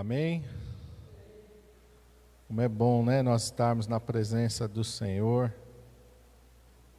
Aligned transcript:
Amém? 0.00 0.42
Como 2.48 2.58
é 2.62 2.66
bom, 2.66 3.04
né, 3.04 3.20
nós 3.20 3.44
estarmos 3.44 3.86
na 3.86 4.00
presença 4.00 4.66
do 4.66 4.82
Senhor, 4.82 5.52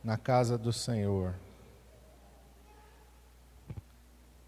na 0.03 0.19
casa 0.19 0.55
do 0.55 0.71
Senhor. 0.71 1.33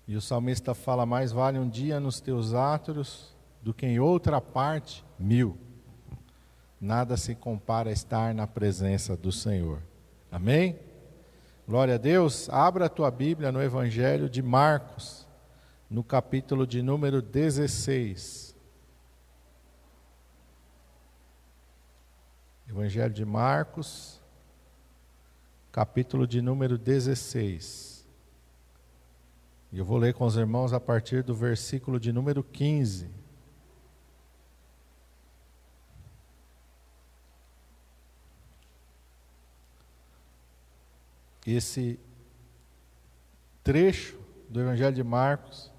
E 0.08 0.16
o 0.16 0.22
salmista 0.22 0.76
fala: 0.76 1.04
Mais 1.04 1.32
vale 1.32 1.58
um 1.58 1.68
dia 1.68 2.00
nos 2.00 2.22
teus 2.22 2.54
átrios 2.54 3.34
do 3.60 3.74
que 3.74 3.88
em 3.88 4.00
outra 4.00 4.40
parte 4.40 5.04
mil. 5.18 5.58
Nada 6.80 7.18
se 7.18 7.34
compara 7.34 7.90
a 7.90 7.94
estar 7.94 8.36
na 8.36 8.46
presença 8.46 9.18
do 9.18 9.32
Senhor. 9.32 9.80
Amém? 10.32 10.78
Glória 11.68 11.96
a 11.96 11.98
Deus. 11.98 12.48
Abra 12.50 12.86
a 12.86 12.90
tua 12.90 13.10
Bíblia 13.10 13.52
no 13.52 13.64
Evangelho 13.64 14.30
de 14.30 14.44
Marcos, 14.44 15.24
no 15.94 16.04
capítulo 16.04 16.66
de 16.66 16.82
número 16.82 17.22
16. 17.22 18.53
Evangelho 22.74 23.14
de 23.14 23.24
Marcos, 23.24 24.20
capítulo 25.72 26.26
de 26.26 26.42
número 26.42 26.76
16. 26.76 28.04
E 29.72 29.78
eu 29.78 29.86
vou 29.86 29.96
ler 29.96 30.16
com 30.16 30.26
os 30.26 30.36
irmãos 30.36 30.74
a 30.74 30.80
partir 30.80 31.22
do 31.22 31.36
versículo 31.36 32.00
de 32.00 32.12
número 32.12 32.44
15. 32.44 33.12
Esse 41.46 42.00
trecho 43.64 44.20
do 44.50 44.60
Evangelho 44.60 44.96
de 44.96 45.04
Marcos 45.04 45.72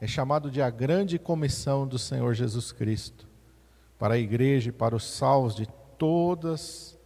é 0.00 0.06
chamado 0.06 0.50
de 0.50 0.62
a 0.62 0.70
grande 0.70 1.18
comissão 1.18 1.86
do 1.86 1.98
Senhor 1.98 2.32
Jesus 2.32 2.72
Cristo 2.72 3.28
para 3.98 4.14
a 4.14 4.18
igreja 4.18 4.70
e 4.70 4.72
para 4.72 4.96
os 4.96 5.04
salvos 5.04 5.54
de 5.54 5.68
todos 5.98 6.98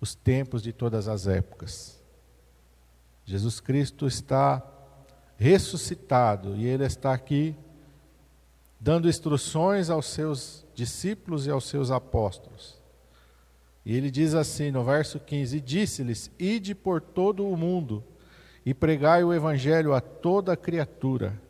os 0.00 0.14
tempos, 0.14 0.62
de 0.62 0.72
todas 0.72 1.08
as 1.08 1.26
épocas. 1.26 2.00
Jesus 3.24 3.60
Cristo 3.60 4.06
está 4.06 4.62
ressuscitado 5.36 6.56
e 6.56 6.66
ele 6.66 6.84
está 6.84 7.12
aqui 7.12 7.56
dando 8.78 9.08
instruções 9.08 9.90
aos 9.90 10.06
seus 10.06 10.64
discípulos 10.74 11.46
e 11.46 11.50
aos 11.50 11.66
seus 11.68 11.90
apóstolos 11.90 12.80
e 13.84 13.96
ele 13.96 14.10
diz 14.10 14.34
assim 14.34 14.70
no 14.70 14.84
verso 14.84 15.18
15: 15.18 15.60
Disse-lhes: 15.60 16.30
Ide 16.38 16.74
por 16.74 17.00
todo 17.00 17.46
o 17.46 17.56
mundo 17.56 18.04
e 18.64 18.74
pregai 18.74 19.24
o 19.24 19.32
evangelho 19.32 19.94
a 19.94 20.00
toda 20.00 20.56
criatura. 20.56 21.40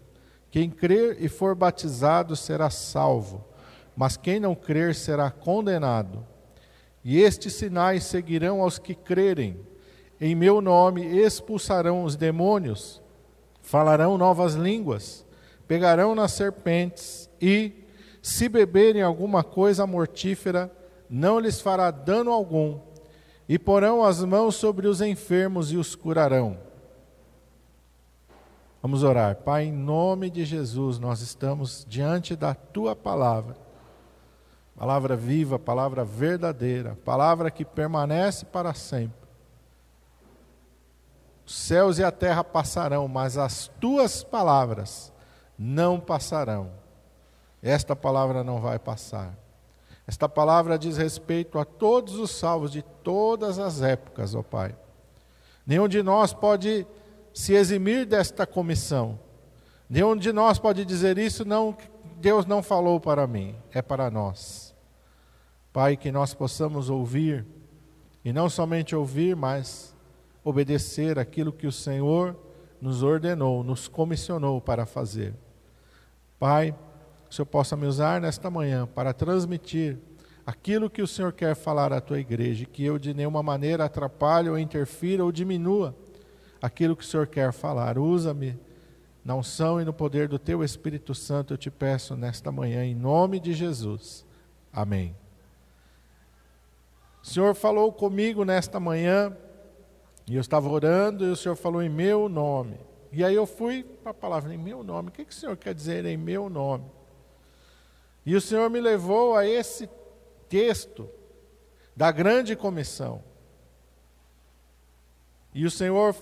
Quem 0.51 0.71
crer 0.71 1.23
e 1.23 1.29
for 1.29 1.55
batizado 1.55 2.35
será 2.35 2.71
salvo, 2.71 3.45
mas 3.97 4.17
quem 4.17 4.41
não 4.41 4.55
crer 4.55 4.95
será 4.95 5.31
condenado. 5.31 6.27
E 7.05 7.21
estes 7.21 7.55
sinais 7.55 8.05
seguirão 8.05 8.61
aos 8.61 8.79
que 8.79 8.95
crerem. 8.95 9.59
Em 10.21 10.35
meu 10.35 10.61
nome 10.61 11.03
expulsarão 11.05 12.05
os 12.05 12.15
demônios, 12.15 13.01
falarão 13.63 14.19
novas 14.19 14.55
línguas, 14.55 15.25
pegarão 15.67 16.15
nas 16.15 16.33
serpentes 16.33 17.31
e, 17.41 17.73
se 18.21 18.49
beberem 18.49 19.01
alguma 19.01 19.43
coisa 19.43 19.87
mortífera, 19.87 20.71
não 21.09 21.41
lhes 21.41 21.61
fará 21.61 21.91
dano 21.91 22.31
algum, 22.31 22.79
e 23.49 23.59
porão 23.59 24.05
as 24.05 24.23
mãos 24.23 24.57
sobre 24.57 24.87
os 24.87 25.01
enfermos 25.01 25.73
e 25.73 25.77
os 25.77 25.95
curarão. 25.95 26.59
Vamos 28.83 29.03
orar. 29.03 29.37
Pai, 29.37 29.65
em 29.65 29.73
nome 29.73 30.31
de 30.31 30.45
Jesus, 30.45 30.99
nós 30.99 31.21
estamos 31.21 31.85
diante 31.89 32.35
da 32.37 32.55
tua 32.55 32.95
palavra. 32.97 33.57
Palavra 34.81 35.15
viva, 35.15 35.59
palavra 35.59 36.07
verdadeira, 36.07 36.97
palavra 37.05 37.51
que 37.51 37.67
permanece 37.67 38.47
para 38.47 38.73
sempre. 38.73 39.29
Os 41.45 41.55
céus 41.55 41.99
e 41.99 42.03
a 42.03 42.11
terra 42.11 42.43
passarão, 42.43 43.07
mas 43.07 43.37
as 43.37 43.71
tuas 43.79 44.25
palavras 44.25 45.13
não 45.59 46.01
passarão. 46.01 46.71
Esta 47.63 47.95
palavra 47.95 48.43
não 48.43 48.59
vai 48.59 48.79
passar. 48.79 49.37
Esta 50.07 50.27
palavra 50.27 50.79
diz 50.79 50.97
respeito 50.97 51.59
a 51.59 51.65
todos 51.67 52.15
os 52.15 52.31
salvos 52.31 52.73
de 52.73 52.81
todas 52.81 53.59
as 53.59 53.83
épocas, 53.83 54.35
ó 54.35 54.43
Pai. 54.43 54.75
Nenhum 55.67 55.89
de 55.89 56.03
nós 56.03 56.33
pode 56.33 56.87
se 57.35 57.53
eximir 57.53 58.07
desta 58.07 58.47
comissão. 58.47 59.21
Nenhum 59.91 60.17
de 60.17 60.33
nós 60.33 60.59
pode 60.59 60.87
dizer 60.87 61.19
isso, 61.19 61.45
não, 61.45 61.77
Deus 62.17 62.47
não 62.47 62.63
falou 62.63 62.99
para 62.99 63.27
mim, 63.27 63.55
é 63.75 63.83
para 63.83 64.11
nós. 64.11 64.70
Pai, 65.73 65.97
que 65.97 66.11
nós 66.11 66.35
possamos 66.35 66.91
ouvir, 66.91 67.47
e 68.25 68.33
não 68.33 68.51
somente 68.51 68.95
ouvir, 68.95 69.37
mas 69.37 69.95
obedecer 70.45 71.19
aquilo 71.19 71.53
que 71.53 71.67
o 71.67 71.73
Senhor 71.73 72.37
nos 72.81 73.03
ordenou, 73.03 73.63
nos 73.63 73.89
comissionou 73.89 74.61
para 74.61 74.85
fazer. 74.87 75.35
Pai, 76.39 76.73
que 77.25 77.31
o 77.31 77.35
Senhor 77.35 77.47
possa 77.47 77.77
me 77.77 77.87
usar 77.87 78.21
nesta 78.21 78.51
manhã 78.51 78.87
para 78.87 79.13
transmitir 79.13 79.99
aquilo 80.45 80.91
que 80.91 81.03
o 81.03 81.07
Senhor 81.07 81.33
quer 81.33 81.55
falar 81.55 81.93
à 81.93 82.01
tua 82.01 82.19
igreja, 82.19 82.65
que 82.65 82.85
eu 82.85 82.99
de 82.99 83.15
nenhuma 83.15 83.43
maneira 83.43 83.85
atrapalhe 83.85 84.49
ou 84.49 84.59
interfira 84.59 85.25
ou 85.25 85.31
diminua 85.31 85.95
aquilo 86.61 86.97
que 86.97 87.05
o 87.05 87.07
Senhor 87.07 87.27
quer 87.27 87.53
falar. 87.53 87.99
Usa-me 87.99 88.59
na 89.25 89.35
unção 89.35 89.81
e 89.81 89.85
no 89.85 89.93
poder 89.93 90.29
do 90.29 90.39
teu 90.39 90.65
Espírito 90.65 91.15
Santo, 91.15 91.55
eu 91.55 91.59
te 91.59 91.71
peço 91.71 92.17
nesta 92.17 92.51
manhã, 92.51 92.85
em 92.85 92.95
nome 92.95 93.39
de 93.39 93.53
Jesus. 93.53 94.27
Amém. 94.73 95.20
O 97.23 97.27
Senhor 97.27 97.55
falou 97.55 97.93
comigo 97.93 98.45
nesta 98.45 98.81
manhã, 98.81 99.37
e 100.27 100.37
eu 100.37 100.41
estava 100.41 100.69
orando, 100.69 101.25
e 101.25 101.31
o 101.31 101.37
Senhor 101.37 101.57
falou 101.57 101.83
em 101.83 101.89
meu 101.89 102.29
nome. 102.29 102.79
E 103.13 103.25
aí 103.25 103.35
eu 103.35 103.47
fui 103.47 103.83
para 103.83 104.13
a 104.13 104.15
palavra, 104.15 104.55
em 104.55 104.59
meu 104.59 104.83
nome. 104.83 105.09
O 105.09 105.13
que, 105.13 105.25
que 105.25 105.33
o 105.33 105.37
Senhor 105.37 105.57
quer 105.57 105.75
dizer 105.75 106.05
em 106.07 106.17
meu 106.17 106.49
nome? 106.49 106.85
E 108.25 108.35
o 108.37 108.41
Senhor 108.41 108.71
me 108.71 108.81
levou 108.81 109.37
a 109.37 109.47
esse 109.47 109.89
texto 110.49 111.09
da 111.97 112.11
grande 112.11 112.55
comissão. 112.55 113.23
E 115.53 115.65
o 115.67 115.71
Senhor 115.71 116.15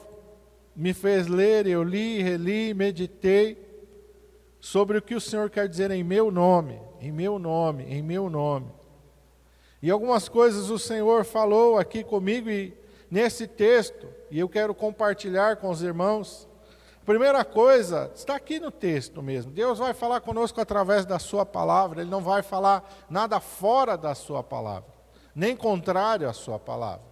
me 0.75 0.95
fez 0.95 1.27
ler, 1.27 1.67
eu 1.67 1.83
li, 1.83 2.23
reli, 2.23 2.73
meditei 2.73 3.67
sobre 4.61 4.99
o 4.99 5.03
que 5.03 5.15
o 5.15 5.21
Senhor 5.21 5.51
quer 5.51 5.69
dizer 5.69 5.91
em 5.91 6.03
meu 6.03 6.31
nome, 6.31 6.81
em 7.01 7.13
meu 7.13 7.39
nome, 7.39 7.85
em 7.85 8.03
meu 8.03 8.31
nome. 8.31 8.78
E 9.81 9.91
algumas 9.91 10.29
coisas 10.29 10.71
o 10.71 10.79
Senhor 10.79 11.25
falou 11.25 11.79
aqui 11.79 12.03
comigo 12.03 12.51
e 12.51 12.77
nesse 13.11 13.47
texto, 13.47 14.09
e 14.31 14.39
eu 14.39 14.49
quero 14.49 14.75
compartilhar 14.75 15.57
com 15.57 15.71
os 15.71 15.83
irmãos. 15.83 16.49
Primeira 17.07 17.45
coisa, 17.45 18.11
está 18.15 18.35
aqui 18.35 18.61
no 18.61 18.71
texto 18.71 19.23
mesmo. 19.23 19.51
Deus 19.51 19.79
vai 19.79 19.95
falar 19.95 20.21
conosco 20.21 20.61
através 20.61 21.07
da 21.07 21.19
Sua 21.19 21.47
palavra, 21.47 22.03
Ele 22.03 22.11
não 22.11 22.21
vai 22.21 22.43
falar 22.43 22.87
nada 23.09 23.41
fora 23.41 23.97
da 23.97 24.15
Sua 24.15 24.43
palavra, 24.43 24.91
nem 25.35 25.57
contrário 25.57 26.29
à 26.29 26.33
Sua 26.33 26.59
palavra. 26.59 27.07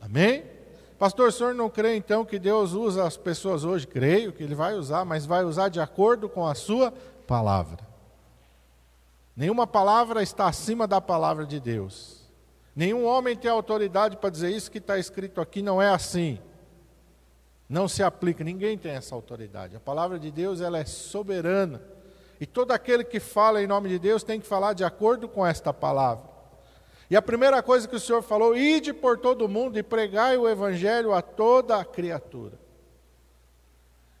Amém? 0.00 0.44
Pastor, 0.98 1.28
o 1.28 1.32
senhor 1.32 1.54
não 1.54 1.68
crê 1.68 1.96
então 1.96 2.24
que 2.24 2.38
Deus 2.38 2.72
usa 2.72 3.04
as 3.04 3.16
pessoas 3.16 3.64
hoje? 3.64 3.86
Creio 3.86 4.32
que 4.32 4.42
Ele 4.42 4.54
vai 4.54 4.74
usar, 4.74 5.04
mas 5.04 5.26
vai 5.26 5.44
usar 5.44 5.68
de 5.68 5.80
acordo 5.80 6.28
com 6.28 6.46
a 6.46 6.54
Sua 6.54 6.92
palavra. 7.26 7.83
Nenhuma 9.36 9.66
palavra 9.66 10.22
está 10.22 10.46
acima 10.46 10.86
da 10.86 11.00
palavra 11.00 11.44
de 11.44 11.58
Deus. 11.58 12.30
Nenhum 12.74 13.04
homem 13.04 13.36
tem 13.36 13.50
autoridade 13.50 14.16
para 14.16 14.30
dizer 14.30 14.50
isso 14.50 14.70
que 14.70 14.78
está 14.78 14.98
escrito 14.98 15.40
aqui 15.40 15.62
não 15.62 15.80
é 15.80 15.88
assim 15.88 16.38
não 17.68 17.88
se 17.88 18.02
aplica, 18.02 18.44
ninguém 18.44 18.76
tem 18.76 18.92
essa 18.92 19.14
autoridade. 19.14 19.76
A 19.76 19.80
palavra 19.80 20.18
de 20.18 20.30
Deus 20.30 20.60
ela 20.60 20.78
é 20.78 20.84
soberana. 20.84 21.82
E 22.40 22.46
todo 22.46 22.72
aquele 22.72 23.04
que 23.04 23.18
fala 23.18 23.62
em 23.62 23.66
nome 23.66 23.88
de 23.88 23.98
Deus 23.98 24.22
tem 24.22 24.40
que 24.40 24.46
falar 24.46 24.74
de 24.74 24.84
acordo 24.84 25.28
com 25.28 25.46
esta 25.46 25.72
palavra. 25.72 26.24
E 27.08 27.16
a 27.16 27.22
primeira 27.22 27.62
coisa 27.62 27.86
que 27.88 27.96
o 27.96 28.00
Senhor 28.00 28.22
falou, 28.22 28.56
ide 28.56 28.92
por 28.92 29.18
todo 29.18 29.48
mundo 29.48 29.78
e 29.78 29.82
pregai 29.82 30.36
o 30.36 30.48
evangelho 30.48 31.12
a 31.12 31.22
toda 31.22 31.84
criatura. 31.84 32.58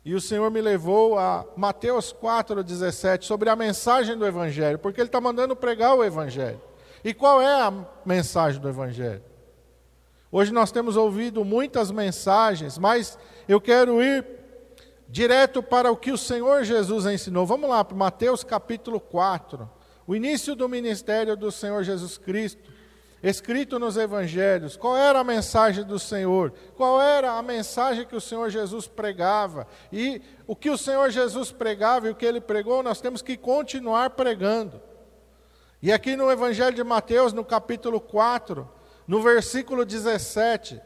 E 0.04 0.14
o 0.14 0.20
Senhor 0.20 0.50
me 0.50 0.60
levou 0.60 1.18
a 1.18 1.46
Mateus 1.56 2.12
4,17 2.12 3.22
sobre 3.22 3.48
a 3.48 3.56
mensagem 3.56 4.18
do 4.18 4.26
evangelho, 4.26 4.78
porque 4.78 5.00
Ele 5.00 5.08
está 5.08 5.20
mandando 5.20 5.56
pregar 5.56 5.94
o 5.94 6.04
evangelho. 6.04 6.60
E 7.02 7.14
qual 7.14 7.40
é 7.40 7.62
a 7.62 7.72
mensagem 8.04 8.60
do 8.60 8.68
evangelho? 8.68 9.22
Hoje 10.30 10.52
nós 10.52 10.70
temos 10.70 10.96
ouvido 10.96 11.44
muitas 11.44 11.90
mensagens, 11.90 12.76
mas 12.76 13.18
eu 13.48 13.60
quero 13.60 14.02
ir 14.02 14.26
direto 15.08 15.62
para 15.62 15.90
o 15.90 15.96
que 15.96 16.12
o 16.12 16.18
Senhor 16.18 16.64
Jesus 16.64 17.06
ensinou. 17.06 17.46
Vamos 17.46 17.70
lá 17.70 17.84
para 17.84 17.96
Mateus 17.96 18.44
capítulo 18.44 19.00
4. 19.00 19.70
O 20.06 20.14
início 20.14 20.54
do 20.54 20.68
ministério 20.68 21.36
do 21.36 21.50
Senhor 21.50 21.82
Jesus 21.82 22.18
Cristo. 22.18 22.73
Escrito 23.28 23.78
nos 23.78 23.96
evangelhos, 23.96 24.76
qual 24.76 24.96
era 24.96 25.18
a 25.18 25.24
mensagem 25.24 25.82
do 25.82 25.98
Senhor, 25.98 26.52
qual 26.76 27.00
era 27.00 27.32
a 27.32 27.42
mensagem 27.42 28.06
que 28.06 28.14
o 28.14 28.20
Senhor 28.20 28.50
Jesus 28.50 28.86
pregava. 28.86 29.66
E 29.90 30.20
o 30.46 30.54
que 30.54 30.68
o 30.68 30.76
Senhor 30.76 31.10
Jesus 31.10 31.50
pregava 31.50 32.06
e 32.06 32.10
o 32.10 32.14
que 32.14 32.26
ele 32.26 32.40
pregou, 32.40 32.82
nós 32.82 33.00
temos 33.00 33.22
que 33.22 33.36
continuar 33.36 34.10
pregando. 34.10 34.80
E 35.82 35.90
aqui 35.90 36.16
no 36.16 36.30
Evangelho 36.30 36.76
de 36.76 36.84
Mateus, 36.84 37.32
no 37.32 37.44
capítulo 37.44 37.98
4, 37.98 38.68
no 39.08 39.22
versículo 39.22 39.86
17, 39.86 40.80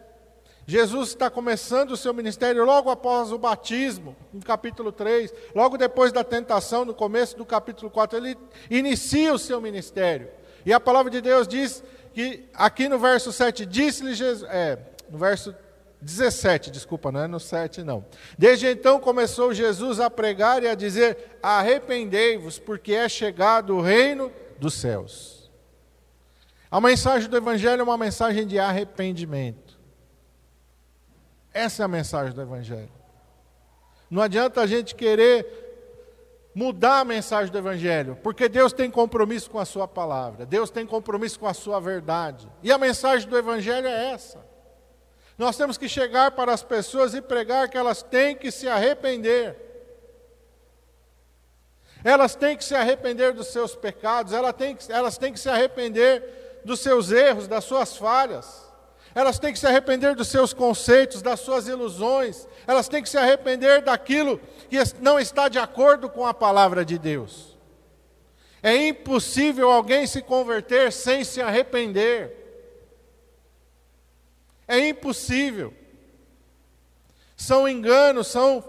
Jesus 0.64 1.08
está 1.08 1.28
começando 1.28 1.92
o 1.92 1.96
seu 1.96 2.14
ministério 2.14 2.64
logo 2.64 2.88
após 2.88 3.32
o 3.32 3.38
batismo, 3.38 4.14
no 4.32 4.42
capítulo 4.42 4.92
3, 4.92 5.32
logo 5.54 5.76
depois 5.76 6.12
da 6.12 6.22
tentação, 6.22 6.84
no 6.84 6.94
começo 6.94 7.36
do 7.36 7.44
capítulo 7.44 7.90
4, 7.90 8.16
ele 8.16 8.38
inicia 8.70 9.32
o 9.32 9.38
seu 9.38 9.60
ministério. 9.60 10.28
E 10.66 10.72
a 10.72 10.78
palavra 10.78 11.10
de 11.10 11.20
Deus 11.20 11.48
diz 11.48 11.82
que 12.12 12.48
aqui 12.54 12.88
no 12.88 12.98
verso 12.98 13.32
7, 13.32 13.64
disse-lhe 13.66 14.14
Jesus, 14.14 14.48
é, 14.50 14.78
no 15.10 15.18
verso 15.18 15.54
17, 16.00 16.70
desculpa, 16.70 17.10
não 17.10 17.20
é 17.20 17.26
no 17.26 17.40
7 17.40 17.82
não. 17.82 18.04
Desde 18.36 18.68
então 18.68 19.00
começou 19.00 19.52
Jesus 19.52 19.98
a 19.98 20.08
pregar 20.08 20.62
e 20.62 20.68
a 20.68 20.74
dizer: 20.74 21.38
Arrependei-vos, 21.42 22.58
porque 22.58 22.92
é 22.94 23.08
chegado 23.08 23.76
o 23.76 23.80
reino 23.80 24.32
dos 24.58 24.74
céus. 24.74 25.50
A 26.70 26.80
mensagem 26.80 27.28
do 27.28 27.36
Evangelho 27.36 27.80
é 27.80 27.82
uma 27.82 27.98
mensagem 27.98 28.46
de 28.46 28.58
arrependimento. 28.58 29.78
Essa 31.52 31.82
é 31.82 31.84
a 31.84 31.88
mensagem 31.88 32.34
do 32.34 32.42
Evangelho. 32.42 32.92
Não 34.10 34.22
adianta 34.22 34.60
a 34.60 34.66
gente 34.66 34.94
querer 34.94 35.67
mudar 36.58 36.98
a 36.98 37.04
mensagem 37.04 37.52
do 37.52 37.58
Evangelho, 37.58 38.18
porque 38.20 38.48
Deus 38.48 38.72
tem 38.72 38.90
compromisso 38.90 39.48
com 39.48 39.60
a 39.60 39.64
Sua 39.64 39.86
palavra, 39.86 40.44
Deus 40.44 40.70
tem 40.70 40.84
compromisso 40.84 41.38
com 41.38 41.46
a 41.46 41.54
Sua 41.54 41.78
verdade, 41.78 42.50
e 42.64 42.72
a 42.72 42.76
mensagem 42.76 43.28
do 43.28 43.38
Evangelho 43.38 43.86
é 43.86 44.10
essa. 44.10 44.44
Nós 45.38 45.56
temos 45.56 45.78
que 45.78 45.88
chegar 45.88 46.32
para 46.32 46.52
as 46.52 46.64
pessoas 46.64 47.14
e 47.14 47.22
pregar 47.22 47.68
que 47.68 47.78
elas 47.78 48.02
têm 48.02 48.34
que 48.34 48.50
se 48.50 48.66
arrepender. 48.66 49.54
Elas 52.02 52.34
têm 52.34 52.56
que 52.56 52.64
se 52.64 52.74
arrepender 52.74 53.32
dos 53.32 53.46
seus 53.46 53.76
pecados, 53.76 54.32
elas 54.32 54.52
têm 54.54 54.74
que, 54.74 54.92
elas 54.92 55.16
têm 55.16 55.32
que 55.32 55.38
se 55.38 55.48
arrepender 55.48 56.60
dos 56.64 56.80
seus 56.80 57.12
erros, 57.12 57.46
das 57.46 57.62
suas 57.62 57.96
falhas. 57.96 58.68
Elas 59.14 59.38
têm 59.38 59.52
que 59.52 59.58
se 59.58 59.66
arrepender 59.66 60.14
dos 60.14 60.28
seus 60.28 60.52
conceitos, 60.52 61.22
das 61.22 61.40
suas 61.40 61.66
ilusões. 61.66 62.46
Elas 62.66 62.88
têm 62.88 63.02
que 63.02 63.08
se 63.08 63.18
arrepender 63.18 63.82
daquilo 63.82 64.40
que 64.68 64.76
não 65.00 65.18
está 65.18 65.48
de 65.48 65.58
acordo 65.58 66.08
com 66.08 66.26
a 66.26 66.34
palavra 66.34 66.84
de 66.84 66.98
Deus. 66.98 67.56
É 68.62 68.88
impossível 68.88 69.70
alguém 69.70 70.06
se 70.06 70.20
converter 70.20 70.92
sem 70.92 71.24
se 71.24 71.40
arrepender. 71.40 72.34
É 74.66 74.88
impossível. 74.88 75.72
São 77.36 77.68
enganos, 77.68 78.26
são 78.26 78.64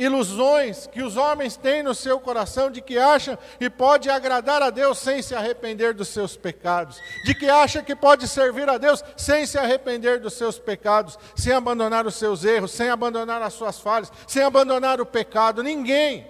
ilusões 0.00 0.86
que 0.86 1.02
os 1.02 1.18
homens 1.18 1.58
têm 1.58 1.82
no 1.82 1.94
seu 1.94 2.18
coração 2.18 2.70
de 2.70 2.80
que 2.80 2.98
acham 2.98 3.36
e 3.60 3.68
pode 3.68 4.08
agradar 4.08 4.62
a 4.62 4.70
Deus 4.70 4.98
sem 4.98 5.20
se 5.20 5.34
arrepender 5.34 5.92
dos 5.92 6.08
seus 6.08 6.38
pecados, 6.38 6.98
de 7.22 7.34
que 7.34 7.50
acha 7.50 7.82
que 7.82 7.94
pode 7.94 8.26
servir 8.26 8.66
a 8.70 8.78
Deus 8.78 9.04
sem 9.14 9.44
se 9.44 9.58
arrepender 9.58 10.18
dos 10.18 10.32
seus 10.32 10.58
pecados, 10.58 11.18
sem 11.36 11.52
abandonar 11.52 12.06
os 12.06 12.14
seus 12.14 12.44
erros, 12.44 12.70
sem 12.70 12.88
abandonar 12.88 13.42
as 13.42 13.52
suas 13.52 13.78
falhas, 13.78 14.10
sem 14.26 14.42
abandonar 14.42 15.02
o 15.02 15.06
pecado. 15.06 15.62
Ninguém 15.62 16.26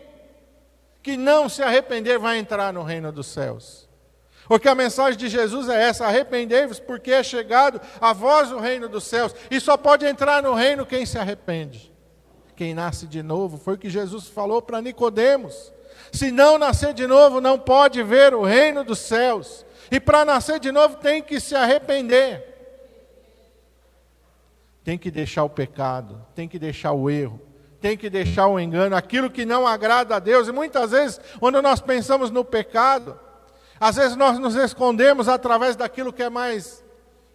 que 1.00 1.16
não 1.16 1.48
se 1.48 1.62
arrepender 1.62 2.18
vai 2.18 2.38
entrar 2.38 2.72
no 2.72 2.82
reino 2.82 3.12
dos 3.12 3.28
céus. 3.28 3.88
Porque 4.48 4.68
a 4.68 4.74
mensagem 4.74 5.16
de 5.16 5.28
Jesus 5.28 5.68
é 5.68 5.80
essa: 5.80 6.06
arrependei-vos, 6.06 6.80
porque 6.80 7.12
é 7.12 7.22
chegado 7.22 7.80
a 8.00 8.12
vós 8.12 8.50
o 8.50 8.58
reino 8.58 8.88
dos 8.88 9.04
céus, 9.04 9.32
e 9.48 9.60
só 9.60 9.76
pode 9.76 10.04
entrar 10.04 10.42
no 10.42 10.54
reino 10.54 10.84
quem 10.84 11.06
se 11.06 11.16
arrepende 11.16 11.89
quem 12.60 12.74
nasce 12.74 13.06
de 13.06 13.22
novo, 13.22 13.56
foi 13.56 13.72
o 13.72 13.78
que 13.78 13.88
Jesus 13.88 14.26
falou 14.26 14.60
para 14.60 14.82
Nicodemos. 14.82 15.72
Se 16.12 16.30
não 16.30 16.58
nascer 16.58 16.92
de 16.92 17.06
novo, 17.06 17.40
não 17.40 17.58
pode 17.58 18.02
ver 18.02 18.34
o 18.34 18.42
reino 18.42 18.84
dos 18.84 18.98
céus. 18.98 19.64
E 19.90 19.98
para 19.98 20.26
nascer 20.26 20.60
de 20.60 20.70
novo 20.70 20.96
tem 20.96 21.22
que 21.22 21.40
se 21.40 21.56
arrepender. 21.56 22.44
Tem 24.84 24.98
que 24.98 25.10
deixar 25.10 25.42
o 25.44 25.48
pecado, 25.48 26.22
tem 26.34 26.46
que 26.46 26.58
deixar 26.58 26.92
o 26.92 27.08
erro, 27.08 27.40
tem 27.80 27.96
que 27.96 28.10
deixar 28.10 28.46
o 28.46 28.60
engano, 28.60 28.94
aquilo 28.94 29.30
que 29.30 29.46
não 29.46 29.66
agrada 29.66 30.16
a 30.16 30.18
Deus. 30.18 30.46
E 30.46 30.52
muitas 30.52 30.90
vezes, 30.90 31.18
quando 31.38 31.62
nós 31.62 31.80
pensamos 31.80 32.30
no 32.30 32.44
pecado, 32.44 33.18
às 33.80 33.96
vezes 33.96 34.18
nós 34.18 34.38
nos 34.38 34.54
escondemos 34.54 35.28
através 35.28 35.76
daquilo 35.76 36.12
que 36.12 36.22
é 36.22 36.28
mais 36.28 36.84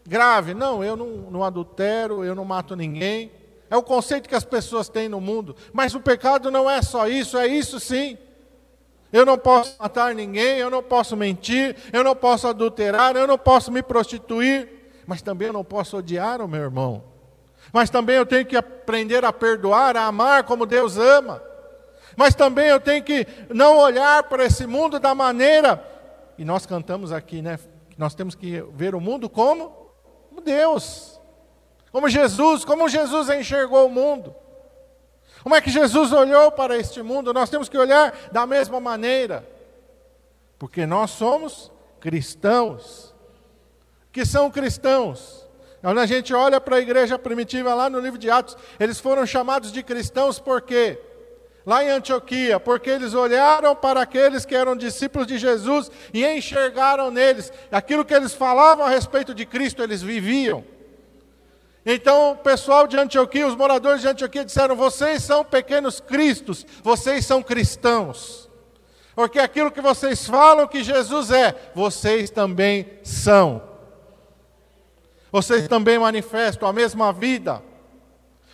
grave. 0.05 0.53
Não, 0.53 0.83
eu 0.83 0.95
não, 0.95 1.07
não 1.31 1.43
adultero, 1.43 2.23
eu 2.23 2.35
não 2.35 2.45
mato 2.45 2.75
ninguém. 2.75 3.31
É 3.69 3.75
o 3.75 3.83
conceito 3.83 4.29
que 4.29 4.35
as 4.35 4.43
pessoas 4.43 4.89
têm 4.89 5.09
no 5.09 5.19
mundo. 5.19 5.55
Mas 5.73 5.95
o 5.95 5.99
pecado 5.99 6.51
não 6.51 6.69
é 6.69 6.81
só 6.81 7.07
isso, 7.07 7.37
é 7.37 7.47
isso 7.47 7.79
sim. 7.79 8.17
Eu 9.11 9.25
não 9.25 9.37
posso 9.37 9.75
matar 9.79 10.13
ninguém, 10.13 10.57
eu 10.57 10.69
não 10.69 10.83
posso 10.83 11.15
mentir, 11.15 11.75
eu 11.93 12.03
não 12.03 12.15
posso 12.15 12.47
adulterar, 12.47 13.15
eu 13.15 13.25
não 13.25 13.37
posso 13.37 13.71
me 13.71 13.81
prostituir, 13.81 14.69
mas 15.07 15.21
também 15.21 15.47
eu 15.47 15.53
não 15.53 15.63
posso 15.63 15.97
odiar 15.97 16.41
o 16.41 16.47
meu 16.47 16.61
irmão. 16.61 17.03
Mas 17.71 17.89
também 17.89 18.17
eu 18.17 18.25
tenho 18.25 18.45
que 18.45 18.57
aprender 18.57 19.23
a 19.23 19.31
perdoar, 19.31 19.95
a 19.95 20.05
amar 20.05 20.43
como 20.43 20.65
Deus 20.65 20.97
ama. 20.97 21.41
Mas 22.15 22.35
também 22.35 22.67
eu 22.67 22.79
tenho 22.79 23.03
que 23.03 23.25
não 23.53 23.77
olhar 23.77 24.23
para 24.23 24.45
esse 24.45 24.67
mundo 24.67 24.99
da 24.99 25.15
maneira, 25.15 25.83
e 26.37 26.45
nós 26.45 26.65
cantamos 26.65 27.11
aqui, 27.11 27.41
né? 27.41 27.57
Nós 27.97 28.13
temos 28.13 28.35
que 28.35 28.61
ver 28.73 28.95
o 28.95 29.01
mundo 29.01 29.29
como 29.29 29.89
Deus 30.43 31.14
como 31.95 32.09
Jesus, 32.09 32.65
como 32.65 32.89
Jesus 32.89 33.29
enxergou 33.29 33.85
o 33.85 33.89
mundo. 33.89 34.35
Como 35.41 35.55
é 35.55 35.61
que 35.61 35.69
Jesus 35.69 36.11
olhou 36.11 36.51
para 36.51 36.75
este 36.75 37.01
mundo? 37.01 37.33
Nós 37.33 37.49
temos 37.49 37.69
que 37.69 37.77
olhar 37.77 38.13
da 38.33 38.45
mesma 38.45 38.81
maneira, 38.81 39.47
porque 40.59 40.85
nós 40.85 41.11
somos 41.11 41.71
cristãos. 42.01 43.15
Que 44.11 44.25
são 44.25 44.51
cristãos? 44.51 45.47
Quando 45.81 46.01
a 46.01 46.05
gente 46.05 46.33
olha 46.33 46.59
para 46.59 46.75
a 46.75 46.81
igreja 46.81 47.17
primitiva 47.17 47.73
lá 47.73 47.89
no 47.89 48.01
livro 48.01 48.19
de 48.19 48.29
Atos, 48.29 48.57
eles 48.77 48.99
foram 48.99 49.25
chamados 49.25 49.71
de 49.71 49.81
cristãos 49.81 50.37
por 50.37 50.63
quê? 50.63 50.99
Lá 51.65 51.81
em 51.81 51.91
Antioquia, 51.91 52.59
porque 52.59 52.89
eles 52.89 53.13
olharam 53.13 53.73
para 53.73 54.01
aqueles 54.01 54.43
que 54.43 54.53
eram 54.53 54.75
discípulos 54.75 55.25
de 55.25 55.37
Jesus 55.37 55.89
e 56.13 56.25
enxergaram 56.25 57.09
neles 57.09 57.53
aquilo 57.71 58.03
que 58.03 58.13
eles 58.13 58.33
falavam 58.33 58.85
a 58.85 58.89
respeito 58.89 59.33
de 59.33 59.45
Cristo, 59.45 59.81
eles 59.81 60.01
viviam. 60.01 60.74
Então 61.85 62.31
o 62.31 62.37
pessoal 62.37 62.87
de 62.87 62.97
Antioquia, 62.97 63.47
os 63.47 63.55
moradores 63.55 64.01
de 64.01 64.07
Antioquia 64.07 64.43
disseram: 64.43 64.75
vocês 64.75 65.23
são 65.23 65.43
pequenos 65.43 65.99
cristos, 65.99 66.65
vocês 66.81 67.25
são 67.25 67.43
cristãos. 67.43 68.49
Porque 69.13 69.39
aquilo 69.39 69.71
que 69.71 69.79
vocês 69.79 70.25
falam 70.25 70.67
que 70.67 70.83
Jesus 70.83 71.31
é, 71.31 71.71
vocês 71.73 72.29
também 72.29 72.87
são. 73.03 73.61
Vocês 75.31 75.67
também 75.67 75.99
manifestam 75.99 76.67
a 76.67 76.73
mesma 76.73 77.13
vida, 77.13 77.61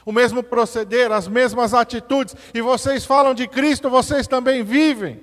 o 0.06 0.12
mesmo 0.12 0.44
proceder, 0.44 1.12
as 1.12 1.28
mesmas 1.28 1.74
atitudes, 1.74 2.36
e 2.54 2.62
vocês 2.62 3.06
falam 3.06 3.34
de 3.34 3.48
Cristo, 3.48 3.90
vocês 3.90 4.28
também 4.28 4.64
vivem. 4.64 5.22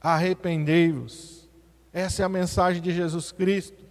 Arrependei-vos. 0.00 1.48
Essa 1.92 2.22
é 2.22 2.24
a 2.24 2.28
mensagem 2.28 2.82
de 2.82 2.90
Jesus 2.90 3.32
Cristo. 3.32 3.83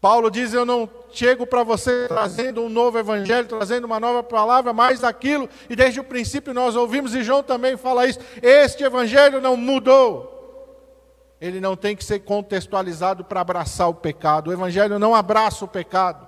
Paulo 0.00 0.30
diz: 0.30 0.52
Eu 0.52 0.64
não 0.64 0.88
chego 1.10 1.46
para 1.46 1.62
você 1.62 2.06
trazendo 2.06 2.62
um 2.62 2.68
novo 2.68 2.98
evangelho, 2.98 3.48
trazendo 3.48 3.84
uma 3.84 3.98
nova 3.98 4.22
palavra, 4.22 4.72
mais 4.72 5.00
daquilo, 5.00 5.48
e 5.68 5.74
desde 5.74 6.00
o 6.00 6.04
princípio 6.04 6.54
nós 6.54 6.76
ouvimos, 6.76 7.14
e 7.14 7.22
João 7.22 7.42
também 7.42 7.76
fala 7.76 8.06
isso: 8.06 8.20
este 8.42 8.84
evangelho 8.84 9.40
não 9.40 9.56
mudou. 9.56 10.36
Ele 11.40 11.60
não 11.60 11.76
tem 11.76 11.94
que 11.94 12.04
ser 12.04 12.20
contextualizado 12.20 13.24
para 13.24 13.40
abraçar 13.40 13.88
o 13.88 13.94
pecado. 13.94 14.50
O 14.50 14.52
evangelho 14.52 14.98
não 14.98 15.14
abraça 15.14 15.64
o 15.64 15.68
pecado. 15.68 16.26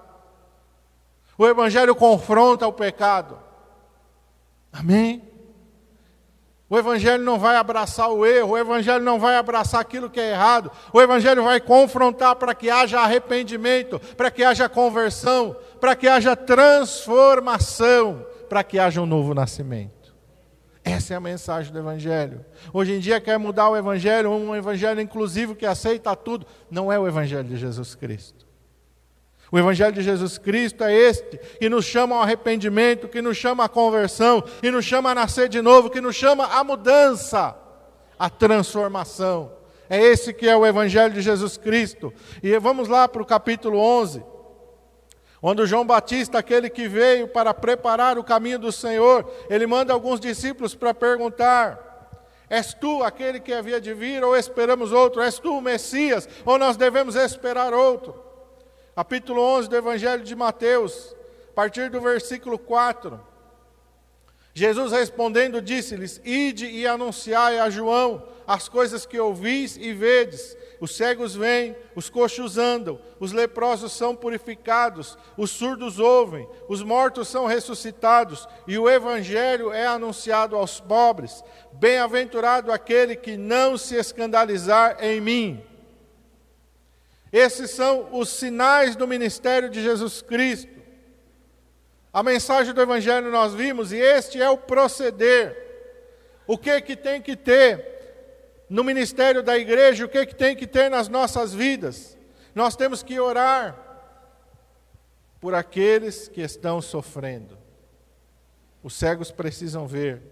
O 1.36 1.46
evangelho 1.46 1.96
confronta 1.96 2.66
o 2.66 2.72
pecado. 2.72 3.36
Amém? 4.72 5.29
O 6.70 6.78
Evangelho 6.78 7.24
não 7.24 7.36
vai 7.36 7.56
abraçar 7.56 8.08
o 8.10 8.24
erro, 8.24 8.52
o 8.52 8.58
Evangelho 8.58 9.02
não 9.02 9.18
vai 9.18 9.36
abraçar 9.36 9.80
aquilo 9.80 10.08
que 10.08 10.20
é 10.20 10.30
errado, 10.30 10.70
o 10.92 11.02
Evangelho 11.02 11.42
vai 11.42 11.60
confrontar 11.60 12.36
para 12.36 12.54
que 12.54 12.70
haja 12.70 13.00
arrependimento, 13.00 13.98
para 14.16 14.30
que 14.30 14.44
haja 14.44 14.68
conversão, 14.68 15.56
para 15.80 15.96
que 15.96 16.06
haja 16.06 16.36
transformação, 16.36 18.24
para 18.48 18.62
que 18.62 18.78
haja 18.78 19.02
um 19.02 19.06
novo 19.06 19.34
nascimento. 19.34 20.14
Essa 20.84 21.14
é 21.14 21.16
a 21.16 21.20
mensagem 21.20 21.72
do 21.72 21.78
Evangelho. 21.80 22.44
Hoje 22.72 22.92
em 22.92 23.00
dia 23.00 23.20
quer 23.20 23.36
mudar 23.36 23.68
o 23.68 23.76
Evangelho, 23.76 24.30
um 24.30 24.54
Evangelho 24.54 25.00
inclusivo 25.00 25.56
que 25.56 25.66
aceita 25.66 26.14
tudo. 26.14 26.46
Não 26.70 26.90
é 26.92 26.98
o 26.98 27.06
Evangelho 27.06 27.44
de 27.44 27.56
Jesus 27.56 27.96
Cristo. 27.96 28.39
O 29.52 29.58
Evangelho 29.58 29.92
de 29.92 30.02
Jesus 30.02 30.38
Cristo 30.38 30.84
é 30.84 30.94
este, 30.94 31.36
que 31.58 31.68
nos 31.68 31.84
chama 31.84 32.14
ao 32.14 32.22
arrependimento, 32.22 33.08
que 33.08 33.20
nos 33.20 33.36
chama 33.36 33.64
à 33.64 33.68
conversão, 33.68 34.40
que 34.40 34.70
nos 34.70 34.84
chama 34.84 35.10
a 35.10 35.14
nascer 35.14 35.48
de 35.48 35.60
novo, 35.60 35.90
que 35.90 36.00
nos 36.00 36.14
chama 36.14 36.46
à 36.46 36.62
mudança, 36.62 37.56
à 38.16 38.30
transformação. 38.30 39.50
É 39.88 40.00
esse 40.00 40.32
que 40.32 40.48
é 40.48 40.56
o 40.56 40.64
Evangelho 40.64 41.12
de 41.12 41.20
Jesus 41.20 41.56
Cristo. 41.56 42.14
E 42.40 42.56
vamos 42.60 42.86
lá 42.86 43.08
para 43.08 43.22
o 43.22 43.26
capítulo 43.26 43.76
11, 43.76 44.22
onde 45.42 45.66
João 45.66 45.84
Batista, 45.84 46.38
aquele 46.38 46.70
que 46.70 46.86
veio 46.86 47.26
para 47.26 47.52
preparar 47.52 48.20
o 48.20 48.24
caminho 48.24 48.60
do 48.60 48.70
Senhor, 48.70 49.28
ele 49.48 49.66
manda 49.66 49.92
alguns 49.92 50.20
discípulos 50.20 50.76
para 50.76 50.94
perguntar: 50.94 52.08
És 52.48 52.72
tu 52.72 53.02
aquele 53.02 53.40
que 53.40 53.52
havia 53.52 53.80
de 53.80 53.92
vir, 53.92 54.22
ou 54.22 54.36
esperamos 54.36 54.92
outro? 54.92 55.20
És 55.20 55.40
tu 55.40 55.58
o 55.58 55.60
Messias, 55.60 56.28
ou 56.44 56.56
nós 56.56 56.76
devemos 56.76 57.16
esperar 57.16 57.74
outro? 57.74 58.29
Capítulo 59.00 59.40
11 59.40 59.70
do 59.70 59.76
Evangelho 59.76 60.22
de 60.22 60.36
Mateus, 60.36 61.16
a 61.48 61.54
partir 61.54 61.88
do 61.88 62.02
versículo 62.02 62.58
4. 62.58 63.18
Jesus 64.52 64.92
respondendo 64.92 65.62
disse-lhes: 65.62 66.20
Ide 66.22 66.66
e 66.66 66.86
anunciai 66.86 67.58
a 67.58 67.70
João 67.70 68.22
as 68.46 68.68
coisas 68.68 69.06
que 69.06 69.18
ouvis 69.18 69.78
e 69.78 69.94
vedes. 69.94 70.54
Os 70.82 70.94
cegos 70.94 71.34
vêm, 71.34 71.74
os 71.96 72.10
coxos 72.10 72.58
andam, 72.58 73.00
os 73.18 73.32
leprosos 73.32 73.92
são 73.92 74.14
purificados, 74.14 75.16
os 75.34 75.50
surdos 75.50 75.98
ouvem, 75.98 76.46
os 76.68 76.82
mortos 76.82 77.26
são 77.26 77.46
ressuscitados, 77.46 78.46
e 78.68 78.76
o 78.76 78.86
evangelho 78.86 79.72
é 79.72 79.86
anunciado 79.86 80.56
aos 80.56 80.78
pobres. 80.78 81.42
Bem-aventurado 81.72 82.70
aquele 82.70 83.16
que 83.16 83.38
não 83.38 83.78
se 83.78 83.94
escandalizar 83.94 84.98
em 85.00 85.22
mim. 85.22 85.69
Esses 87.32 87.70
são 87.70 88.08
os 88.12 88.28
sinais 88.28 88.96
do 88.96 89.06
ministério 89.06 89.70
de 89.70 89.82
Jesus 89.82 90.20
Cristo. 90.20 90.80
A 92.12 92.22
mensagem 92.22 92.74
do 92.74 92.80
Evangelho 92.80 93.30
nós 93.30 93.54
vimos, 93.54 93.92
e 93.92 93.96
este 93.96 94.42
é 94.42 94.50
o 94.50 94.58
proceder. 94.58 95.56
O 96.46 96.58
que 96.58 96.80
que 96.80 96.96
tem 96.96 97.22
que 97.22 97.36
ter 97.36 98.66
no 98.68 98.82
ministério 98.82 99.42
da 99.42 99.56
igreja, 99.56 100.04
o 100.04 100.08
que 100.08 100.26
que 100.26 100.34
tem 100.34 100.56
que 100.56 100.66
ter 100.66 100.90
nas 100.90 101.08
nossas 101.08 101.54
vidas? 101.54 102.18
Nós 102.54 102.74
temos 102.74 103.02
que 103.02 103.20
orar 103.20 103.78
por 105.40 105.54
aqueles 105.54 106.28
que 106.28 106.40
estão 106.40 106.82
sofrendo. 106.82 107.56
Os 108.82 108.94
cegos 108.94 109.30
precisam 109.30 109.86
ver, 109.86 110.22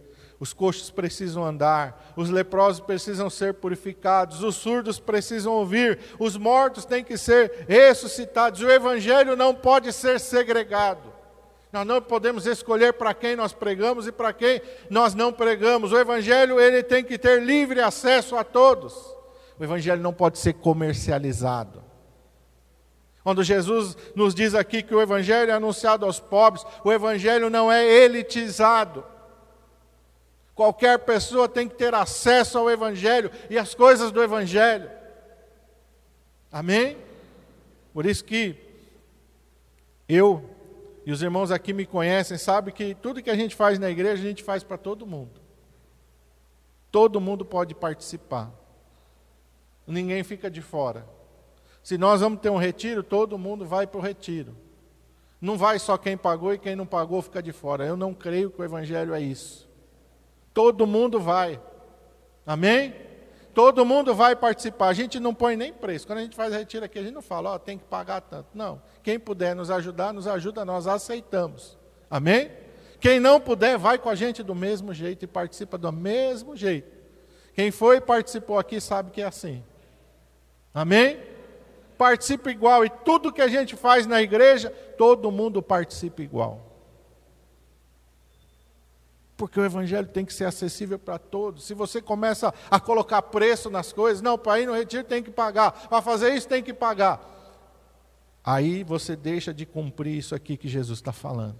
os 0.41 0.53
coxos 0.53 0.91
precisam 0.91 1.45
andar, 1.45 2.13
os 2.17 2.31
leprosos 2.31 2.81
precisam 2.81 3.29
ser 3.29 3.55
purificados, 3.55 4.43
os 4.43 4.55
surdos 4.55 5.01
precisam 5.01 5.53
ouvir, 5.53 5.99
os 6.19 6.37
mortos 6.37 6.85
têm 6.85 7.03
que 7.03 7.19
ser 7.19 7.67
ressuscitados. 7.69 8.61
O 8.61 8.71
evangelho 8.71 9.35
não 9.35 9.53
pode 9.53 9.93
ser 9.93 10.21
segregado. 10.21 11.13
Nós 11.73 11.87
não 11.87 12.01
podemos 12.01 12.47
escolher 12.47 12.95
para 12.95 13.13
quem 13.13 13.37
nós 13.37 13.53
pregamos 13.53 14.07
e 14.07 14.13
para 14.13 14.33
quem 14.33 14.63
nós 14.89 15.15
não 15.15 15.33
pregamos. 15.33 15.93
O 15.93 15.99
evangelho 15.99 16.61
ele 16.61 16.83
tem 16.83 17.05
que 17.05 17.19
ter 17.19 17.43
livre 17.43 17.81
acesso 17.81 18.37
a 18.37 18.45
todos. 18.45 18.95
O 19.59 19.65
evangelho 19.65 20.01
não 20.01 20.13
pode 20.13 20.39
ser 20.39 20.55
comercializado. 20.55 21.83
Quando 23.25 23.43
Jesus 23.43 23.97
nos 24.15 24.35
diz 24.35 24.55
aqui 24.55 24.83
que 24.83 24.95
o 24.95 25.03
evangelho 25.03 25.51
é 25.51 25.55
anunciado 25.55 26.07
aos 26.07 26.21
pobres, 26.21 26.65
o 26.85 26.93
evangelho 26.93 27.51
não 27.51 27.71
é 27.71 27.85
elitizado. 27.85 29.05
Qualquer 30.59 30.99
pessoa 30.99 31.49
tem 31.49 31.69
que 31.69 31.77
ter 31.77 31.95
acesso 31.95 32.59
ao 32.59 32.69
evangelho 32.69 33.31
e 33.49 33.57
às 33.57 33.77
coisas 33.77 34.11
do 34.11 34.21
evangelho. 34.21 34.91
Amém? 36.51 36.99
Por 37.95 38.05
isso 38.05 38.25
que 38.25 38.57
eu 40.09 40.51
e 41.07 41.13
os 41.13 41.23
irmãos 41.23 41.53
aqui 41.53 41.73
me 41.73 41.87
conhecem, 41.87 42.37
sabem 42.37 42.75
que 42.75 42.93
tudo 42.93 43.23
que 43.23 43.31
a 43.31 43.37
gente 43.37 43.55
faz 43.55 43.79
na 43.79 43.89
igreja, 43.89 44.21
a 44.21 44.27
gente 44.27 44.43
faz 44.43 44.65
para 44.65 44.77
todo 44.77 45.07
mundo. 45.07 45.41
Todo 46.91 47.21
mundo 47.21 47.45
pode 47.45 47.73
participar. 47.73 48.51
Ninguém 49.87 50.25
fica 50.25 50.51
de 50.51 50.61
fora. 50.61 51.07
Se 51.85 51.97
nós 51.97 52.21
vamos 52.21 52.41
ter 52.41 52.51
um 52.51 52.59
retiro, 52.59 53.05
todo 53.05 53.39
mundo 53.39 53.65
vai 53.65 53.87
para 53.87 53.99
o 53.99 54.03
retiro. 54.03 54.57
Não 55.41 55.57
vai 55.57 55.79
só 55.79 55.97
quem 55.97 56.17
pagou 56.17 56.53
e 56.53 56.59
quem 56.59 56.75
não 56.75 56.85
pagou 56.85 57.23
fica 57.23 57.41
de 57.41 57.53
fora. 57.53 57.87
Eu 57.87 57.97
não 57.97 58.13
creio 58.13 58.51
que 58.51 58.61
o 58.61 58.65
evangelho 58.65 59.15
é 59.15 59.21
isso. 59.21 59.68
Todo 60.59 60.89
mundo 60.89 61.21
vai. 61.21 61.61
Amém? 62.45 62.93
Todo 63.55 63.85
mundo 63.85 64.13
vai 64.13 64.35
participar. 64.35 64.89
A 64.89 64.93
gente 64.93 65.21
não 65.21 65.33
põe 65.33 65.57
nem 65.57 65.73
preço. 65.73 66.05
Quando 66.05 66.19
a 66.19 66.23
gente 66.23 66.35
faz 66.35 66.53
retiro 66.53 66.85
aqui, 66.85 66.99
a 66.99 67.03
gente 67.05 67.15
não 67.15 67.23
fala, 67.23 67.53
ó, 67.53 67.55
oh, 67.55 67.59
tem 67.61 67.79
que 67.79 67.85
pagar 67.85 68.21
tanto. 68.23 68.49
Não. 68.53 68.83
Quem 69.01 69.21
puder 69.21 69.55
nos 69.55 69.71
ajudar, 69.71 70.13
nos 70.13 70.27
ajuda, 70.27 70.65
nós 70.65 70.89
aceitamos. 70.89 71.79
Amém? 72.11 72.51
Quem 72.99 73.21
não 73.21 73.41
puder, 73.41 73.79
vai 73.79 73.99
com 73.99 74.09
a 74.09 74.17
gente 74.17 74.43
do 74.43 74.53
mesmo 74.53 74.93
jeito 74.93 75.25
e 75.25 75.29
participa 75.29 75.79
do 75.79 75.93
mesmo 75.93 76.57
jeito. 76.57 76.91
Quem 77.55 77.71
foi 77.71 77.99
e 77.99 78.01
participou 78.01 78.59
aqui 78.59 78.81
sabe 78.81 79.13
que 79.13 79.23
é 79.23 79.27
assim. 79.27 79.63
Amém? 80.75 81.21
Participa 81.97 82.51
igual. 82.51 82.85
E 82.85 82.91
tudo 82.91 83.33
que 83.33 83.43
a 83.43 83.47
gente 83.47 83.77
faz 83.77 84.09
na 84.09 84.21
igreja, 84.21 84.71
todo 84.71 85.31
mundo 85.31 85.63
participa 85.63 86.21
igual. 86.21 86.68
Porque 89.39 89.61
o 89.61 89.65
evangelho 89.65 90.09
tem 90.09 90.25
que 90.25 90.35
ser 90.35 90.47
acessível 90.47 90.99
para 90.99 91.17
todos. 91.17 91.65
Se 91.65 91.73
você 91.73 92.03
começa 92.03 92.53
a 92.69 92.81
colocar 92.81 93.23
preço 93.23 93.71
nas 93.71 93.93
coisas, 93.93 94.21
não, 94.21 94.37
para 94.37 94.61
ir 94.61 94.67
no 94.67 94.75
retiro 94.75 95.05
tem 95.05 95.23
que 95.23 95.31
pagar, 95.31 95.71
para 95.89 96.03
fazer 96.03 96.35
isso 96.35 96.49
tem 96.49 96.61
que 96.61 96.75
pagar. 96.75 97.21
Aí 98.43 98.83
você 98.83 99.15
deixa 99.15 99.55
de 99.55 99.65
cumprir 99.65 100.19
isso 100.19 100.35
aqui 100.35 100.57
que 100.57 100.67
Jesus 100.67 100.99
está 100.99 101.13
falando. 101.13 101.57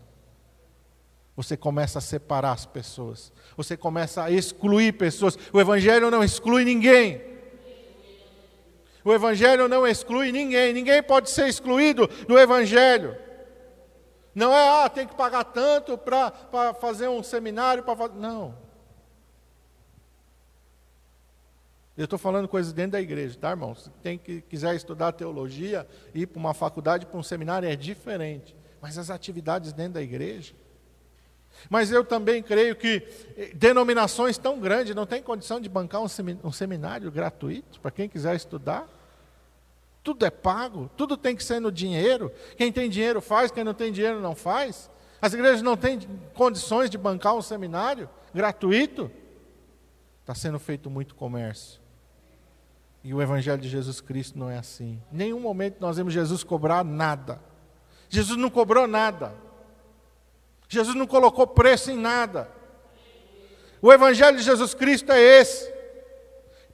Você 1.37 1.57
começa 1.57 2.01
a 2.01 2.03
separar 2.03 2.51
as 2.51 2.67
pessoas. 2.67 3.33
Você 3.57 3.77
começa 3.77 4.25
a 4.25 4.31
excluir 4.31 4.95
pessoas. 4.95 5.39
O 5.53 5.61
Evangelho 5.61 6.11
não 6.11 6.25
exclui 6.25 6.65
ninguém. 6.65 7.23
O 9.05 9.13
Evangelho 9.13 9.69
não 9.69 9.87
exclui 9.87 10.33
ninguém. 10.33 10.73
Ninguém 10.73 11.01
pode 11.01 11.31
ser 11.31 11.47
excluído 11.47 12.09
do 12.27 12.37
Evangelho. 12.37 13.28
Não 14.39 14.55
é, 14.55 14.85
ah, 14.85 14.89
tem 14.89 15.05
que 15.05 15.17
pagar 15.17 15.43
tanto 15.43 15.99
para 15.99 16.73
fazer 16.81 17.09
um 17.09 17.25
seminário. 17.25 17.83
Pra, 17.83 18.07
não. 18.07 18.55
Eu 21.97 22.05
estou 22.05 22.21
falando 22.21 22.47
coisas 22.47 22.73
dentro 22.73 22.93
da 22.93 23.01
igreja, 23.01 23.37
tá, 23.37 23.51
irmão? 23.51 23.75
Se 23.75 23.91
tem 24.01 24.17
que 24.17 24.41
quiser 24.43 24.77
estudar 24.77 25.11
teologia, 25.11 25.89
ir 26.15 26.29
para 26.29 26.39
uma 26.39 26.55
faculdade, 26.55 27.05
para 27.05 27.19
um 27.19 27.23
seminário, 27.23 27.69
é 27.69 27.75
diferente. 27.75 28.57
Mas 28.81 28.97
as 28.97 29.11
atividades 29.11 29.73
dentro 29.73 29.95
da 29.95 30.03
igreja. 30.03 30.55
Mas 31.69 31.91
eu 31.91 32.05
também 32.05 32.41
creio 32.41 32.77
que 32.77 33.03
eh, 33.37 33.51
denominações 33.57 34.39
tão 34.39 34.61
grandes 34.61 34.95
não 34.95 35.05
têm 35.05 35.21
condição 35.21 35.61
de 35.61 35.69
bancar 35.69 36.01
um 36.01 36.53
seminário 36.53 37.11
gratuito 37.11 37.81
para 37.81 37.91
quem 37.91 38.09
quiser 38.09 38.37
estudar. 38.37 38.89
Tudo 40.03 40.25
é 40.25 40.31
pago, 40.31 40.91
tudo 40.97 41.17
tem 41.17 41.37
que 41.37 41.45
ser 41.45 41.61
no 41.61 41.71
dinheiro. 41.71 42.33
Quem 42.57 42.73
tem 42.73 42.89
dinheiro 42.89 43.21
faz, 43.21 43.51
quem 43.51 43.65
não 43.65 43.75
tem 43.75 43.93
dinheiro 43.93 44.21
não 44.21 44.35
faz. 44.35 44.91
As 45.21 45.33
igrejas 45.35 45.63
não 45.63 45.77
têm 45.77 46.01
condições 46.35 46.89
de 46.89 46.97
bancar 46.97 47.35
um 47.35 47.43
seminário 47.43 48.09
gratuito. 48.33 49.11
Está 50.21 50.35
sendo 50.35 50.59
feito 50.59 50.89
muito 50.89 51.15
comércio. 51.15 51.81
E 53.03 53.15
o 53.15 53.23
Evangelho 53.23 53.61
de 53.61 53.69
Jesus 53.69 54.01
Cristo 54.01 54.39
não 54.39 54.51
é 54.51 54.59
assim. 54.59 55.01
Em 55.13 55.17
nenhum 55.17 55.41
momento 55.41 55.77
nós 55.81 55.97
vemos 55.97 56.13
Jesus 56.13 56.45
cobrar 56.45 56.85
nada. 56.85 57.41
Jesus 58.09 58.39
não 58.39 58.51
cobrou 58.51 58.87
nada. 58.87 59.35
Jesus 60.69 60.95
não 60.95 61.07
colocou 61.07 61.47
preço 61.47 61.91
em 61.91 61.97
nada. 61.97 62.51
O 63.81 63.93
Evangelho 63.93 64.37
de 64.37 64.43
Jesus 64.43 64.75
Cristo 64.75 65.13
é 65.13 65.21
esse. 65.21 65.78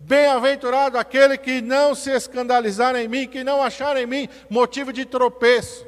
Bem-aventurado 0.07 0.99
aquele 0.99 1.39
que 1.39 1.63
não 1.63 1.95
se 1.95 2.11
escandalizar 2.11 2.95
em 2.95 3.09
mim, 3.09 3.27
que 3.27 3.43
não 3.43 3.63
achar 3.63 3.97
em 3.97 4.07
mim 4.07 4.29
motivo 4.51 4.93
de 4.93 5.07
tropeço. 5.07 5.87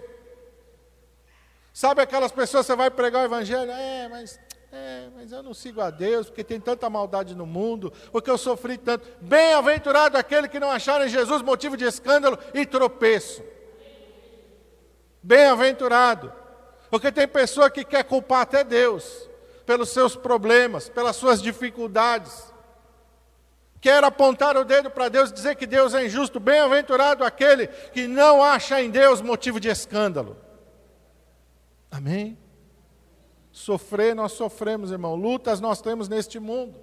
Sabe 1.70 2.00
aquelas 2.00 2.32
pessoas 2.32 2.64
que 2.64 2.72
você 2.72 2.76
vai 2.76 2.90
pregar 2.90 3.22
o 3.22 3.26
Evangelho? 3.26 3.70
É, 3.70 4.08
mas 4.08 4.40
é, 4.72 5.08
mas 5.14 5.32
eu 5.32 5.42
não 5.42 5.52
sigo 5.52 5.80
a 5.80 5.90
Deus, 5.90 6.26
porque 6.26 6.42
tem 6.42 6.58
tanta 6.58 6.88
maldade 6.88 7.34
no 7.34 7.46
mundo, 7.46 7.92
porque 8.10 8.30
eu 8.30 8.38
sofri 8.38 8.78
tanto. 8.78 9.06
Bem-aventurado 9.20 10.16
aquele 10.16 10.48
que 10.48 10.60
não 10.60 10.70
achar 10.70 11.04
em 11.06 11.08
Jesus 11.08 11.42
motivo 11.42 11.76
de 11.76 11.84
escândalo 11.84 12.38
e 12.54 12.64
tropeço. 12.64 13.42
Bem-aventurado. 15.22 16.32
Porque 16.90 17.12
tem 17.12 17.28
pessoa 17.28 17.70
que 17.70 17.84
quer 17.84 18.04
culpar 18.04 18.42
até 18.42 18.64
Deus 18.64 19.28
pelos 19.66 19.90
seus 19.90 20.16
problemas, 20.16 20.88
pelas 20.88 21.16
suas 21.16 21.42
dificuldades. 21.42 22.55
Quer 23.86 24.02
apontar 24.02 24.56
o 24.56 24.64
dedo 24.64 24.90
para 24.90 25.08
Deus 25.08 25.30
e 25.30 25.32
dizer 25.32 25.54
que 25.54 25.64
Deus 25.64 25.94
é 25.94 26.04
injusto. 26.04 26.40
Bem-aventurado 26.40 27.22
aquele 27.22 27.68
que 27.68 28.08
não 28.08 28.42
acha 28.42 28.82
em 28.82 28.90
Deus 28.90 29.22
motivo 29.22 29.60
de 29.60 29.68
escândalo. 29.68 30.36
Amém? 31.88 32.36
Sofrer, 33.52 34.12
nós 34.12 34.32
sofremos, 34.32 34.90
irmão. 34.90 35.14
Lutas 35.14 35.60
nós 35.60 35.80
temos 35.80 36.08
neste 36.08 36.40
mundo. 36.40 36.80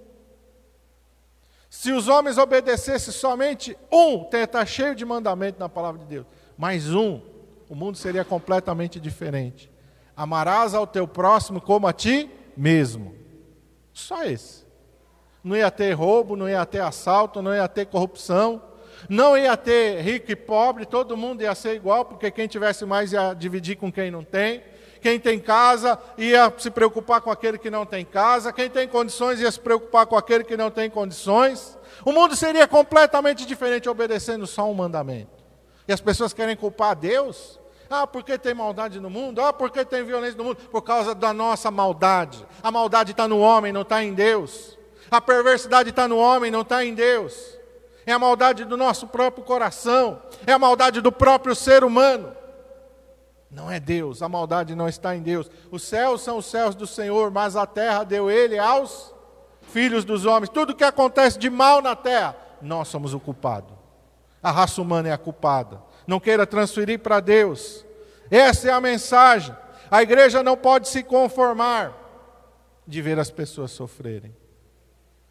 Se 1.68 1.92
os 1.92 2.08
homens 2.08 2.38
obedecessem 2.38 3.12
somente 3.12 3.76
um, 3.92 4.26
está 4.32 4.64
cheio 4.64 4.94
de 4.94 5.04
mandamento 5.04 5.60
na 5.60 5.68
palavra 5.68 6.00
de 6.00 6.06
Deus, 6.06 6.26
mais 6.56 6.90
um, 6.90 7.20
o 7.68 7.74
mundo 7.74 7.98
seria 7.98 8.24
completamente 8.24 8.98
diferente. 8.98 9.70
Amarás 10.16 10.72
ao 10.72 10.86
teu 10.86 11.06
próximo 11.06 11.60
como 11.60 11.86
a 11.86 11.92
ti 11.92 12.30
mesmo. 12.56 13.14
Só 13.92 14.24
esse. 14.24 14.63
Não 15.44 15.54
ia 15.54 15.70
ter 15.70 15.92
roubo, 15.92 16.34
não 16.34 16.48
ia 16.48 16.64
ter 16.64 16.80
assalto, 16.80 17.42
não 17.42 17.54
ia 17.54 17.68
ter 17.68 17.84
corrupção, 17.86 18.62
não 19.08 19.36
ia 19.36 19.56
ter 19.56 20.00
rico 20.00 20.32
e 20.32 20.36
pobre, 20.36 20.86
todo 20.86 21.16
mundo 21.16 21.42
ia 21.42 21.54
ser 21.54 21.74
igual, 21.74 22.06
porque 22.06 22.30
quem 22.30 22.48
tivesse 22.48 22.86
mais 22.86 23.12
ia 23.12 23.34
dividir 23.34 23.76
com 23.76 23.92
quem 23.92 24.10
não 24.10 24.24
tem. 24.24 24.62
Quem 25.02 25.20
tem 25.20 25.38
casa 25.38 25.98
ia 26.16 26.50
se 26.56 26.70
preocupar 26.70 27.20
com 27.20 27.30
aquele 27.30 27.58
que 27.58 27.70
não 27.70 27.84
tem 27.84 28.06
casa, 28.06 28.50
quem 28.54 28.70
tem 28.70 28.88
condições 28.88 29.38
ia 29.38 29.52
se 29.52 29.60
preocupar 29.60 30.06
com 30.06 30.16
aquele 30.16 30.44
que 30.44 30.56
não 30.56 30.70
tem 30.70 30.88
condições. 30.88 31.78
O 32.06 32.10
mundo 32.10 32.34
seria 32.34 32.66
completamente 32.66 33.44
diferente 33.44 33.86
obedecendo 33.86 34.46
só 34.46 34.68
um 34.68 34.72
mandamento. 34.72 35.44
E 35.86 35.92
as 35.92 36.00
pessoas 36.00 36.32
querem 36.32 36.56
culpar 36.56 36.96
Deus 36.96 37.60
ah, 37.90 38.06
porque 38.06 38.38
tem 38.38 38.54
maldade 38.54 38.98
no 38.98 39.10
mundo? 39.10 39.40
Ah, 39.40 39.52
porque 39.52 39.84
tem 39.84 40.02
violência 40.04 40.36
no 40.38 40.44
mundo? 40.44 40.56
Por 40.70 40.82
causa 40.82 41.14
da 41.14 41.32
nossa 41.32 41.70
maldade. 41.70 42.44
A 42.62 42.70
maldade 42.70 43.10
está 43.10 43.28
no 43.28 43.38
homem, 43.38 43.72
não 43.72 43.82
está 43.82 44.02
em 44.02 44.14
Deus. 44.14 44.78
A 45.10 45.20
perversidade 45.20 45.90
está 45.90 46.08
no 46.08 46.18
homem, 46.18 46.50
não 46.50 46.62
está 46.62 46.84
em 46.84 46.94
Deus. 46.94 47.58
É 48.06 48.12
a 48.12 48.18
maldade 48.18 48.64
do 48.64 48.76
nosso 48.76 49.06
próprio 49.06 49.44
coração. 49.44 50.22
É 50.46 50.52
a 50.52 50.58
maldade 50.58 51.00
do 51.00 51.10
próprio 51.10 51.54
ser 51.54 51.84
humano. 51.84 52.34
Não 53.50 53.70
é 53.70 53.78
Deus, 53.78 54.20
a 54.20 54.28
maldade 54.28 54.74
não 54.74 54.88
está 54.88 55.14
em 55.14 55.22
Deus. 55.22 55.50
Os 55.70 55.82
céus 55.82 56.22
são 56.22 56.38
os 56.38 56.46
céus 56.46 56.74
do 56.74 56.86
Senhor, 56.86 57.30
mas 57.30 57.54
a 57.54 57.66
terra 57.66 58.02
deu 58.02 58.30
ele 58.30 58.58
aos 58.58 59.14
filhos 59.62 60.04
dos 60.04 60.26
homens. 60.26 60.48
Tudo 60.48 60.74
que 60.74 60.84
acontece 60.84 61.38
de 61.38 61.48
mal 61.48 61.80
na 61.80 61.94
terra, 61.94 62.36
nós 62.60 62.88
somos 62.88 63.14
o 63.14 63.20
culpado. 63.20 63.72
A 64.42 64.50
raça 64.50 64.82
humana 64.82 65.08
é 65.08 65.12
a 65.12 65.18
culpada 65.18 65.80
não 66.06 66.20
queira 66.20 66.46
transferir 66.46 67.00
para 67.00 67.20
Deus. 67.20 67.84
Essa 68.30 68.68
é 68.68 68.72
a 68.72 68.80
mensagem. 68.80 69.54
A 69.90 70.02
igreja 70.02 70.42
não 70.42 70.56
pode 70.56 70.88
se 70.88 71.02
conformar 71.02 71.92
de 72.86 73.00
ver 73.00 73.18
as 73.18 73.30
pessoas 73.30 73.70
sofrerem. 73.70 74.34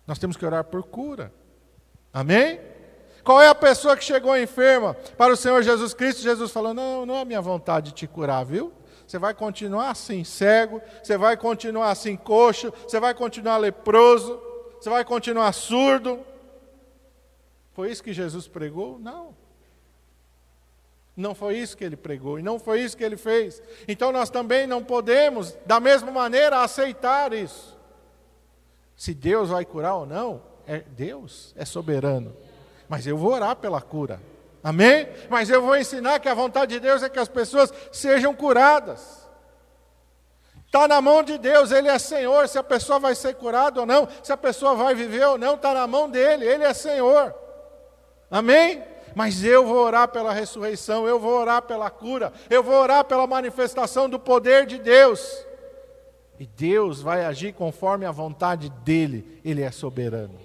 Nós 0.06 0.20
temos 0.20 0.38
que 0.38 0.46
orar 0.46 0.64
por 0.64 0.84
cura. 0.84 1.34
Amém? 2.12 2.60
Qual 3.24 3.42
é 3.42 3.48
a 3.48 3.56
pessoa 3.56 3.96
que 3.96 4.04
chegou 4.04 4.38
enferma 4.38 4.96
para 5.18 5.34
o 5.34 5.38
Senhor 5.38 5.64
Jesus 5.64 5.94
Cristo? 5.94 6.22
Jesus 6.22 6.52
falou: 6.52 6.74
Não, 6.74 7.06
não 7.06 7.16
é 7.16 7.26
minha 7.26 7.42
vontade 7.42 7.92
de 7.92 7.96
te 7.96 8.08
curar, 8.08 8.44
viu? 8.44 8.74
Você 9.08 9.18
vai 9.18 9.34
continuar 9.34 9.92
assim 9.92 10.24
cego, 10.24 10.82
você 11.02 11.18
vai 11.18 11.38
continuar 11.38 11.92
assim 11.92 12.16
coxo, 12.16 12.74
você 12.88 13.00
vai 13.00 13.14
continuar 13.14 13.58
leproso, 13.58 14.42
você 14.80 14.90
vai 14.90 15.06
continuar 15.06 15.52
surdo. 15.54 16.20
Foi 17.74 17.92
isso 17.92 18.04
que 18.04 18.14
Jesus 18.14 18.48
pregou? 18.48 19.00
Não. 19.00 19.36
Não 21.16 21.36
foi 21.36 21.58
isso 21.58 21.78
que 21.78 21.84
ele 21.84 21.96
pregou 21.96 22.40
e 22.40 22.44
não 22.44 22.58
foi 22.58 22.82
isso 22.82 22.98
que 22.98 23.04
ele 23.04 23.18
fez. 23.18 23.62
Então 23.88 24.12
nós 24.12 24.30
também 24.30 24.66
não 24.66 24.84
podemos, 24.84 25.56
da 25.66 25.80
mesma 25.80 26.12
maneira, 26.12 26.62
aceitar 26.62 27.34
isso. 27.34 27.73
Se 28.96 29.14
Deus 29.14 29.50
vai 29.50 29.66
curar 29.66 29.96
ou 29.96 30.06
não, 30.06 30.42
é 30.68 30.80
Deus 30.80 31.54
é 31.58 31.66
soberano. 31.66 32.36
Mas 32.88 33.08
eu 33.08 33.18
vou 33.18 33.34
orar 33.34 33.56
pela 33.56 33.82
cura. 33.82 34.22
Amém? 34.64 35.08
Mas 35.30 35.50
eu 35.50 35.62
vou 35.62 35.76
ensinar 35.76 36.20
que 36.20 36.30
a 36.30 36.34
vontade 36.34 36.74
de 36.74 36.80
Deus 36.80 37.04
é 37.04 37.10
que 37.10 37.20
as 37.20 37.28
pessoas 37.28 37.74
sejam 37.92 38.34
curadas. 38.34 39.28
Está 40.66 40.88
na 40.88 41.02
mão 41.02 41.22
de 41.22 41.38
Deus, 41.38 41.72
Ele 41.72 41.88
é 41.90 42.00
Senhor. 42.00 42.48
Se 42.48 42.58
a 42.58 42.64
pessoa 42.64 42.98
vai 42.98 43.14
ser 43.14 43.36
curada 43.36 43.82
ou 43.82 43.86
não, 43.86 44.08
se 44.24 44.32
a 44.32 44.38
pessoa 44.38 44.74
vai 44.74 44.96
viver 44.96 45.26
ou 45.26 45.38
não, 45.38 45.56
está 45.56 45.74
na 45.74 45.86
mão 45.86 46.10
dele, 46.10 46.46
Ele 46.46 46.64
é 46.64 46.74
Senhor. 46.74 47.36
Amém? 48.32 48.84
mas 49.16 49.44
eu 49.44 49.66
vou 49.66 49.78
orar 49.78 50.08
pela 50.08 50.34
ressurreição, 50.34 51.08
eu 51.08 51.20
vou 51.20 51.40
orar 51.40 51.62
pela 51.62 51.90
cura, 51.90 52.34
eu 52.50 52.64
vou 52.64 52.76
orar 52.76 53.04
pela 53.06 53.28
manifestação 53.28 54.10
do 54.10 54.20
poder 54.20 54.66
de 54.66 54.78
Deus. 54.80 55.46
E 56.40 56.46
Deus 56.46 57.02
vai 57.02 57.26
agir 57.26 57.54
conforme 57.54 58.06
a 58.06 58.12
vontade 58.12 58.70
dele, 58.84 59.40
ele 59.46 59.62
é 59.62 59.72
soberano. 59.72 60.40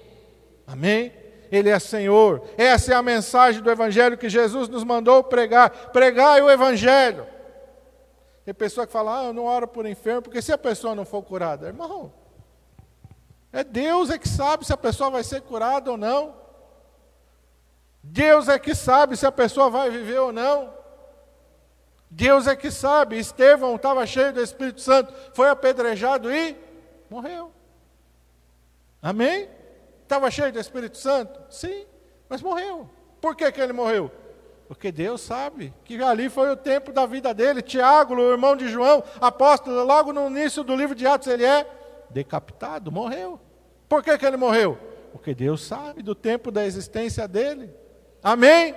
Amém? 0.67 1.13
Ele 1.51 1.71
é 1.71 1.79
Senhor. 1.79 2.43
Essa 2.57 2.93
é 2.93 2.97
a 2.97 3.03
mensagem 3.03 3.63
do 3.63 3.71
Evangelho 3.71 4.19
que 4.19 4.29
Jesus 4.29 4.69
nos 4.69 4.85
mandou 4.85 5.25
pregar. 5.25 5.71
Pregai 5.91 6.43
o 6.43 6.51
Evangelho. 6.51 7.27
Tem 8.45 8.55
pessoa 8.55 8.87
que 8.87 8.93
fala, 8.93 9.21
ah, 9.21 9.25
eu 9.25 9.33
não 9.33 9.45
oro 9.45 9.67
por 9.67 9.87
enfermo, 9.87 10.23
porque 10.23 10.41
se 10.41 10.53
a 10.53 10.59
pessoa 10.59 10.95
não 10.95 11.05
for 11.05 11.23
curada, 11.23 11.67
irmão, 11.67 12.13
é 13.53 13.65
Deus 13.65 14.11
é 14.11 14.19
que 14.19 14.29
sabe 14.29 14.65
se 14.65 14.73
a 14.73 14.77
pessoa 14.77 15.11
vai 15.11 15.25
ser 15.25 15.43
curada 15.43 15.91
ou 15.91 15.97
não. 15.97 16.35
Deus 18.03 18.49
é 18.49 18.59
que 18.59 18.75
sabe 18.75 19.17
se 19.17 19.27
a 19.27 19.33
pessoa 19.33 19.69
vai 19.69 19.91
viver 19.91 20.19
ou 20.19 20.33
não. 20.33 20.78
Deus 22.11 22.47
é 22.47 22.57
que 22.57 22.71
sabe. 22.71 23.19
Estevão 23.19 23.77
estava 23.77 24.07
cheio 24.07 24.33
do 24.33 24.41
Espírito 24.41 24.81
Santo, 24.81 25.13
foi 25.35 25.49
apedrejado 25.49 26.33
e 26.33 26.57
morreu. 27.11 27.53
Amém? 29.03 29.49
Estava 30.03 30.31
cheio 30.31 30.53
do 30.53 30.59
Espírito 30.59 30.97
Santo? 30.97 31.41
Sim, 31.51 31.85
mas 32.29 32.41
morreu. 32.43 32.89
Por 33.21 33.37
que, 33.37 33.51
que 33.53 33.61
ele 33.61 33.73
morreu? 33.73 34.11
Porque 34.67 34.93
Deus 34.93 35.23
sabe 35.23 35.73
que 35.85 36.03
ali 36.03 36.29
foi 36.29 36.51
o 36.51 36.57
tempo 36.57 36.93
da 36.93 37.07
vida 37.07 37.33
dele. 37.33 37.63
Tiago, 37.63 38.15
o 38.15 38.33
irmão 38.33 38.55
de 38.55 38.69
João, 38.69 39.03
apóstolo, 39.21 39.83
logo 39.85 40.13
no 40.13 40.29
início 40.29 40.63
do 40.63 40.77
livro 40.77 40.95
de 40.95 41.07
Atos, 41.07 41.29
ele 41.29 41.45
é 41.45 41.67
decapitado, 42.11 42.93
morreu. 42.93 43.41
Por 43.89 44.03
que, 44.03 44.17
que 44.19 44.27
ele 44.27 44.37
morreu? 44.37 44.79
Porque 45.13 45.35
Deus 45.35 45.63
sabe 45.63 46.03
do 46.03 46.15
tempo 46.15 46.51
da 46.51 46.67
existência 46.67 47.27
dele. 47.27 47.71
Amém? 48.23 48.75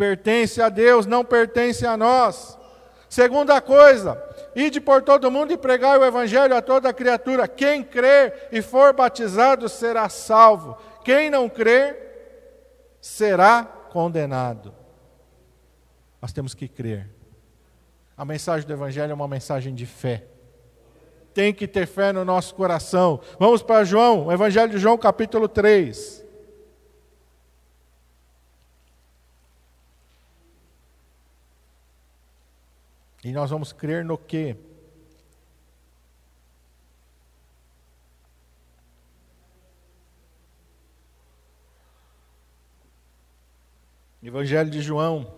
Pertence 0.00 0.62
a 0.62 0.70
Deus, 0.70 1.04
não 1.04 1.22
pertence 1.22 1.86
a 1.86 1.94
nós. 1.94 2.58
Segunda 3.06 3.60
coisa, 3.60 4.18
ide 4.56 4.80
por 4.80 5.02
todo 5.02 5.30
mundo 5.30 5.52
e 5.52 5.58
pregai 5.58 5.98
o 5.98 6.04
evangelho 6.06 6.56
a 6.56 6.62
toda 6.62 6.90
criatura. 6.90 7.46
Quem 7.46 7.84
crer 7.84 8.48
e 8.50 8.62
for 8.62 8.94
batizado 8.94 9.68
será 9.68 10.08
salvo. 10.08 10.74
Quem 11.04 11.28
não 11.28 11.50
crer 11.50 12.96
será 12.98 13.62
condenado. 13.62 14.74
Nós 16.22 16.32
temos 16.32 16.54
que 16.54 16.66
crer. 16.66 17.06
A 18.16 18.24
mensagem 18.24 18.66
do 18.66 18.72
evangelho 18.72 19.10
é 19.10 19.14
uma 19.14 19.28
mensagem 19.28 19.74
de 19.74 19.84
fé. 19.84 20.24
Tem 21.34 21.52
que 21.52 21.68
ter 21.68 21.86
fé 21.86 22.10
no 22.10 22.24
nosso 22.24 22.54
coração. 22.54 23.20
Vamos 23.38 23.62
para 23.62 23.84
João, 23.84 24.28
o 24.28 24.32
evangelho 24.32 24.70
de 24.70 24.78
João, 24.78 24.96
capítulo 24.96 25.46
3. 25.46 26.24
E 33.22 33.32
nós 33.32 33.50
vamos 33.50 33.72
crer 33.72 34.04
no 34.04 34.16
quê? 34.16 34.56
Evangelho 44.22 44.70
de 44.70 44.80
João, 44.80 45.34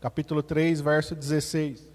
capítulo 0.00 0.42
3, 0.42 0.80
verso 0.80 1.14
16. 1.14 1.88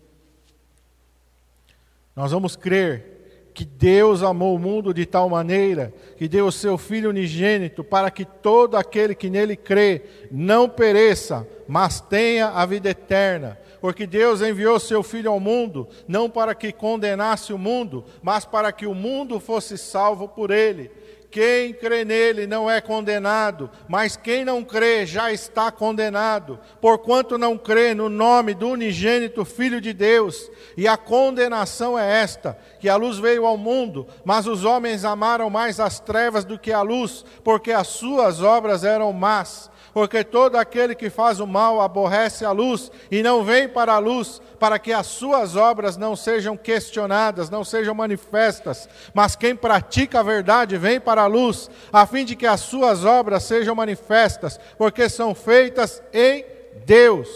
Nós 2.15 2.31
vamos 2.31 2.55
crer 2.55 3.18
que 3.53 3.65
Deus 3.65 4.23
amou 4.23 4.55
o 4.55 4.59
mundo 4.59 4.93
de 4.93 5.05
tal 5.05 5.29
maneira 5.29 5.93
que 6.17 6.27
deu 6.27 6.47
o 6.47 6.51
seu 6.51 6.77
Filho 6.77 7.09
unigênito 7.09 7.83
para 7.83 8.09
que 8.09 8.23
todo 8.25 8.75
aquele 8.75 9.13
que 9.15 9.29
nele 9.29 9.55
crê 9.55 10.03
não 10.31 10.69
pereça, 10.69 11.47
mas 11.67 11.99
tenha 11.99 12.49
a 12.49 12.65
vida 12.65 12.89
eterna 12.89 13.57
porque 13.81 14.05
Deus 14.05 14.41
enviou 14.41 14.79
seu 14.79 15.01
Filho 15.01 15.31
ao 15.31 15.39
mundo, 15.39 15.87
não 16.07 16.29
para 16.29 16.53
que 16.53 16.71
condenasse 16.71 17.53
o 17.53 17.57
mundo, 17.57 18.03
mas 18.21 18.45
para 18.45 18.71
que 18.71 18.85
o 18.85 18.93
mundo 18.93 19.39
fosse 19.39 19.77
salvo 19.77 20.27
por 20.27 20.51
ele. 20.51 20.91
Quem 21.31 21.73
crê 21.73 22.03
nele 22.03 22.47
não 22.47 22.69
é 22.69 22.81
condenado, 22.81 23.69
mas 23.87 24.17
quem 24.17 24.43
não 24.43 24.63
crê 24.63 25.05
já 25.05 25.31
está 25.31 25.71
condenado, 25.71 26.59
porquanto 26.81 27.37
não 27.37 27.55
crê 27.55 27.93
no 27.93 28.09
nome 28.09 28.55
do 28.55 28.69
unigênito 28.69 29.45
Filho 29.45 29.79
de 29.79 29.93
Deus. 29.93 30.49
E 30.75 30.87
a 30.87 30.97
condenação 30.97 31.97
é 31.97 32.21
esta: 32.21 32.57
que 32.79 32.89
a 32.89 32.95
luz 32.95 33.19
veio 33.19 33.45
ao 33.45 33.57
mundo, 33.57 34.07
mas 34.25 34.47
os 34.47 34.65
homens 34.65 35.05
amaram 35.05 35.51
mais 35.51 35.79
as 35.79 35.99
trevas 35.99 36.43
do 36.43 36.57
que 36.57 36.71
a 36.71 36.81
luz, 36.81 37.23
porque 37.43 37.71
as 37.71 37.87
suas 37.87 38.41
obras 38.41 38.83
eram 38.83 39.13
más 39.13 39.69
porque 39.93 40.23
todo 40.23 40.55
aquele 40.55 40.95
que 40.95 41.09
faz 41.09 41.39
o 41.39 41.47
mal 41.47 41.81
aborrece 41.81 42.45
a 42.45 42.51
luz 42.51 42.91
e 43.09 43.23
não 43.23 43.43
vem 43.43 43.67
para 43.67 43.93
a 43.93 43.99
luz, 43.99 44.41
para 44.59 44.77
que 44.77 44.91
as 44.91 45.07
suas 45.07 45.55
obras 45.55 45.97
não 45.97 46.15
sejam 46.15 46.55
questionadas, 46.55 47.49
não 47.49 47.63
sejam 47.63 47.95
manifestas. 47.95 48.87
Mas 49.13 49.35
quem 49.35 49.55
pratica 49.55 50.19
a 50.19 50.23
verdade 50.23 50.77
vem 50.77 50.99
para 50.99 51.23
a 51.23 51.27
luz, 51.27 51.69
a 51.91 52.05
fim 52.05 52.25
de 52.25 52.35
que 52.35 52.47
as 52.47 52.61
suas 52.61 53.05
obras 53.05 53.43
sejam 53.43 53.75
manifestas, 53.75 54.59
porque 54.77 55.09
são 55.09 55.33
feitas 55.33 56.01
em 56.13 56.45
Deus. 56.85 57.29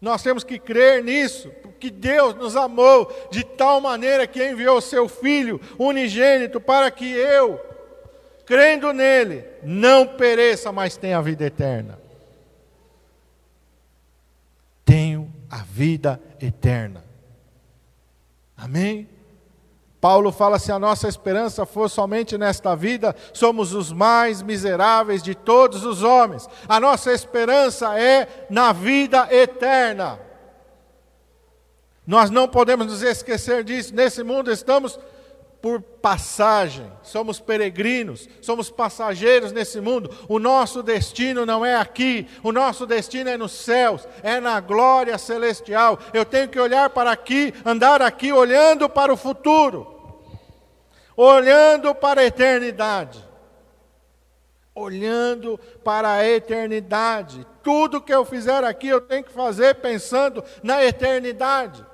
Nós 0.00 0.22
temos 0.22 0.44
que 0.44 0.58
crer 0.58 1.02
nisso, 1.02 1.50
que 1.78 1.90
Deus 1.90 2.34
nos 2.34 2.56
amou 2.56 3.12
de 3.30 3.44
tal 3.44 3.80
maneira 3.80 4.26
que 4.26 4.44
enviou 4.44 4.80
seu 4.80 5.08
Filho 5.08 5.60
unigênito 5.78 6.60
para 6.60 6.90
que 6.90 7.10
eu, 7.10 7.60
crendo 8.48 8.94
nele, 8.94 9.44
não 9.62 10.06
pereça, 10.06 10.72
mas 10.72 10.96
tenha 10.96 11.18
a 11.18 11.20
vida 11.20 11.44
eterna. 11.44 11.98
Tenho 14.86 15.30
a 15.50 15.58
vida 15.58 16.18
eterna. 16.40 17.04
Amém? 18.56 19.06
Paulo 20.00 20.32
fala: 20.32 20.58
se 20.58 20.72
a 20.72 20.78
nossa 20.78 21.06
esperança 21.06 21.66
for 21.66 21.90
somente 21.90 22.38
nesta 22.38 22.74
vida, 22.74 23.14
somos 23.34 23.74
os 23.74 23.92
mais 23.92 24.40
miseráveis 24.40 25.22
de 25.22 25.34
todos 25.34 25.84
os 25.84 26.02
homens. 26.02 26.48
A 26.66 26.80
nossa 26.80 27.12
esperança 27.12 28.00
é 28.00 28.46
na 28.48 28.72
vida 28.72 29.28
eterna. 29.30 30.18
Nós 32.06 32.30
não 32.30 32.48
podemos 32.48 32.86
nos 32.86 33.02
esquecer 33.02 33.62
disso. 33.62 33.94
Nesse 33.94 34.22
mundo 34.22 34.50
estamos 34.50 34.98
por 35.60 35.80
passagem, 35.80 36.90
somos 37.02 37.40
peregrinos, 37.40 38.28
somos 38.40 38.70
passageiros 38.70 39.50
nesse 39.50 39.80
mundo. 39.80 40.08
O 40.28 40.38
nosso 40.38 40.82
destino 40.82 41.44
não 41.44 41.66
é 41.66 41.74
aqui, 41.74 42.28
o 42.44 42.52
nosso 42.52 42.86
destino 42.86 43.28
é 43.28 43.36
nos 43.36 43.52
céus, 43.52 44.06
é 44.22 44.38
na 44.38 44.60
glória 44.60 45.18
celestial. 45.18 45.98
Eu 46.12 46.24
tenho 46.24 46.48
que 46.48 46.60
olhar 46.60 46.90
para 46.90 47.10
aqui, 47.10 47.52
andar 47.64 48.00
aqui 48.00 48.32
olhando 48.32 48.88
para 48.88 49.12
o 49.12 49.16
futuro, 49.16 50.22
olhando 51.16 51.92
para 51.94 52.20
a 52.20 52.24
eternidade. 52.24 53.26
Olhando 54.76 55.58
para 55.82 56.12
a 56.12 56.24
eternidade. 56.24 57.44
Tudo 57.64 58.00
que 58.00 58.14
eu 58.14 58.24
fizer 58.24 58.62
aqui 58.62 58.86
eu 58.86 59.00
tenho 59.00 59.24
que 59.24 59.32
fazer 59.32 59.74
pensando 59.74 60.44
na 60.62 60.84
eternidade. 60.84 61.84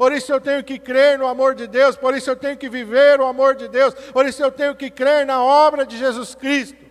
Por 0.00 0.14
isso 0.14 0.32
eu 0.32 0.40
tenho 0.40 0.64
que 0.64 0.78
crer 0.78 1.18
no 1.18 1.26
amor 1.26 1.54
de 1.54 1.66
Deus, 1.66 1.94
por 1.94 2.16
isso 2.16 2.30
eu 2.30 2.34
tenho 2.34 2.56
que 2.56 2.70
viver 2.70 3.20
o 3.20 3.26
amor 3.26 3.54
de 3.54 3.68
Deus, 3.68 3.92
por 3.92 4.24
isso 4.24 4.42
eu 4.42 4.50
tenho 4.50 4.74
que 4.74 4.88
crer 4.88 5.26
na 5.26 5.44
obra 5.44 5.84
de 5.84 5.98
Jesus 5.98 6.34
Cristo. 6.34 6.82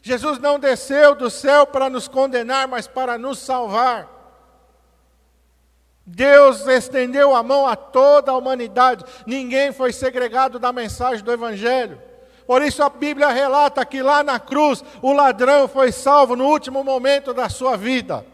Jesus 0.00 0.38
não 0.38 0.56
desceu 0.56 1.16
do 1.16 1.28
céu 1.28 1.66
para 1.66 1.90
nos 1.90 2.06
condenar, 2.06 2.68
mas 2.68 2.86
para 2.86 3.18
nos 3.18 3.40
salvar. 3.40 4.08
Deus 6.06 6.68
estendeu 6.68 7.34
a 7.34 7.42
mão 7.42 7.66
a 7.66 7.74
toda 7.74 8.30
a 8.30 8.36
humanidade, 8.36 9.04
ninguém 9.26 9.72
foi 9.72 9.92
segregado 9.92 10.60
da 10.60 10.72
mensagem 10.72 11.24
do 11.24 11.32
Evangelho. 11.32 12.00
Por 12.46 12.62
isso 12.62 12.80
a 12.84 12.88
Bíblia 12.88 13.30
relata 13.30 13.84
que 13.84 14.00
lá 14.00 14.22
na 14.22 14.38
cruz 14.38 14.84
o 15.02 15.12
ladrão 15.12 15.66
foi 15.66 15.90
salvo 15.90 16.36
no 16.36 16.46
último 16.46 16.84
momento 16.84 17.34
da 17.34 17.48
sua 17.48 17.76
vida. 17.76 18.24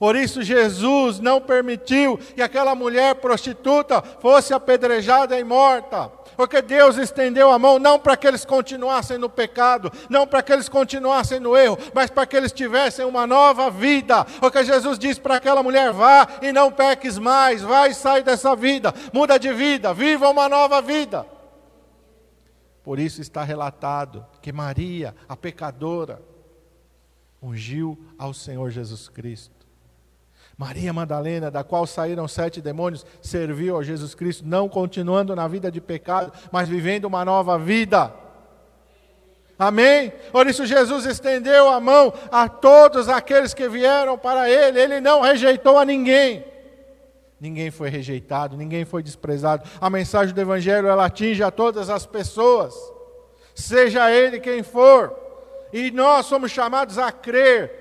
Por 0.00 0.16
isso, 0.16 0.42
Jesus 0.42 1.20
não 1.20 1.42
permitiu 1.42 2.16
que 2.16 2.40
aquela 2.40 2.74
mulher 2.74 3.16
prostituta 3.16 4.00
fosse 4.00 4.54
apedrejada 4.54 5.38
e 5.38 5.44
morta. 5.44 6.08
Porque 6.38 6.62
Deus 6.62 6.96
estendeu 6.96 7.50
a 7.50 7.58
mão 7.58 7.78
não 7.78 7.98
para 7.98 8.16
que 8.16 8.26
eles 8.26 8.46
continuassem 8.46 9.18
no 9.18 9.28
pecado, 9.28 9.92
não 10.08 10.26
para 10.26 10.42
que 10.42 10.54
eles 10.54 10.70
continuassem 10.70 11.38
no 11.38 11.54
erro, 11.54 11.76
mas 11.92 12.08
para 12.08 12.24
que 12.24 12.34
eles 12.34 12.50
tivessem 12.50 13.04
uma 13.04 13.26
nova 13.26 13.70
vida. 13.70 14.24
Porque 14.24 14.64
Jesus 14.64 14.98
disse 14.98 15.20
para 15.20 15.34
aquela 15.34 15.62
mulher: 15.62 15.92
vá 15.92 16.26
e 16.40 16.50
não 16.50 16.72
peques 16.72 17.18
mais, 17.18 17.60
vai 17.60 17.90
e 17.90 17.94
sai 17.94 18.22
dessa 18.22 18.56
vida, 18.56 18.94
muda 19.12 19.38
de 19.38 19.52
vida, 19.52 19.92
viva 19.92 20.30
uma 20.30 20.48
nova 20.48 20.80
vida. 20.80 21.26
Por 22.82 22.98
isso 22.98 23.20
está 23.20 23.44
relatado 23.44 24.24
que 24.40 24.50
Maria, 24.50 25.14
a 25.28 25.36
pecadora, 25.36 26.22
ungiu 27.42 27.98
ao 28.16 28.32
Senhor 28.32 28.70
Jesus 28.70 29.10
Cristo. 29.10 29.59
Maria 30.60 30.92
Madalena, 30.92 31.50
da 31.50 31.64
qual 31.64 31.86
saíram 31.86 32.28
sete 32.28 32.60
demônios, 32.60 33.06
serviu 33.22 33.78
a 33.78 33.82
Jesus 33.82 34.14
Cristo, 34.14 34.44
não 34.46 34.68
continuando 34.68 35.34
na 35.34 35.48
vida 35.48 35.72
de 35.72 35.80
pecado, 35.80 36.30
mas 36.52 36.68
vivendo 36.68 37.06
uma 37.06 37.24
nova 37.24 37.58
vida. 37.58 38.12
Amém? 39.58 40.12
Por 40.30 40.46
isso, 40.46 40.66
Jesus 40.66 41.06
estendeu 41.06 41.66
a 41.70 41.80
mão 41.80 42.12
a 42.30 42.46
todos 42.46 43.08
aqueles 43.08 43.54
que 43.54 43.70
vieram 43.70 44.18
para 44.18 44.50
Ele, 44.50 44.78
Ele 44.78 45.00
não 45.00 45.22
rejeitou 45.22 45.78
a 45.78 45.84
ninguém. 45.86 46.44
Ninguém 47.40 47.70
foi 47.70 47.88
rejeitado, 47.88 48.54
ninguém 48.54 48.84
foi 48.84 49.02
desprezado. 49.02 49.66
A 49.80 49.88
mensagem 49.88 50.34
do 50.34 50.42
Evangelho 50.42 50.88
ela 50.88 51.06
atinge 51.06 51.42
a 51.42 51.50
todas 51.50 51.88
as 51.88 52.04
pessoas, 52.04 52.74
seja 53.54 54.12
ele 54.12 54.38
quem 54.38 54.62
for. 54.62 55.16
E 55.72 55.90
nós 55.90 56.26
somos 56.26 56.50
chamados 56.50 56.98
a 56.98 57.10
crer 57.10 57.79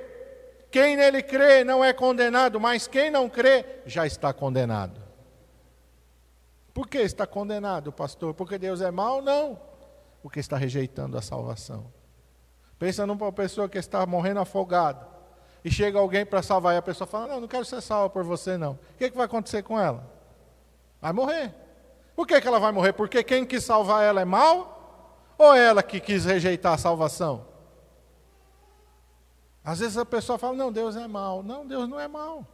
quem 0.71 0.95
nele 0.95 1.23
crê 1.23 1.63
não 1.63 1.84
é 1.84 1.91
condenado, 1.93 2.60
mas 2.60 2.88
quem 2.88 3.10
não 3.10 3.27
crê 3.27 3.65
já 3.86 4.05
está 4.05 4.32
condenado. 4.32 5.01
Por 6.73 6.88
que 6.88 6.99
está 6.99 7.25
condenado, 7.25 7.91
pastor? 7.91 8.34
Porque 8.34 8.58
Deus 8.58 8.79
é 8.79 8.91
mau? 8.91 9.21
Não. 9.21 9.60
Porque 10.21 10.39
está 10.39 10.55
rejeitando 10.55 11.17
a 11.17 11.21
salvação. 11.21 11.91
Pensa 12.77 13.05
numa 13.05 13.32
pessoa 13.32 13.67
que 13.67 13.77
está 13.77 14.05
morrendo 14.05 14.39
afogada. 14.39 15.08
E 15.63 15.69
chega 15.69 15.99
alguém 15.99 16.25
para 16.25 16.41
salvar, 16.41 16.75
e 16.75 16.77
a 16.77 16.82
pessoa 16.82 17.05
fala: 17.05 17.27
Não, 17.27 17.41
não 17.41 17.47
quero 17.47 17.65
ser 17.65 17.82
salva 17.82 18.10
por 18.10 18.23
você, 18.23 18.58
não. 18.58 18.73
O 18.73 18.97
que, 18.97 19.10
que 19.10 19.17
vai 19.17 19.25
acontecer 19.25 19.62
com 19.63 19.77
ela? 19.77 20.10
Vai 21.01 21.12
morrer. 21.12 21.53
Por 22.15 22.25
que, 22.25 22.39
que 22.39 22.47
ela 22.47 22.60
vai 22.60 22.71
morrer? 22.71 22.93
Porque 22.93 23.23
quem 23.23 23.45
quis 23.45 23.63
salvar 23.63 24.03
ela 24.03 24.21
é 24.21 24.25
mau? 24.25 25.34
Ou 25.38 25.53
ela 25.53 25.82
que 25.82 25.99
quis 25.99 26.25
rejeitar 26.25 26.73
a 26.73 26.77
salvação? 26.77 27.45
Às 29.63 29.80
vezes 29.80 29.98
a 29.98 30.06
pessoa 30.06 30.38
fala: 30.38 30.56
não, 30.56 30.72
Deus 30.72 30.95
é 30.95 31.08
mau. 31.08 31.43
Não, 31.43 31.65
Deus 31.65 31.88
não 31.88 32.00
é 32.00 32.08
mau. 32.08 32.45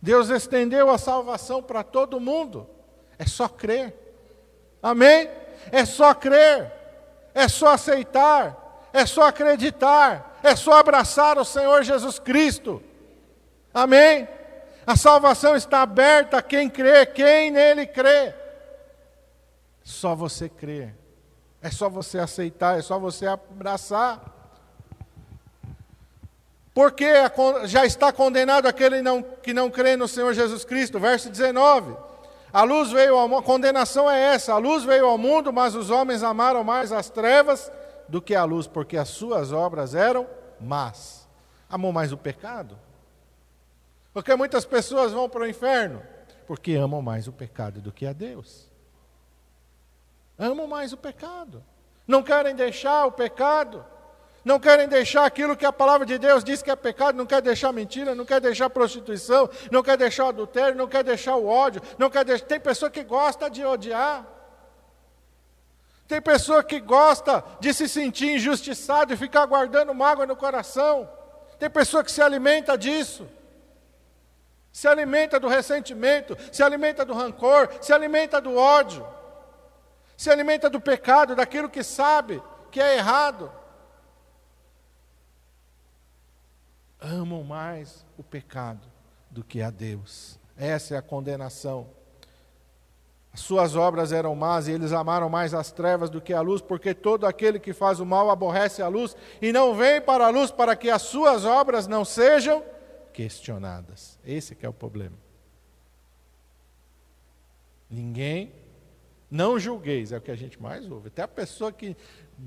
Deus 0.00 0.30
estendeu 0.30 0.90
a 0.90 0.98
salvação 0.98 1.62
para 1.62 1.82
todo 1.82 2.20
mundo. 2.20 2.68
É 3.18 3.26
só 3.26 3.48
crer. 3.48 3.94
Amém? 4.82 5.28
É 5.70 5.84
só 5.84 6.14
crer. 6.14 6.72
É 7.34 7.48
só 7.48 7.68
aceitar. 7.74 8.88
É 8.92 9.04
só 9.04 9.24
acreditar. 9.24 10.38
É 10.42 10.56
só 10.56 10.72
abraçar 10.72 11.38
o 11.38 11.44
Senhor 11.44 11.82
Jesus 11.82 12.18
Cristo. 12.18 12.82
Amém? 13.74 14.26
A 14.86 14.96
salvação 14.96 15.54
está 15.54 15.82
aberta 15.82 16.38
a 16.38 16.42
quem 16.42 16.68
crê, 16.68 17.04
quem 17.06 17.50
nele 17.50 17.86
crê. 17.86 18.34
Só 19.84 20.14
você 20.14 20.48
crer. 20.48 20.96
É 21.62 21.70
só 21.70 21.88
você 21.88 22.18
aceitar, 22.18 22.78
é 22.78 22.82
só 22.82 22.98
você 22.98 23.26
abraçar. 23.26 24.39
Porque 26.80 27.12
já 27.66 27.84
está 27.84 28.10
condenado 28.10 28.64
aquele 28.64 29.02
não, 29.02 29.22
que 29.22 29.52
não 29.52 29.70
crê 29.70 29.98
no 29.98 30.08
Senhor 30.08 30.32
Jesus 30.32 30.64
Cristo. 30.64 30.98
Verso 30.98 31.28
19. 31.28 31.94
A 32.50 32.62
luz 32.62 32.90
veio 32.90 33.18
ao 33.18 33.28
mundo, 33.28 33.40
a 33.40 33.42
condenação 33.42 34.10
é 34.10 34.18
essa: 34.34 34.54
a 34.54 34.56
luz 34.56 34.82
veio 34.82 35.04
ao 35.04 35.18
mundo, 35.18 35.52
mas 35.52 35.74
os 35.74 35.90
homens 35.90 36.22
amaram 36.22 36.64
mais 36.64 36.90
as 36.90 37.10
trevas 37.10 37.70
do 38.08 38.22
que 38.22 38.34
a 38.34 38.44
luz, 38.44 38.66
porque 38.66 38.96
as 38.96 39.10
suas 39.10 39.52
obras 39.52 39.94
eram 39.94 40.26
más. 40.58 41.28
Amou 41.68 41.92
mais 41.92 42.12
o 42.12 42.16
pecado? 42.16 42.78
Porque 44.14 44.34
muitas 44.34 44.64
pessoas 44.64 45.12
vão 45.12 45.28
para 45.28 45.42
o 45.42 45.46
inferno 45.46 46.02
porque 46.46 46.76
amam 46.76 47.02
mais 47.02 47.28
o 47.28 47.32
pecado 47.32 47.82
do 47.82 47.92
que 47.92 48.06
a 48.06 48.14
Deus. 48.14 48.70
Amam 50.38 50.66
mais 50.66 50.94
o 50.94 50.96
pecado. 50.96 51.62
Não 52.06 52.22
querem 52.22 52.56
deixar 52.56 53.04
o 53.04 53.12
pecado 53.12 53.84
não 54.44 54.58
querem 54.58 54.88
deixar 54.88 55.24
aquilo 55.24 55.56
que 55.56 55.66
a 55.66 55.72
palavra 55.72 56.06
de 56.06 56.18
Deus 56.18 56.42
diz 56.42 56.62
que 56.62 56.70
é 56.70 56.76
pecado, 56.76 57.16
não 57.16 57.26
quer 57.26 57.42
deixar 57.42 57.72
mentira, 57.72 58.14
não 58.14 58.24
quer 58.24 58.40
deixar 58.40 58.70
prostituição, 58.70 59.48
não 59.70 59.82
quer 59.82 59.96
deixar 59.96 60.24
o 60.24 60.28
adultério, 60.28 60.76
não 60.76 60.88
quer 60.88 61.04
deixar 61.04 61.36
o 61.36 61.46
ódio, 61.46 61.82
não 61.98 62.08
quer 62.08 62.24
deixar... 62.24 62.46
tem 62.46 62.58
pessoa 62.58 62.90
que 62.90 63.04
gosta 63.04 63.50
de 63.50 63.64
odiar. 63.64 64.26
Tem 66.08 66.20
pessoa 66.20 66.64
que 66.64 66.80
gosta 66.80 67.44
de 67.60 67.72
se 67.72 67.88
sentir 67.88 68.34
injustiçado 68.34 69.12
e 69.12 69.16
ficar 69.16 69.46
guardando 69.46 69.94
mágoa 69.94 70.26
no 70.26 70.34
coração. 70.34 71.08
Tem 71.58 71.70
pessoa 71.70 72.02
que 72.02 72.10
se 72.10 72.22
alimenta 72.22 72.76
disso. 72.76 73.28
Se 74.72 74.88
alimenta 74.88 75.38
do 75.38 75.48
ressentimento, 75.48 76.36
se 76.50 76.62
alimenta 76.62 77.04
do 77.04 77.12
rancor, 77.12 77.68
se 77.80 77.92
alimenta 77.92 78.40
do 78.40 78.56
ódio. 78.56 79.06
Se 80.16 80.30
alimenta 80.30 80.68
do 80.70 80.80
pecado, 80.80 81.36
daquilo 81.36 81.68
que 81.68 81.82
sabe 81.84 82.42
que 82.70 82.80
é 82.80 82.96
errado. 82.96 83.59
Amam 87.00 87.42
mais 87.42 88.04
o 88.18 88.22
pecado 88.22 88.86
do 89.30 89.42
que 89.42 89.62
a 89.62 89.70
Deus. 89.70 90.38
Essa 90.56 90.94
é 90.94 90.98
a 90.98 91.02
condenação. 91.02 91.88
As 93.32 93.40
suas 93.40 93.76
obras 93.76 94.12
eram 94.12 94.34
más 94.34 94.66
e 94.66 94.72
eles 94.72 94.92
amaram 94.92 95.28
mais 95.28 95.54
as 95.54 95.70
trevas 95.70 96.10
do 96.10 96.20
que 96.20 96.32
a 96.32 96.40
luz, 96.40 96.60
porque 96.60 96.92
todo 96.92 97.26
aquele 97.26 97.60
que 97.60 97.72
faz 97.72 98.00
o 98.00 98.06
mal 98.06 98.28
aborrece 98.28 98.82
a 98.82 98.88
luz 98.88 99.16
e 99.40 99.52
não 99.52 99.74
vem 99.74 100.00
para 100.00 100.26
a 100.26 100.30
luz 100.30 100.50
para 100.50 100.74
que 100.74 100.90
as 100.90 101.02
suas 101.02 101.44
obras 101.44 101.86
não 101.86 102.04
sejam 102.04 102.62
questionadas. 103.12 104.18
Esse 104.24 104.54
que 104.54 104.66
é 104.66 104.68
o 104.68 104.72
problema. 104.72 105.16
Ninguém, 107.88 108.52
não 109.30 109.58
julgueis, 109.58 110.10
é 110.10 110.18
o 110.18 110.20
que 110.20 110.30
a 110.30 110.36
gente 110.36 110.60
mais 110.60 110.90
ouve. 110.90 111.08
Até 111.08 111.22
a 111.22 111.28
pessoa 111.28 111.70
que 111.70 111.96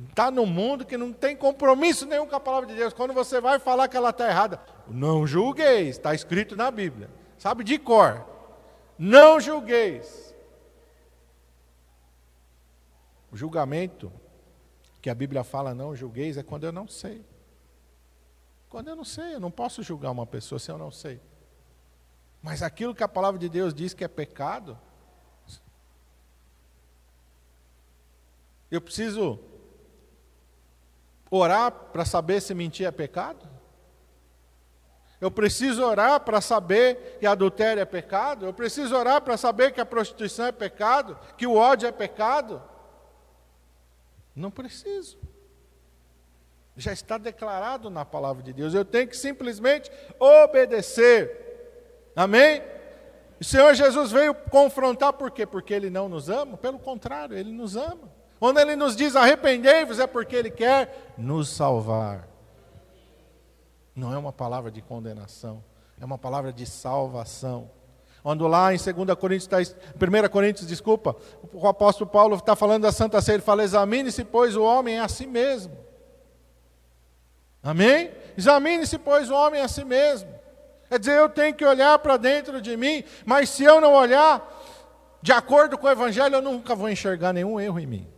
está 0.09 0.29
no 0.29 0.45
mundo 0.45 0.85
que 0.85 0.97
não 0.97 1.11
tem 1.11 1.35
compromisso 1.35 2.05
nenhum 2.05 2.27
com 2.27 2.35
a 2.35 2.39
palavra 2.39 2.67
de 2.67 2.75
Deus. 2.75 2.93
Quando 2.93 3.13
você 3.13 3.41
vai 3.41 3.59
falar 3.59 3.87
que 3.87 3.97
ela 3.97 4.09
está 4.09 4.27
errada, 4.27 4.59
não 4.87 5.25
julgueis, 5.25 5.89
está 5.89 6.13
escrito 6.13 6.55
na 6.55 6.69
Bíblia. 6.69 7.09
Sabe 7.37 7.63
de 7.63 7.77
cor. 7.77 8.25
Não 8.97 9.39
julgueis. 9.39 10.33
O 13.31 13.37
julgamento 13.37 14.11
que 15.01 15.09
a 15.09 15.15
Bíblia 15.15 15.43
fala 15.43 15.73
não 15.73 15.95
julgueis 15.95 16.37
é 16.37 16.43
quando 16.43 16.65
eu 16.65 16.71
não 16.71 16.87
sei. 16.87 17.25
Quando 18.69 18.87
eu 18.87 18.95
não 18.95 19.03
sei, 19.03 19.35
eu 19.35 19.39
não 19.39 19.51
posso 19.51 19.83
julgar 19.83 20.11
uma 20.11 20.25
pessoa 20.25 20.59
se 20.59 20.71
eu 20.71 20.77
não 20.77 20.91
sei. 20.91 21.19
Mas 22.41 22.61
aquilo 22.61 22.95
que 22.95 23.03
a 23.03 23.07
palavra 23.07 23.39
de 23.39 23.49
Deus 23.49 23.73
diz 23.73 23.93
que 23.93 24.03
é 24.03 24.07
pecado, 24.07 24.77
Eu 28.73 28.81
preciso 28.81 29.39
orar 31.37 31.71
para 31.71 32.05
saber 32.05 32.41
se 32.41 32.53
mentir 32.53 32.85
é 32.85 32.91
pecado? 32.91 33.47
Eu 35.19 35.31
preciso 35.31 35.83
orar 35.83 36.19
para 36.19 36.41
saber 36.41 37.17
que 37.19 37.25
adultério 37.25 37.81
é 37.81 37.85
pecado? 37.85 38.45
Eu 38.45 38.53
preciso 38.53 38.95
orar 38.95 39.21
para 39.21 39.37
saber 39.37 39.71
que 39.71 39.79
a 39.79 39.85
prostituição 39.85 40.45
é 40.45 40.51
pecado? 40.51 41.17
Que 41.37 41.47
o 41.47 41.55
ódio 41.55 41.87
é 41.87 41.91
pecado? 41.91 42.61
Não 44.35 44.51
preciso. 44.51 45.17
Já 46.75 46.91
está 46.91 47.17
declarado 47.17 47.89
na 47.89 48.03
palavra 48.03 48.43
de 48.43 48.51
Deus. 48.51 48.73
Eu 48.73 48.83
tenho 48.83 49.07
que 49.07 49.15
simplesmente 49.15 49.89
obedecer. 50.19 52.11
Amém? 52.15 52.61
O 53.39 53.43
Senhor 53.43 53.73
Jesus 53.73 54.11
veio 54.11 54.33
confrontar 54.33 55.13
por 55.13 55.31
quê? 55.31 55.45
Porque 55.45 55.73
Ele 55.73 55.89
não 55.89 56.09
nos 56.09 56.29
ama? 56.29 56.57
Pelo 56.57 56.79
contrário, 56.79 57.37
Ele 57.37 57.51
nos 57.51 57.75
ama. 57.75 58.12
Quando 58.43 58.59
Ele 58.59 58.75
nos 58.75 58.93
diz 58.93 59.15
arrependei-vos, 59.15 59.99
é 59.99 60.05
porque 60.05 60.35
Ele 60.35 60.51
quer 60.51 61.13
nos 61.17 61.47
salvar. 61.47 62.27
Não 63.95 64.13
é 64.13 64.17
uma 64.17 64.33
palavra 64.33 64.69
de 64.69 64.81
condenação, 64.81 65.63
é 65.97 66.03
uma 66.03 66.17
palavra 66.17 66.51
de 66.51 66.65
salvação. 66.65 67.71
Quando 68.21 68.45
lá 68.45 68.73
em 68.73 68.77
2 68.77 69.17
Coríntios, 69.17 69.73
1 69.95 70.29
Coríntios, 70.29 70.67
desculpa, 70.67 71.15
o 71.53 71.65
apóstolo 71.65 72.09
Paulo 72.09 72.35
está 72.35 72.53
falando 72.53 72.81
da 72.81 72.91
Santa 72.91 73.21
Ceia, 73.21 73.35
ele 73.35 73.43
fala: 73.43 73.63
examine-se, 73.63 74.25
pois 74.25 74.57
o 74.57 74.63
homem 74.63 74.97
é 74.97 74.99
a 74.99 75.07
si 75.07 75.25
mesmo. 75.25 75.77
Amém? 77.63 78.11
Examine-se, 78.37 78.99
pois 78.99 79.31
o 79.31 79.35
homem 79.35 79.61
é 79.61 79.63
a 79.63 79.69
si 79.69 79.85
mesmo. 79.85 80.29
Quer 80.89 80.99
dizer, 80.99 81.17
eu 81.17 81.29
tenho 81.29 81.55
que 81.55 81.63
olhar 81.63 81.97
para 81.99 82.17
dentro 82.17 82.61
de 82.61 82.75
mim, 82.75 83.05
mas 83.25 83.51
se 83.51 83.63
eu 83.63 83.79
não 83.79 83.93
olhar 83.93 84.45
de 85.21 85.31
acordo 85.31 85.77
com 85.77 85.87
o 85.87 85.89
Evangelho, 85.89 86.35
eu 86.35 86.41
nunca 86.41 86.75
vou 86.75 86.89
enxergar 86.89 87.31
nenhum 87.31 87.57
erro 87.57 87.79
em 87.79 87.87
mim. 87.87 88.12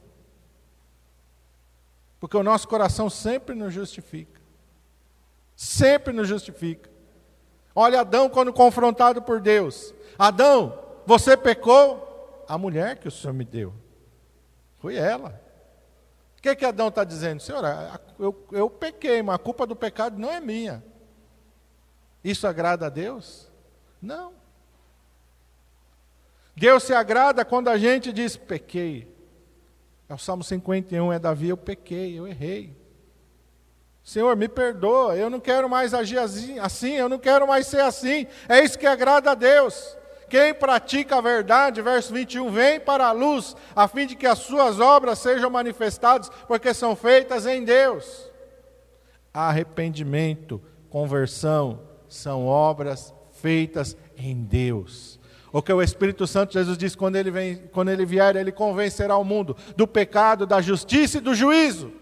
Porque 2.25 2.37
o 2.37 2.41
nosso 2.41 2.67
coração 2.67 3.07
sempre 3.07 3.53
nos 3.53 3.71
justifica. 3.71 4.41
Sempre 5.55 6.11
nos 6.11 6.27
justifica. 6.27 6.89
Olha 7.75 8.01
Adão 8.01 8.27
quando 8.27 8.51
confrontado 8.51 9.21
por 9.21 9.39
Deus. 9.39 9.93
Adão, 10.17 10.75
você 11.05 11.37
pecou? 11.37 12.43
A 12.49 12.57
mulher 12.57 12.97
que 12.97 13.07
o 13.07 13.11
Senhor 13.11 13.31
me 13.31 13.45
deu. 13.45 13.75
Foi 14.79 14.95
ela. 14.95 15.39
O 16.39 16.41
que, 16.41 16.55
que 16.55 16.65
Adão 16.65 16.87
está 16.87 17.03
dizendo? 17.03 17.43
Senhor, 17.43 17.63
eu, 18.17 18.47
eu 18.51 18.71
pequei, 18.71 19.21
mas 19.21 19.35
a 19.35 19.37
culpa 19.37 19.67
do 19.67 19.75
pecado 19.75 20.17
não 20.17 20.31
é 20.31 20.39
minha. 20.39 20.83
Isso 22.23 22.47
agrada 22.47 22.87
a 22.87 22.89
Deus? 22.89 23.51
Não. 24.01 24.33
Deus 26.55 26.81
se 26.81 26.93
agrada 26.95 27.45
quando 27.45 27.67
a 27.67 27.77
gente 27.77 28.11
diz 28.11 28.35
pequei. 28.35 29.14
É 30.07 30.13
o 30.13 30.17
Salmo 30.17 30.43
51, 30.43 31.13
é 31.13 31.19
Davi, 31.19 31.49
eu 31.49 31.57
pequei, 31.57 32.17
eu 32.17 32.27
errei. 32.27 32.75
Senhor, 34.03 34.35
me 34.35 34.47
perdoa, 34.47 35.15
eu 35.15 35.31
não 35.31 35.39
quero 35.39 35.67
mais 35.67 35.91
agir 35.91 36.19
assim, 36.19 36.59
assim, 36.59 36.93
eu 36.93 37.09
não 37.09 37.17
quero 37.17 37.47
mais 37.47 37.65
ser 37.65 37.81
assim. 37.81 38.27
É 38.47 38.63
isso 38.63 38.77
que 38.77 38.85
agrada 38.85 39.31
a 39.31 39.35
Deus. 39.35 39.97
Quem 40.29 40.53
pratica 40.53 41.17
a 41.17 41.21
verdade, 41.21 41.81
verso 41.81 42.13
21, 42.13 42.51
vem 42.51 42.79
para 42.79 43.07
a 43.07 43.11
luz, 43.11 43.55
a 43.75 43.87
fim 43.87 44.05
de 44.05 44.15
que 44.15 44.27
as 44.27 44.39
suas 44.39 44.79
obras 44.79 45.19
sejam 45.19 45.49
manifestadas, 45.49 46.29
porque 46.47 46.71
são 46.73 46.95
feitas 46.95 47.47
em 47.47 47.63
Deus. 47.63 48.31
Arrependimento, 49.33 50.61
conversão, 50.89 51.81
são 52.07 52.45
obras 52.45 53.13
feitas 53.31 53.97
em 54.15 54.35
Deus. 54.43 55.19
O 55.55 55.61
que 55.61 55.71
o 55.71 55.81
Espírito 55.81 56.27
Santo, 56.27 56.51
Jesus 56.51 56.77
diz, 56.77 56.97
quando 56.97 57.15
ele, 57.15 57.31
vem, 57.31 57.61
quando 57.71 57.87
ele 57.87 58.05
vier, 58.05 58.35
ele 58.35 58.51
convencerá 58.51 59.15
o 59.15 59.23
mundo 59.23 59.55
do 59.77 59.87
pecado, 59.87 60.45
da 60.45 60.59
justiça 60.59 61.19
e 61.19 61.21
do 61.21 61.33
juízo. 61.33 61.93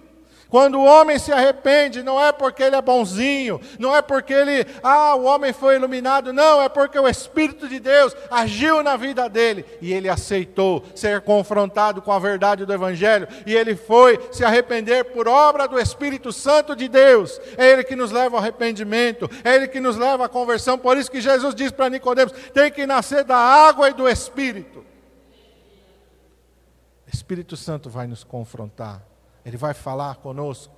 Quando 0.54 0.78
o 0.78 0.86
homem 0.86 1.18
se 1.18 1.32
arrepende, 1.32 2.04
não 2.04 2.24
é 2.24 2.32
porque 2.32 2.62
ele 2.62 2.76
é 2.76 2.82
bonzinho, 2.82 3.60
não 3.80 3.96
é 3.96 4.04
porque 4.04 4.32
ele, 4.32 4.68
ah, 4.84 5.16
o 5.16 5.24
homem 5.24 5.52
foi 5.52 5.78
iluminado, 5.78 6.32
não, 6.32 6.62
é 6.62 6.70
porque 6.70 7.00
o 7.00 7.08
Espírito 7.08 7.68
de 7.68 7.80
Deus 7.80 8.16
agiu 8.30 8.84
na 8.84 8.96
vida 8.96 9.28
dele 9.28 9.66
e 9.82 9.92
ele 9.92 10.08
aceitou 10.08 10.86
ser 10.94 11.22
confrontado 11.22 12.04
com 12.04 12.12
a 12.12 12.20
verdade 12.20 12.68
do 12.68 12.72
Evangelho 12.72 13.28
e 13.48 13.56
ele 13.56 13.76
foi 13.76 14.20
se 14.32 14.46
arrepender 14.46 15.06
por 15.06 15.28
obra 15.28 15.68
do 15.68 15.80
Espírito 15.80 16.32
Santo 16.32 16.76
de 16.76 16.88
Deus. 16.88 17.42
É 17.58 17.72
ele 17.72 17.84
que 17.84 17.96
nos 17.96 18.12
leva 18.12 18.36
ao 18.36 18.40
arrependimento, 18.44 19.28
é 19.44 19.56
ele 19.56 19.68
que 19.68 19.80
nos 19.80 19.98
leva 19.98 20.26
à 20.26 20.30
conversão. 20.30 20.78
Por 20.78 20.96
isso 21.00 21.10
que 21.10 21.20
Jesus 21.20 21.56
diz 21.56 21.72
para 21.72 21.90
Nicodemos: 21.90 22.32
tem 22.54 22.72
que 22.72 22.86
nascer 22.86 23.24
da 23.24 23.38
água 23.38 23.90
e 23.90 23.94
do 23.96 24.08
Espírito. 24.08 24.86
Espírito 27.12 27.58
Santo 27.58 27.90
vai 27.90 28.06
nos 28.06 28.24
confrontar. 28.24 29.13
Ele 29.46 29.58
vai 29.58 29.74
falar 29.74 30.18
conosco. 30.18 30.74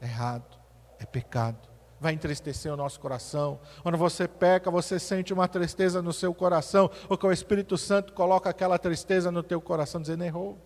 Errado, 0.00 0.56
é 0.98 1.06
pecado. 1.06 1.68
Vai 1.98 2.12
entristecer 2.12 2.72
o 2.72 2.76
nosso 2.76 3.00
coração. 3.00 3.58
Quando 3.82 3.96
você 3.96 4.28
peca, 4.28 4.70
você 4.70 4.98
sente 4.98 5.32
uma 5.32 5.48
tristeza 5.48 6.02
no 6.02 6.12
seu 6.12 6.34
coração, 6.34 6.90
porque 7.08 7.26
o 7.26 7.32
Espírito 7.32 7.78
Santo 7.78 8.12
coloca 8.12 8.50
aquela 8.50 8.78
tristeza 8.78 9.30
no 9.30 9.42
teu 9.42 9.60
coração, 9.60 10.00
dizendo: 10.00 10.24
errou. 10.24 10.58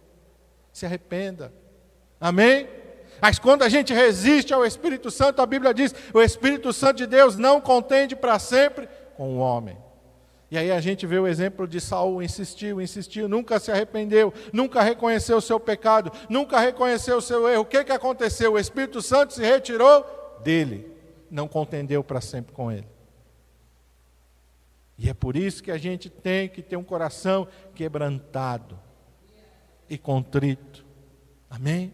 Se 0.73 0.87
arrependa. 0.87 1.53
Amém? 2.21 2.69
Mas 3.21 3.39
quando 3.39 3.63
a 3.63 3.69
gente 3.69 3.93
resiste 3.93 4.53
ao 4.53 4.65
Espírito 4.65 5.11
Santo, 5.11 5.41
a 5.41 5.47
Bíblia 5.47 5.73
diz: 5.73 5.95
o 6.13 6.21
Espírito 6.21 6.73
Santo 6.73 6.97
de 6.97 7.07
Deus 7.07 7.37
não 7.37 7.61
contende 7.61 8.17
para 8.17 8.39
sempre 8.39 8.89
com 9.17 9.37
o 9.37 9.39
homem. 9.39 9.77
E 10.51 10.59
aí 10.59 10.73
a 10.73 10.81
gente 10.81 11.07
vê 11.07 11.17
o 11.17 11.29
exemplo 11.29 11.67
de 11.69 11.81
Saul, 11.81 12.21
insistiu, 12.21 12.81
insistiu, 12.81 13.29
nunca 13.29 13.61
se 13.61 13.71
arrependeu, 13.71 14.35
nunca 14.53 14.83
reconheceu 14.83 15.37
o 15.37 15.41
seu 15.41 15.61
pecado, 15.61 16.11
nunca 16.29 16.59
reconheceu 16.59 17.19
o 17.19 17.23
seu 17.23 17.49
erro. 17.49 17.63
O 17.63 17.67
que, 17.67 17.85
que 17.85 17.93
aconteceu? 17.93 18.55
O 18.55 18.59
Espírito 18.59 19.01
Santo 19.01 19.33
se 19.33 19.43
retirou 19.43 20.05
dele, 20.43 20.91
não 21.31 21.47
contendeu 21.47 22.03
para 22.03 22.21
sempre 22.21 22.53
com 22.53 22.73
ele. 22.73 22.87
E 24.99 25.09
é 25.09 25.15
por 25.15 25.37
isso 25.37 25.63
que 25.63 25.71
a 25.71 25.79
gente 25.79 26.11
tem 26.11 26.49
que 26.49 26.63
ter 26.63 26.77
um 26.77 26.83
coração 26.83 27.47
quebrantado 27.73 28.77
e 29.89 29.97
contrito. 29.97 30.85
Amém? 31.49 31.93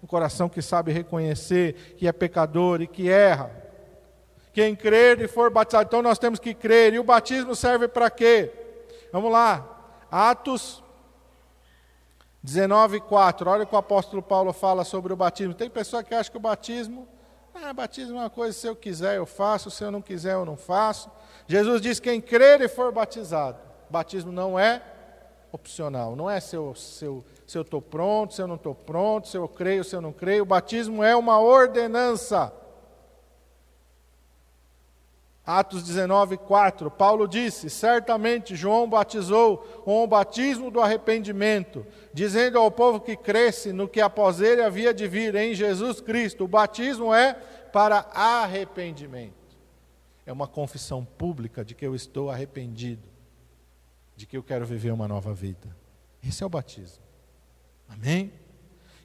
Um 0.00 0.06
coração 0.06 0.48
que 0.48 0.62
sabe 0.62 0.92
reconhecer 0.92 1.94
que 1.96 2.06
é 2.06 2.12
pecador 2.12 2.80
e 2.80 2.86
que 2.86 3.10
erra 3.10 3.61
quem 4.52 4.76
crer 4.76 5.20
e 5.20 5.28
for 5.28 5.50
batizado. 5.50 5.86
Então 5.86 6.02
nós 6.02 6.18
temos 6.18 6.38
que 6.38 6.54
crer. 6.54 6.94
E 6.94 6.98
o 6.98 7.04
batismo 7.04 7.54
serve 7.56 7.88
para 7.88 8.10
quê? 8.10 8.50
Vamos 9.12 9.32
lá. 9.32 9.68
Atos 10.10 10.82
19, 12.42 13.00
4. 13.00 13.48
Olha 13.48 13.62
o 13.62 13.66
que 13.66 13.74
o 13.74 13.78
apóstolo 13.78 14.22
Paulo 14.22 14.52
fala 14.52 14.84
sobre 14.84 15.12
o 15.12 15.16
batismo. 15.16 15.54
Tem 15.54 15.70
pessoa 15.70 16.02
que 16.02 16.14
acha 16.14 16.30
que 16.30 16.36
o 16.36 16.40
batismo, 16.40 17.06
ah, 17.54 17.72
batismo 17.72 18.16
é 18.16 18.20
uma 18.20 18.30
coisa, 18.30 18.58
se 18.58 18.66
eu 18.66 18.74
quiser 18.74 19.16
eu 19.16 19.26
faço, 19.26 19.70
se 19.70 19.84
eu 19.84 19.90
não 19.90 20.02
quiser 20.02 20.34
eu 20.34 20.44
não 20.44 20.56
faço. 20.56 21.10
Jesus 21.46 21.80
diz: 21.80 22.00
quem 22.00 22.20
crer 22.20 22.60
e 22.60 22.68
for 22.68 22.90
batizado. 22.92 23.58
Batismo 23.88 24.32
não 24.32 24.58
é 24.58 24.82
opcional, 25.52 26.16
não 26.16 26.30
é 26.30 26.40
se 26.40 26.56
eu 26.56 26.72
estou 26.72 27.24
se 27.46 27.58
eu 27.58 27.82
pronto, 27.82 28.32
se 28.32 28.40
eu 28.40 28.46
não 28.46 28.54
estou 28.54 28.74
pronto, 28.74 29.28
se 29.28 29.36
eu 29.36 29.46
creio, 29.46 29.84
se 29.84 29.94
eu 29.94 30.00
não 30.00 30.12
creio. 30.12 30.42
O 30.42 30.46
batismo 30.46 31.04
é 31.04 31.14
uma 31.14 31.38
ordenança. 31.38 32.52
Atos 35.44 35.82
19, 35.82 36.36
4, 36.36 36.90
Paulo 36.90 37.26
disse: 37.26 37.68
Certamente 37.68 38.54
João 38.54 38.88
batizou 38.88 39.58
com 39.84 40.02
o 40.02 40.06
batismo 40.06 40.70
do 40.70 40.80
arrependimento, 40.80 41.84
dizendo 42.14 42.58
ao 42.58 42.70
povo 42.70 43.00
que 43.00 43.16
cresce 43.16 43.72
no 43.72 43.88
que 43.88 44.00
após 44.00 44.40
ele 44.40 44.62
havia 44.62 44.94
de 44.94 45.08
vir 45.08 45.34
em 45.34 45.52
Jesus 45.52 46.00
Cristo. 46.00 46.44
O 46.44 46.48
batismo 46.48 47.12
é 47.12 47.34
para 47.72 48.06
arrependimento. 48.14 49.34
É 50.24 50.32
uma 50.32 50.46
confissão 50.46 51.04
pública 51.04 51.64
de 51.64 51.74
que 51.74 51.84
eu 51.84 51.94
estou 51.94 52.30
arrependido, 52.30 53.08
de 54.14 54.26
que 54.26 54.36
eu 54.36 54.42
quero 54.42 54.64
viver 54.64 54.92
uma 54.92 55.08
nova 55.08 55.34
vida. 55.34 55.76
Esse 56.22 56.44
é 56.44 56.46
o 56.46 56.50
batismo. 56.50 57.02
Amém? 57.88 58.32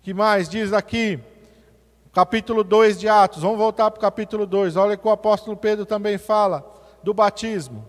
que 0.08 0.13
mais 0.13 0.47
diz 0.47 0.71
aqui? 0.71 1.19
Capítulo 2.18 2.64
2 2.64 3.00
de 3.00 3.08
Atos. 3.08 3.44
Vamos 3.44 3.60
voltar 3.60 3.92
para 3.92 4.00
o 4.00 4.02
capítulo 4.02 4.48
2. 4.48 4.76
Olha 4.76 4.98
que 4.98 5.08
o 5.08 5.12
apóstolo 5.12 5.56
Pedro 5.56 5.86
também 5.86 6.18
fala 6.18 6.66
do 7.04 7.14
batismo. 7.14 7.88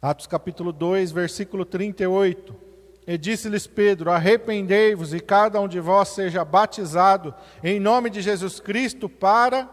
Atos 0.00 0.28
capítulo 0.28 0.72
2, 0.72 1.10
versículo 1.10 1.64
38. 1.64 2.67
E 3.08 3.16
disse-lhes 3.16 3.66
Pedro: 3.66 4.10
Arrependei-vos 4.10 5.14
e 5.14 5.18
cada 5.18 5.58
um 5.58 5.66
de 5.66 5.80
vós 5.80 6.08
seja 6.10 6.44
batizado 6.44 7.34
em 7.64 7.80
nome 7.80 8.10
de 8.10 8.20
Jesus 8.20 8.60
Cristo 8.60 9.08
para 9.08 9.64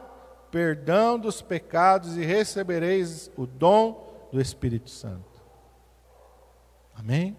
perdão 0.50 1.20
dos 1.20 1.42
pecados 1.42 2.16
e 2.16 2.24
recebereis 2.24 3.30
o 3.36 3.46
dom 3.46 4.30
do 4.32 4.40
Espírito 4.40 4.90
Santo. 4.90 5.44
Amém? 6.96 7.36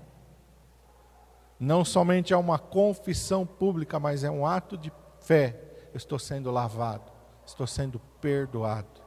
Não 1.58 1.82
somente 1.82 2.34
é 2.34 2.36
uma 2.36 2.58
confissão 2.58 3.46
pública, 3.46 3.98
mas 3.98 4.22
é 4.22 4.30
um 4.30 4.44
ato 4.44 4.76
de 4.76 4.92
fé. 5.20 5.58
Eu 5.94 5.96
estou 5.96 6.18
sendo 6.18 6.50
lavado, 6.50 7.10
estou 7.46 7.66
sendo 7.66 7.98
perdoado. 8.20 9.00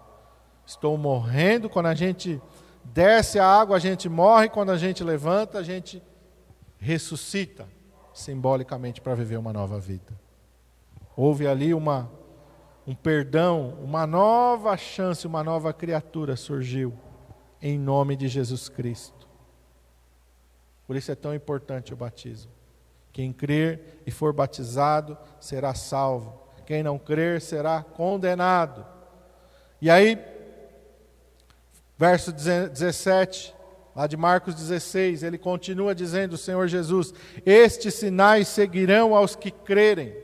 Estou 0.65 0.97
morrendo 0.97 1.69
quando 1.69 1.85
a 1.85 1.93
gente 1.93 2.41
desce 2.83 3.37
a 3.37 3.45
água, 3.45 3.75
a 3.75 3.79
gente 3.79 4.09
morre, 4.09 4.49
quando 4.49 4.71
a 4.71 4.77
gente 4.77 5.03
levanta, 5.03 5.59
a 5.59 5.63
gente 5.63 6.01
ressuscita 6.79 7.67
simbolicamente 8.13 9.01
para 9.01 9.15
viver 9.15 9.37
uma 9.37 9.53
nova 9.53 9.79
vida. 9.79 10.13
Houve 11.15 11.47
ali 11.47 11.73
uma 11.73 12.09
um 12.87 12.95
perdão, 12.95 13.77
uma 13.83 14.07
nova 14.07 14.75
chance, 14.75 15.27
uma 15.27 15.43
nova 15.43 15.71
criatura 15.71 16.35
surgiu 16.35 16.91
em 17.61 17.77
nome 17.77 18.15
de 18.15 18.27
Jesus 18.27 18.67
Cristo. 18.67 19.27
Por 20.87 20.95
isso 20.95 21.11
é 21.11 21.15
tão 21.15 21.35
importante 21.35 21.93
o 21.93 21.95
batismo. 21.95 22.51
Quem 23.13 23.31
crer 23.31 24.01
e 24.07 24.11
for 24.11 24.33
batizado 24.33 25.15
será 25.39 25.75
salvo. 25.75 26.41
Quem 26.65 26.81
não 26.81 26.97
crer 26.97 27.41
será 27.41 27.83
condenado. 27.83 28.83
E 29.79 29.87
aí, 29.87 30.17
verso 31.95 32.31
17, 32.31 33.53
lá 33.99 34.07
de 34.07 34.15
Marcos 34.15 34.55
16, 34.55 35.23
ele 35.23 35.37
continua 35.37 35.93
dizendo: 35.93 36.33
o 36.33 36.37
Senhor 36.37 36.69
Jesus: 36.69 37.13
Estes 37.45 37.95
sinais 37.95 38.47
seguirão 38.47 39.13
aos 39.13 39.35
que 39.35 39.51
crerem 39.51 40.15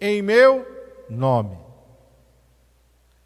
em 0.00 0.22
meu 0.22 0.64
nome. 1.10 1.58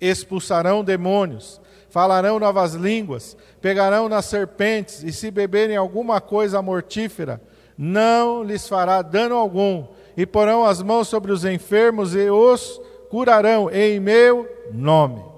Expulsarão 0.01 0.83
demônios, 0.83 1.61
falarão 1.91 2.39
novas 2.39 2.73
línguas, 2.73 3.37
pegarão 3.61 4.09
nas 4.09 4.25
serpentes, 4.25 5.03
e 5.03 5.13
se 5.13 5.31
beberem 5.31 5.77
alguma 5.77 6.23
coisa 6.23 6.63
mortífera, 6.63 7.39
não 7.77 8.43
lhes 8.43 8.67
fará 8.67 9.03
dano 9.03 9.35
algum, 9.35 9.87
e 10.17 10.25
porão 10.25 10.65
as 10.65 10.81
mãos 10.81 11.07
sobre 11.07 11.31
os 11.31 11.45
enfermos 11.45 12.15
e 12.15 12.31
os 12.31 12.81
curarão 13.11 13.71
em 13.71 14.01
meu 14.01 14.49
nome. 14.73 15.32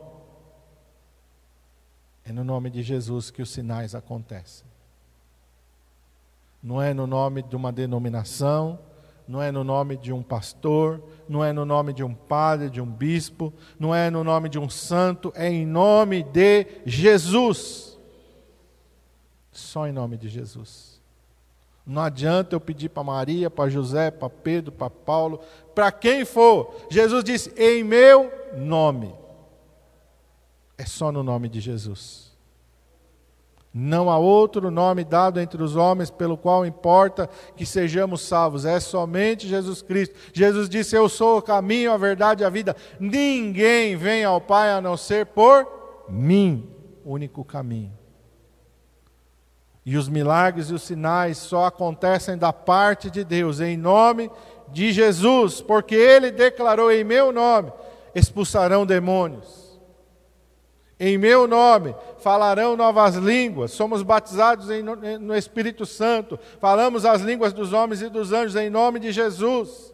É 2.24 2.32
no 2.32 2.42
nome 2.42 2.70
de 2.70 2.82
Jesus 2.82 3.30
que 3.30 3.42
os 3.42 3.50
sinais 3.50 3.94
acontecem. 3.94 4.66
Não 6.62 6.80
é 6.80 6.94
no 6.94 7.06
nome 7.06 7.42
de 7.42 7.54
uma 7.54 7.70
denominação, 7.70 8.78
não 9.28 9.42
é 9.42 9.52
no 9.52 9.62
nome 9.62 9.96
de 9.96 10.12
um 10.12 10.22
pastor, 10.22 11.02
não 11.28 11.44
é 11.44 11.52
no 11.52 11.64
nome 11.64 11.92
de 11.92 12.02
um 12.02 12.14
padre, 12.14 12.70
de 12.70 12.80
um 12.80 12.86
bispo, 12.86 13.52
não 13.78 13.94
é 13.94 14.10
no 14.10 14.24
nome 14.24 14.48
de 14.48 14.58
um 14.58 14.68
santo, 14.68 15.32
é 15.34 15.48
em 15.48 15.66
nome 15.66 16.22
de 16.22 16.66
Jesus. 16.86 17.98
Só 19.52 19.86
em 19.86 19.92
nome 19.92 20.16
de 20.16 20.28
Jesus. 20.28 20.94
Não 21.86 22.00
adianta 22.00 22.54
eu 22.54 22.60
pedir 22.60 22.88
para 22.88 23.04
Maria, 23.04 23.50
para 23.50 23.68
José, 23.68 24.10
para 24.10 24.30
Pedro, 24.30 24.72
para 24.72 24.88
Paulo, 24.88 25.40
para 25.74 25.92
quem 25.92 26.24
for. 26.24 26.74
Jesus 26.90 27.22
disse: 27.22 27.52
em 27.56 27.84
meu 27.84 28.32
nome. 28.56 29.14
É 30.76 30.84
só 30.84 31.12
no 31.12 31.22
nome 31.22 31.48
de 31.48 31.60
Jesus. 31.60 32.34
Não 33.76 34.08
há 34.08 34.16
outro 34.16 34.70
nome 34.70 35.02
dado 35.02 35.40
entre 35.40 35.60
os 35.60 35.74
homens 35.74 36.08
pelo 36.08 36.36
qual 36.36 36.64
importa 36.64 37.28
que 37.56 37.66
sejamos 37.66 38.20
salvos. 38.20 38.64
É 38.64 38.78
somente 38.78 39.48
Jesus 39.48 39.82
Cristo. 39.82 40.14
Jesus 40.32 40.68
disse: 40.68 40.94
Eu 40.94 41.08
sou 41.08 41.38
o 41.38 41.42
caminho, 41.42 41.90
a 41.90 41.96
verdade 41.96 42.44
e 42.44 42.46
a 42.46 42.50
vida. 42.50 42.76
Ninguém 43.00 43.96
vem 43.96 44.22
ao 44.22 44.40
Pai 44.40 44.70
a 44.70 44.80
não 44.80 44.96
ser 44.96 45.26
por 45.26 45.66
mim. 46.08 46.70
Único 47.04 47.44
caminho. 47.44 47.92
E 49.84 49.96
os 49.96 50.08
milagres 50.08 50.70
e 50.70 50.74
os 50.74 50.82
sinais 50.82 51.36
só 51.36 51.66
acontecem 51.66 52.38
da 52.38 52.52
parte 52.52 53.10
de 53.10 53.24
Deus, 53.24 53.60
em 53.60 53.76
nome 53.76 54.30
de 54.68 54.92
Jesus, 54.92 55.60
porque 55.60 55.96
Ele 55.96 56.30
declarou 56.30 56.92
em 56.92 57.02
meu 57.02 57.32
nome: 57.32 57.72
expulsarão 58.14 58.86
demônios 58.86 59.63
em 61.06 61.18
meu 61.18 61.46
nome 61.46 61.94
falarão 62.18 62.76
novas 62.76 63.16
línguas, 63.16 63.72
somos 63.72 64.02
batizados 64.02 64.70
em, 64.70 64.82
no 64.82 65.36
Espírito 65.36 65.84
Santo, 65.84 66.38
falamos 66.58 67.04
as 67.04 67.20
línguas 67.20 67.52
dos 67.52 67.74
homens 67.74 68.00
e 68.00 68.08
dos 68.08 68.32
anjos 68.32 68.56
em 68.56 68.70
nome 68.70 68.98
de 68.98 69.12
Jesus. 69.12 69.92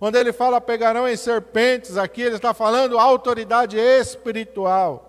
Quando 0.00 0.16
ele 0.16 0.32
fala 0.32 0.60
pegarão 0.60 1.08
em 1.08 1.16
serpentes, 1.16 1.96
aqui 1.96 2.22
ele 2.22 2.36
está 2.36 2.52
falando 2.52 2.98
autoridade 2.98 3.76
espiritual. 3.76 5.04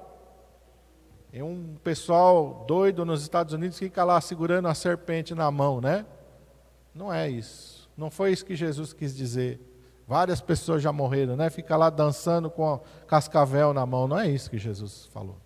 Tem 1.32 1.42
um 1.42 1.76
pessoal 1.84 2.66
doido 2.68 3.04
nos 3.04 3.22
Estados 3.24 3.54
Unidos 3.54 3.78
que 3.80 3.86
fica 3.86 4.04
lá 4.04 4.22
segurando 4.22 4.68
a 4.68 4.76
serpente 4.76 5.34
na 5.34 5.50
mão, 5.50 5.82
né? 5.82 6.06
Não 6.94 7.12
é 7.14 7.30
isso. 7.30 7.90
Não 7.98 8.12
foi 8.12 8.32
isso 8.32 8.46
que 8.46 8.56
Jesus 8.56 8.94
quis 8.94 9.16
dizer. 9.16 9.60
Várias 10.10 10.42
pessoas 10.42 10.82
já 10.82 10.92
morreram, 10.92 11.36
né? 11.36 11.52
Fica 11.52 11.78
lá 11.78 11.92
dançando 11.92 12.50
com 12.50 12.82
cascavel 13.06 13.76
na 13.76 13.86
mão. 13.86 14.08
Não 14.08 14.20
é 14.20 14.28
isso 14.28 14.50
que 14.50 14.58
Jesus 14.58 15.08
falou. 15.14 15.38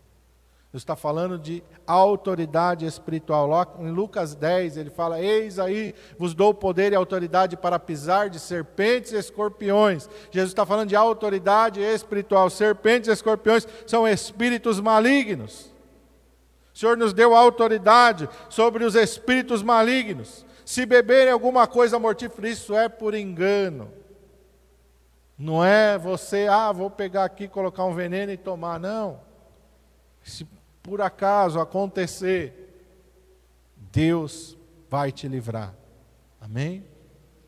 Jesus 0.68 0.84
está 0.84 0.96
falando 0.96 1.38
de 1.38 1.62
autoridade 1.86 2.86
espiritual. 2.86 3.76
Em 3.78 3.92
Lucas 3.92 4.36
10, 4.36 4.78
ele 4.78 4.90
fala: 4.90 5.20
Eis 5.20 5.60
aí, 5.60 5.94
vos 6.18 6.34
dou 6.34 6.54
poder 6.54 6.94
e 6.94 6.96
autoridade 6.96 7.58
para 7.58 7.78
pisar 7.78 8.30
de 8.30 8.40
serpentes 8.40 9.12
e 9.12 9.18
escorpiões. 9.18 10.10
Jesus 10.32 10.52
está 10.52 10.66
falando 10.66 10.88
de 10.88 10.96
autoridade 10.96 11.82
espiritual. 11.82 12.50
Serpentes 12.50 13.10
e 13.10 13.12
escorpiões 13.12 13.68
são 13.86 14.08
espíritos 14.08 14.80
malignos. 14.80 15.74
O 16.74 16.80
Senhor 16.80 16.96
nos 16.96 17.12
deu 17.12 17.36
autoridade 17.36 18.30
sobre 18.48 18.86
os 18.86 18.96
espíritos 18.96 19.62
malignos. 19.62 20.46
Se 20.64 20.86
beberem 20.86 21.34
alguma 21.34 21.68
coisa 21.68 22.00
mortífera, 22.00 22.48
isso 22.48 22.74
é 22.74 22.88
por 22.88 23.14
engano. 23.14 24.03
Não 25.38 25.64
é 25.64 25.98
você, 25.98 26.48
ah, 26.50 26.72
vou 26.72 26.90
pegar 26.90 27.24
aqui, 27.24 27.48
colocar 27.48 27.86
um 27.86 27.94
veneno 27.94 28.32
e 28.32 28.38
tomar. 28.38 28.80
Não. 28.80 29.20
Se 30.22 30.48
por 30.82 31.02
acaso 31.02 31.60
acontecer, 31.60 32.64
Deus 33.76 34.58
vai 34.90 35.12
te 35.12 35.28
livrar. 35.28 35.74
Amém? 36.40 36.86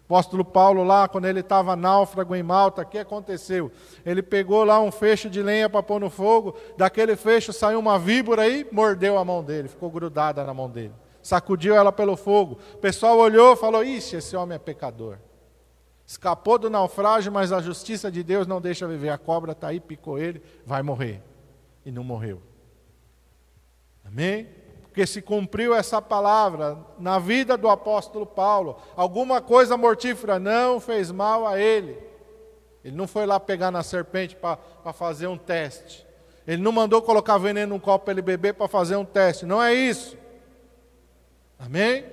O 0.07 0.13
apóstolo 0.13 0.45
Paulo 0.45 0.83
lá, 0.83 1.07
quando 1.07 1.25
ele 1.25 1.39
estava 1.39 1.75
náufrago 1.75 2.35
em 2.35 2.43
Malta, 2.43 2.83
o 2.83 2.85
que 2.85 2.99
aconteceu? 2.99 3.71
Ele 4.05 4.21
pegou 4.21 4.63
lá 4.63 4.79
um 4.79 4.91
fecho 4.91 5.29
de 5.29 5.41
lenha 5.41 5.67
para 5.67 5.81
pôr 5.81 5.99
no 5.99 6.11
fogo, 6.11 6.55
daquele 6.77 7.15
fecho 7.15 7.51
saiu 7.51 7.79
uma 7.79 7.97
víbora 7.97 8.47
e 8.47 8.67
mordeu 8.71 9.17
a 9.17 9.25
mão 9.25 9.43
dele, 9.43 9.67
ficou 9.67 9.89
grudada 9.89 10.43
na 10.43 10.53
mão 10.53 10.69
dele. 10.69 10.93
Sacudiu 11.23 11.75
ela 11.75 11.91
pelo 11.91 12.15
fogo. 12.15 12.59
O 12.75 12.77
pessoal 12.77 13.17
olhou 13.17 13.53
e 13.53 13.57
falou: 13.57 13.83
Ixi, 13.83 14.17
esse 14.17 14.35
homem 14.35 14.55
é 14.57 14.59
pecador. 14.59 15.17
Escapou 16.07 16.59
do 16.59 16.69
naufrágio, 16.69 17.31
mas 17.31 17.51
a 17.51 17.59
justiça 17.59 18.11
de 18.11 18.21
Deus 18.21 18.45
não 18.45 18.61
deixa 18.61 18.87
viver. 18.87 19.09
A 19.09 19.17
cobra 19.17 19.53
está 19.53 19.69
aí, 19.69 19.79
picou 19.79 20.19
ele, 20.19 20.41
vai 20.65 20.83
morrer. 20.83 21.21
E 21.83 21.91
não 21.91 22.03
morreu. 22.03 22.41
Amém? 24.05 24.47
Porque 24.83 25.05
se 25.07 25.21
cumpriu 25.21 25.73
essa 25.73 26.01
palavra 26.01 26.77
na 26.99 27.17
vida 27.17 27.57
do 27.57 27.67
apóstolo 27.67 28.25
Paulo. 28.25 28.77
Alguma 28.95 29.41
coisa 29.41 29.75
mortífera 29.75 30.37
não 30.37 30.79
fez 30.79 31.09
mal 31.09 31.47
a 31.47 31.59
ele. 31.59 31.97
Ele 32.83 32.95
não 32.95 33.07
foi 33.07 33.25
lá 33.25 33.39
pegar 33.39 33.71
na 33.71 33.81
serpente 33.81 34.35
para 34.35 34.93
fazer 34.93 35.25
um 35.25 35.37
teste. 35.37 36.05
Ele 36.45 36.61
não 36.61 36.71
mandou 36.71 37.01
colocar 37.01 37.39
veneno 37.39 37.73
num 37.73 37.79
copo 37.79 38.05
para 38.05 38.13
ele 38.13 38.21
beber 38.21 38.53
para 38.53 38.67
fazer 38.67 38.95
um 38.95 39.03
teste. 39.03 39.43
Não 39.43 39.61
é 39.61 39.73
isso. 39.73 40.15
Amém? 41.57 42.05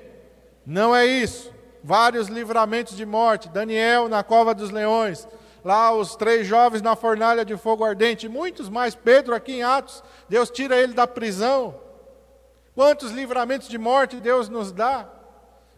Não 0.65 0.97
é 0.97 1.05
isso 1.05 1.52
vários 1.83 2.29
livramentos 2.29 2.97
de 2.97 3.05
morte. 3.05 3.49
Daniel 3.49 4.09
na 4.09 4.23
cova 4.23 4.55
dos 4.55 4.71
leões, 4.71 5.27
lá 5.65 5.93
os 5.93 6.17
três 6.17 6.47
jovens 6.47 6.83
na 6.83 6.95
fornalha 6.95 7.45
de 7.45 7.57
fogo 7.57 7.85
ardente, 7.85 8.29
muitos 8.29 8.69
mais. 8.69 8.95
Pedro 8.95 9.35
aqui 9.35 9.57
em 9.57 9.63
Atos, 9.63 10.03
Deus 10.29 10.51
tira 10.51 10.77
ele 10.77 10.93
da 10.95 11.07
prisão. 11.07 11.81
Quantos 12.75 13.11
livramentos 13.11 13.69
de 13.69 13.77
morte 13.79 14.21
Deus 14.21 14.49
nos 14.49 14.73
dá? 14.73 15.09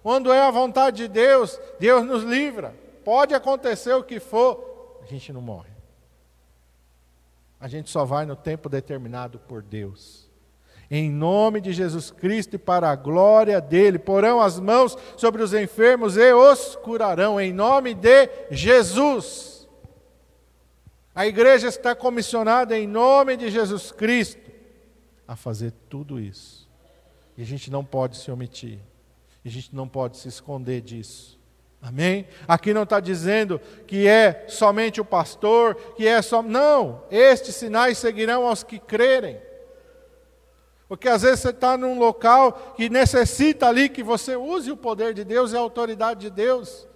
Quando 0.02 0.32
é 0.32 0.40
a 0.40 0.50
vontade 0.50 0.98
de 0.98 1.08
Deus, 1.08 1.58
Deus 1.80 2.04
nos 2.04 2.22
livra. 2.22 2.74
Pode 3.04 3.34
acontecer 3.34 3.94
o 3.94 4.04
que 4.04 4.20
for, 4.20 4.98
a 5.02 5.06
gente 5.06 5.32
não 5.32 5.40
morre. 5.40 5.72
A 7.58 7.68
gente 7.68 7.90
só 7.90 8.04
vai 8.04 8.26
no 8.26 8.37
tempo 8.37 8.68
determinado 8.68 9.38
por 9.38 9.62
Deus 9.62 10.23
em 10.90 11.10
nome 11.10 11.60
de 11.60 11.72
Jesus 11.72 12.10
Cristo 12.10 12.56
e 12.56 12.58
para 12.58 12.90
a 12.90 12.96
glória 12.96 13.60
dele. 13.60 13.98
Porão 13.98 14.40
as 14.40 14.60
mãos 14.60 14.96
sobre 15.16 15.42
os 15.42 15.54
enfermos 15.54 16.16
e 16.16 16.32
os 16.32 16.76
curarão, 16.76 17.40
em 17.40 17.52
nome 17.52 17.94
de 17.94 18.28
Jesus. 18.50 19.68
A 21.14 21.26
igreja 21.26 21.68
está 21.68 21.94
comissionada 21.94 22.76
em 22.76 22.87
nome 22.87 23.37
de 23.37 23.50
Jesus 23.50 23.92
Cristo 23.92 24.50
a 25.26 25.37
fazer 25.37 25.72
tudo 25.88 26.20
isso. 26.20 26.68
E 27.37 27.42
a 27.42 27.46
gente 27.46 27.70
não 27.70 27.85
pode 27.85 28.16
se 28.16 28.30
omitir, 28.30 28.78
a 29.44 29.48
gente 29.48 29.74
não 29.74 29.88
pode 29.88 30.16
se 30.18 30.28
esconder 30.28 30.80
disso. 30.80 31.38
Amém? 31.80 32.26
Aqui 32.48 32.72
não 32.72 32.85
está 32.85 32.98
dizendo 32.98 33.60
que 33.87 34.08
é 34.08 34.46
somente 34.48 35.02
o 35.02 35.04
pastor, 35.04 35.74
que 35.96 36.06
é 36.06 36.22
só. 36.22 36.42
Não, 36.42 37.02
estes 37.10 37.56
sinais 37.56 37.98
seguirão 37.98 38.46
aos 38.46 38.62
que 38.62 38.78
crerem. 38.78 39.38
Porque 40.96 41.08
às 41.08 41.22
vezes 41.22 41.40
você 41.40 41.50
está 41.50 41.76
num 41.76 41.98
local 41.98 42.74
que 42.76 42.88
necessita 42.88 43.66
ali 43.66 43.88
que 43.88 44.00
você 44.00 44.36
use 44.36 44.70
o 44.70 44.76
poder 44.76 45.12
de 45.12 45.24
Deus 45.24 45.52
e 45.52 45.56
a 45.56 45.58
autoridade 45.58 46.20
de 46.20 46.30
Deus. 46.30 46.86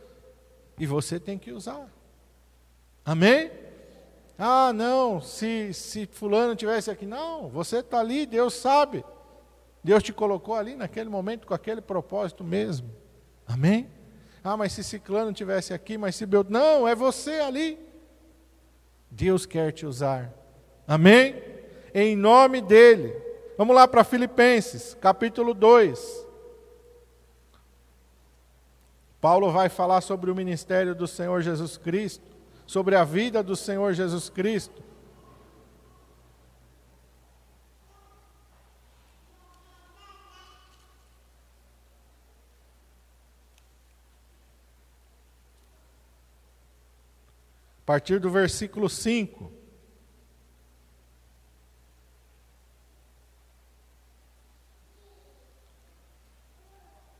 E 0.79 0.87
você 0.87 1.19
tem 1.19 1.37
que 1.37 1.51
usar. 1.51 1.85
Amém? 3.05 3.51
Ah, 4.39 4.73
não, 4.73 5.21
se, 5.21 5.75
se 5.75 6.07
fulano 6.07 6.55
tivesse 6.55 6.93
aqui. 6.93 7.05
Não, 7.05 7.49
você 7.49 7.79
está 7.79 7.99
ali, 7.99 8.25
Deus 8.25 8.55
sabe. 8.55 9.05
Deus 9.83 10.01
te 10.01 10.13
colocou 10.13 10.55
ali 10.55 10.77
naquele 10.77 11.11
momento 11.11 11.45
com 11.45 11.53
aquele 11.53 11.81
propósito 11.81 12.45
mesmo. 12.45 12.89
Amém? 13.49 13.91
Ah, 14.45 14.57
mas 14.57 14.75
se 14.75 14.85
ciclano 14.85 15.33
tivesse 15.33 15.75
aqui, 15.75 15.99
mas 15.99 16.15
se 16.15 16.25
Beltrano. 16.25 16.57
Não, 16.57 16.87
é 16.87 16.95
você 16.95 17.41
ali. 17.41 17.77
Deus 19.11 19.45
quer 19.45 19.73
te 19.73 19.85
usar. 19.85 20.33
Amém? 20.87 21.43
Em 21.93 22.15
nome 22.15 22.61
dele. 22.61 23.27
Vamos 23.59 23.75
lá 23.75 23.89
para 23.89 24.05
Filipenses, 24.05 24.97
capítulo 25.01 25.53
2. 25.53 26.25
Paulo 29.21 29.51
vai 29.51 29.69
falar 29.69 30.01
sobre 30.01 30.31
o 30.31 30.35
ministério 30.35 30.95
do 30.95 31.09
Senhor 31.09 31.43
Jesus 31.43 31.77
Cristo, 31.77 32.25
sobre 32.65 32.95
a 32.95 33.03
vida 33.03 33.43
do 33.43 33.57
Senhor 33.57 33.93
Jesus 33.95 34.31
Cristo. 34.31 34.81
A 47.83 47.85
partir 47.85 48.21
do 48.21 48.31
versículo 48.31 48.89
5. 48.89 49.58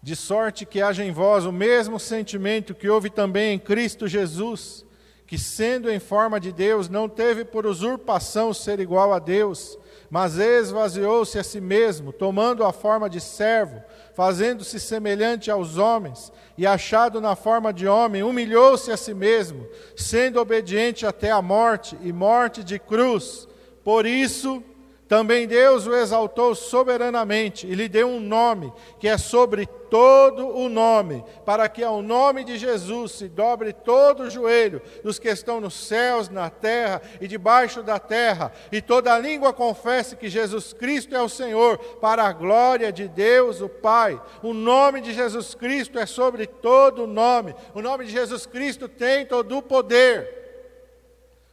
De 0.09 0.17
sorte 0.17 0.65
que 0.65 0.81
haja 0.81 1.05
em 1.05 1.13
vós 1.13 1.45
o 1.45 1.53
mesmo 1.53 2.01
sentimento 2.01 2.75
que 2.75 2.89
houve 2.89 3.11
também 3.11 3.53
em 3.53 3.59
Cristo 3.59 4.09
Jesus, 4.09 4.83
que, 5.27 5.37
sendo 5.37 5.91
em 5.91 5.99
forma 5.99 6.41
de 6.41 6.51
Deus, 6.51 6.89
não 6.89 7.11
teve 7.11 7.45
por 7.45 7.67
usurpação 7.67 8.55
ser 8.55 8.81
igual 8.81 9.13
a 9.13 9.19
Deus, 9.19 9.79
mas 10.09 10.39
esvaziou-se 10.39 11.39
a 11.39 11.45
si 11.45 11.61
mesmo, 11.61 12.11
tomando 12.11 12.65
a 12.65 12.73
forma 12.73 13.11
de 13.11 13.21
servo, 13.21 13.83
fazendo-se 14.15 14.81
semelhante 14.81 15.51
aos 15.51 15.77
homens, 15.77 16.33
e 16.57 16.67
achado 16.67 17.21
na 17.21 17.37
forma 17.37 17.71
de 17.71 17.87
homem, 17.87 18.23
humilhou-se 18.23 18.91
a 18.91 18.97
si 18.97 19.13
mesmo, 19.13 19.69
sendo 19.95 20.41
obediente 20.41 21.05
até 21.05 21.31
a 21.31 21.43
morte 21.43 21.99
e 22.01 22.15
morte 22.15 22.65
de 22.65 22.79
cruz. 22.79 23.47
Por 23.85 24.07
isso, 24.07 24.65
também 25.09 25.49
Deus 25.49 25.87
o 25.87 25.95
exaltou 25.95 26.55
soberanamente 26.55 27.67
e 27.67 27.75
lhe 27.75 27.89
deu 27.89 28.07
um 28.07 28.21
nome 28.21 28.71
que 29.01 29.09
é 29.09 29.17
sobre 29.17 29.65
todo 29.67 30.47
o 30.47 30.69
nome, 30.69 31.25
para 31.47 31.67
que 31.67 31.83
ao 31.83 32.03
nome 32.03 32.45
de 32.45 32.59
Jesus 32.59 33.13
se 33.13 33.27
dobre 33.27 33.73
todo 33.73 34.25
o 34.25 34.31
joelho 34.31 34.83
dos 35.03 35.19
que 35.19 35.29
estão 35.29 35.63
nos 35.63 35.73
céus, 35.73 36.29
na 36.29 36.51
terra 36.51 37.01
e 37.23 37.27
debaixo 37.27 37.83
da 37.83 37.99
terra, 37.99 38.53
e 38.71 38.83
toda 38.83 39.19
língua 39.19 39.51
confesse 39.51 40.15
que 40.15 40.29
Jesus 40.29 40.75
Cristo 40.75 41.17
é 41.17 41.23
o 41.23 41.29
Senhor, 41.29 41.79
para 41.79 42.25
a 42.25 42.33
glória 42.33 42.93
de 42.93 43.09
Deus 43.09 43.63
o 43.63 43.69
Pai. 43.69 44.21
O 44.43 44.53
nome 44.53 45.01
de 45.01 45.15
Jesus 45.15 45.55
Cristo 45.55 45.99
é 45.99 46.05
sobre 46.05 46.47
todo 46.47 47.05
o 47.05 47.07
nome. 47.07 47.55
O 47.75 47.81
nome 47.81 48.05
de 48.05 48.13
Jesus 48.13 48.45
Cristo 48.45 48.87
tem 48.87 49.25
todo 49.25 49.57
o 49.57 49.63
poder. 49.63 50.37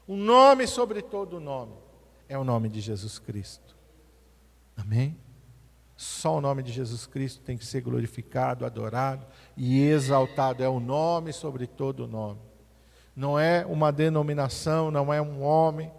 O 0.05 0.15
nome 0.17 0.67
sobre 0.67 1.01
todo 1.01 1.37
o 1.37 1.39
nome 1.39 1.84
é 2.27 2.37
o 2.37 2.43
nome 2.43 2.69
de 2.69 2.81
Jesus 2.81 3.19
Cristo. 3.19 3.75
Amém? 4.75 5.17
Só 5.95 6.37
o 6.37 6.41
nome 6.41 6.61
de 6.61 6.71
Jesus 6.71 7.05
Cristo 7.05 7.41
tem 7.41 7.57
que 7.57 7.65
ser 7.65 7.81
glorificado, 7.81 8.65
adorado 8.65 9.25
e 9.55 9.81
exaltado. 9.81 10.61
É 10.61 10.67
o 10.67 10.79
nome 10.79 11.31
sobre 11.31 11.67
todo 11.67 12.03
o 12.03 12.07
nome. 12.07 12.41
Não 13.15 13.39
é 13.39 13.65
uma 13.65 13.91
denominação, 13.91 14.91
não 14.91 15.13
é 15.13 15.21
um 15.21 15.41
homem, 15.41 15.89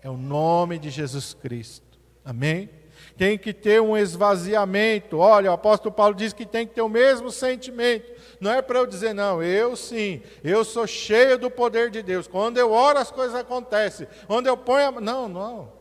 é 0.00 0.08
o 0.08 0.16
nome 0.16 0.78
de 0.78 0.90
Jesus 0.90 1.34
Cristo. 1.34 1.98
Amém? 2.24 2.70
Tem 3.16 3.38
que 3.38 3.52
ter 3.52 3.80
um 3.80 3.96
esvaziamento. 3.96 5.18
Olha, 5.18 5.50
o 5.50 5.54
apóstolo 5.54 5.94
Paulo 5.94 6.14
diz 6.14 6.32
que 6.32 6.46
tem 6.46 6.66
que 6.66 6.74
ter 6.74 6.82
o 6.82 6.88
mesmo 6.88 7.30
sentimento. 7.30 8.12
Não 8.40 8.52
é 8.52 8.60
para 8.60 8.78
eu 8.78 8.86
dizer, 8.86 9.14
não, 9.14 9.42
eu 9.42 9.76
sim, 9.76 10.22
eu 10.42 10.64
sou 10.64 10.86
cheio 10.86 11.38
do 11.38 11.50
poder 11.50 11.90
de 11.90 12.02
Deus. 12.02 12.26
Quando 12.26 12.58
eu 12.58 12.72
oro, 12.72 12.98
as 12.98 13.10
coisas 13.10 13.34
acontecem. 13.34 14.06
Quando 14.26 14.46
eu 14.46 14.56
ponho. 14.56 14.88
A... 14.88 15.00
Não, 15.00 15.28
não. 15.28 15.72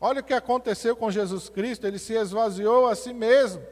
Olha 0.00 0.20
o 0.20 0.24
que 0.24 0.34
aconteceu 0.34 0.96
com 0.96 1.10
Jesus 1.12 1.48
Cristo, 1.48 1.86
ele 1.86 1.98
se 1.98 2.14
esvaziou 2.14 2.88
a 2.88 2.94
si 2.94 3.12
mesmo. 3.12 3.62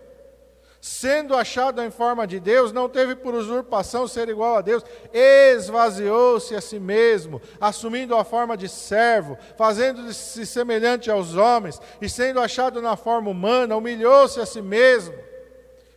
Sendo 0.80 1.36
achado 1.36 1.82
em 1.82 1.90
forma 1.90 2.26
de 2.26 2.40
Deus, 2.40 2.72
não 2.72 2.88
teve 2.88 3.14
por 3.14 3.34
usurpação 3.34 4.08
ser 4.08 4.30
igual 4.30 4.56
a 4.56 4.60
Deus, 4.62 4.82
esvaziou-se 5.12 6.54
a 6.54 6.60
si 6.60 6.80
mesmo, 6.80 7.40
assumindo 7.60 8.16
a 8.16 8.24
forma 8.24 8.56
de 8.56 8.66
servo, 8.66 9.36
fazendo-se 9.58 10.46
semelhante 10.46 11.10
aos 11.10 11.34
homens, 11.34 11.80
e 12.00 12.08
sendo 12.08 12.40
achado 12.40 12.80
na 12.80 12.96
forma 12.96 13.28
humana, 13.30 13.76
humilhou-se 13.76 14.40
a 14.40 14.46
si 14.46 14.62
mesmo. 14.62 15.14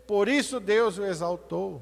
Por 0.06 0.28
isso 0.28 0.60
Deus 0.60 0.98
o 0.98 1.06
exaltou. 1.06 1.82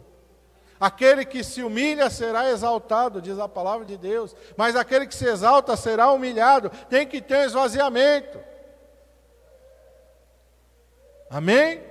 Aquele 0.79 1.25
que 1.25 1.43
se 1.43 1.63
humilha 1.63 2.07
será 2.09 2.51
exaltado, 2.51 3.21
diz 3.21 3.37
a 3.39 3.47
palavra 3.47 3.85
de 3.85 3.97
Deus. 3.97 4.35
Mas 4.57 4.75
aquele 4.75 5.05
que 5.05 5.13
se 5.13 5.27
exalta 5.27 5.75
será 5.75 6.11
humilhado. 6.11 6.71
Tem 6.89 7.05
que 7.05 7.21
ter 7.21 7.37
um 7.37 7.43
esvaziamento. 7.43 8.39
Amém? 11.29 11.90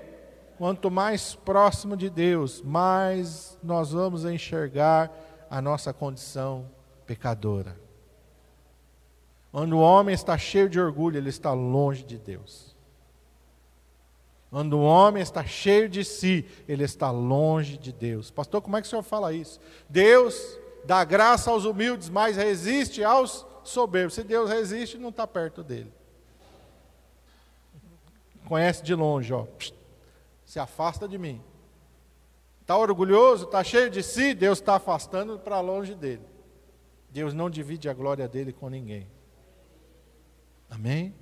Quanto 0.61 0.91
mais 0.91 1.35
próximo 1.35 1.97
de 1.97 2.11
Deus, 2.11 2.61
mais 2.61 3.59
nós 3.63 3.93
vamos 3.93 4.27
enxergar 4.27 5.11
a 5.49 5.63
nossa 5.63 5.91
condição 5.91 6.71
pecadora. 7.07 7.81
Quando 9.51 9.79
o 9.79 9.81
homem 9.81 10.15
está 10.15 10.37
cheio 10.37 10.69
de 10.69 10.79
orgulho, 10.79 11.17
ele 11.17 11.31
está 11.31 11.55
longe 11.55 12.03
de 12.03 12.19
Deus. 12.19 12.77
Quando 14.51 14.75
o 14.75 14.83
homem 14.83 15.23
está 15.23 15.43
cheio 15.47 15.89
de 15.89 16.05
si, 16.05 16.45
ele 16.69 16.85
está 16.85 17.11
longe 17.11 17.79
de 17.79 17.91
Deus. 17.91 18.31
Pastor, 18.31 18.61
como 18.61 18.77
é 18.77 18.83
que 18.83 18.87
o 18.87 18.91
senhor 18.91 19.03
fala 19.03 19.33
isso? 19.33 19.59
Deus 19.89 20.59
dá 20.85 21.03
graça 21.05 21.51
aos 21.51 21.65
humildes, 21.65 22.11
mas 22.11 22.37
resiste 22.37 23.03
aos 23.03 23.47
soberbos. 23.65 24.13
Se 24.13 24.23
Deus 24.23 24.51
resiste, 24.51 24.99
não 24.99 25.09
está 25.09 25.27
perto 25.27 25.63
dele. 25.63 25.91
Conhece 28.47 28.83
de 28.83 28.95
longe, 28.95 29.33
ó. 29.33 29.47
Se 30.51 30.59
afasta 30.59 31.07
de 31.07 31.17
mim. 31.17 31.41
Está 32.61 32.77
orgulhoso, 32.77 33.45
está 33.45 33.63
cheio 33.63 33.89
de 33.89 34.03
si, 34.03 34.35
Deus 34.35 34.59
está 34.59 34.75
afastando 34.75 35.39
para 35.39 35.61
longe 35.61 35.95
dele. 35.95 36.25
Deus 37.09 37.33
não 37.33 37.49
divide 37.49 37.89
a 37.89 37.95
glória 37.95 38.27
dele 38.27 38.53
com 38.53 38.69
ninguém. 38.69 39.07
Amém? 40.69 41.15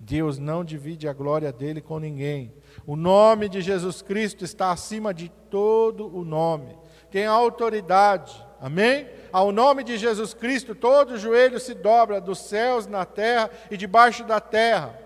Deus 0.00 0.38
não 0.38 0.64
divide 0.64 1.06
a 1.06 1.12
glória 1.12 1.52
dele 1.52 1.82
com 1.82 1.98
ninguém. 1.98 2.50
O 2.86 2.96
nome 2.96 3.46
de 3.46 3.60
Jesus 3.60 4.00
Cristo 4.00 4.42
está 4.42 4.70
acima 4.70 5.12
de 5.12 5.28
todo 5.50 6.06
o 6.06 6.24
nome. 6.24 6.78
Tem 7.10 7.26
autoridade. 7.26 8.42
Amém? 8.58 9.06
Ao 9.30 9.52
nome 9.52 9.84
de 9.84 9.98
Jesus 9.98 10.32
Cristo, 10.32 10.74
todo 10.74 11.18
joelho 11.18 11.60
se 11.60 11.74
dobra 11.74 12.22
dos 12.22 12.38
céus, 12.38 12.86
na 12.86 13.04
terra 13.04 13.50
e 13.70 13.76
debaixo 13.76 14.24
da 14.24 14.40
terra. 14.40 15.03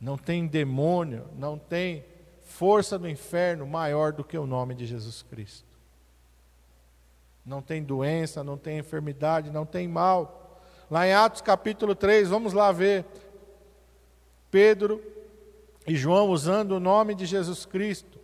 Não 0.00 0.16
tem 0.16 0.46
demônio, 0.46 1.26
não 1.36 1.58
tem 1.58 2.04
força 2.44 2.98
do 2.98 3.08
inferno 3.08 3.66
maior 3.66 4.12
do 4.12 4.24
que 4.24 4.38
o 4.38 4.46
nome 4.46 4.74
de 4.74 4.86
Jesus 4.86 5.22
Cristo. 5.22 5.66
Não 7.44 7.62
tem 7.62 7.82
doença, 7.82 8.44
não 8.44 8.56
tem 8.56 8.78
enfermidade, 8.78 9.50
não 9.50 9.64
tem 9.64 9.88
mal. 9.88 10.60
Lá 10.90 11.06
em 11.06 11.12
Atos 11.12 11.40
capítulo 11.40 11.94
3, 11.94 12.28
vamos 12.28 12.52
lá 12.52 12.70
ver. 12.72 13.04
Pedro 14.50 15.02
e 15.86 15.96
João 15.96 16.30
usando 16.30 16.72
o 16.72 16.80
nome 16.80 17.14
de 17.14 17.26
Jesus 17.26 17.64
Cristo. 17.66 18.18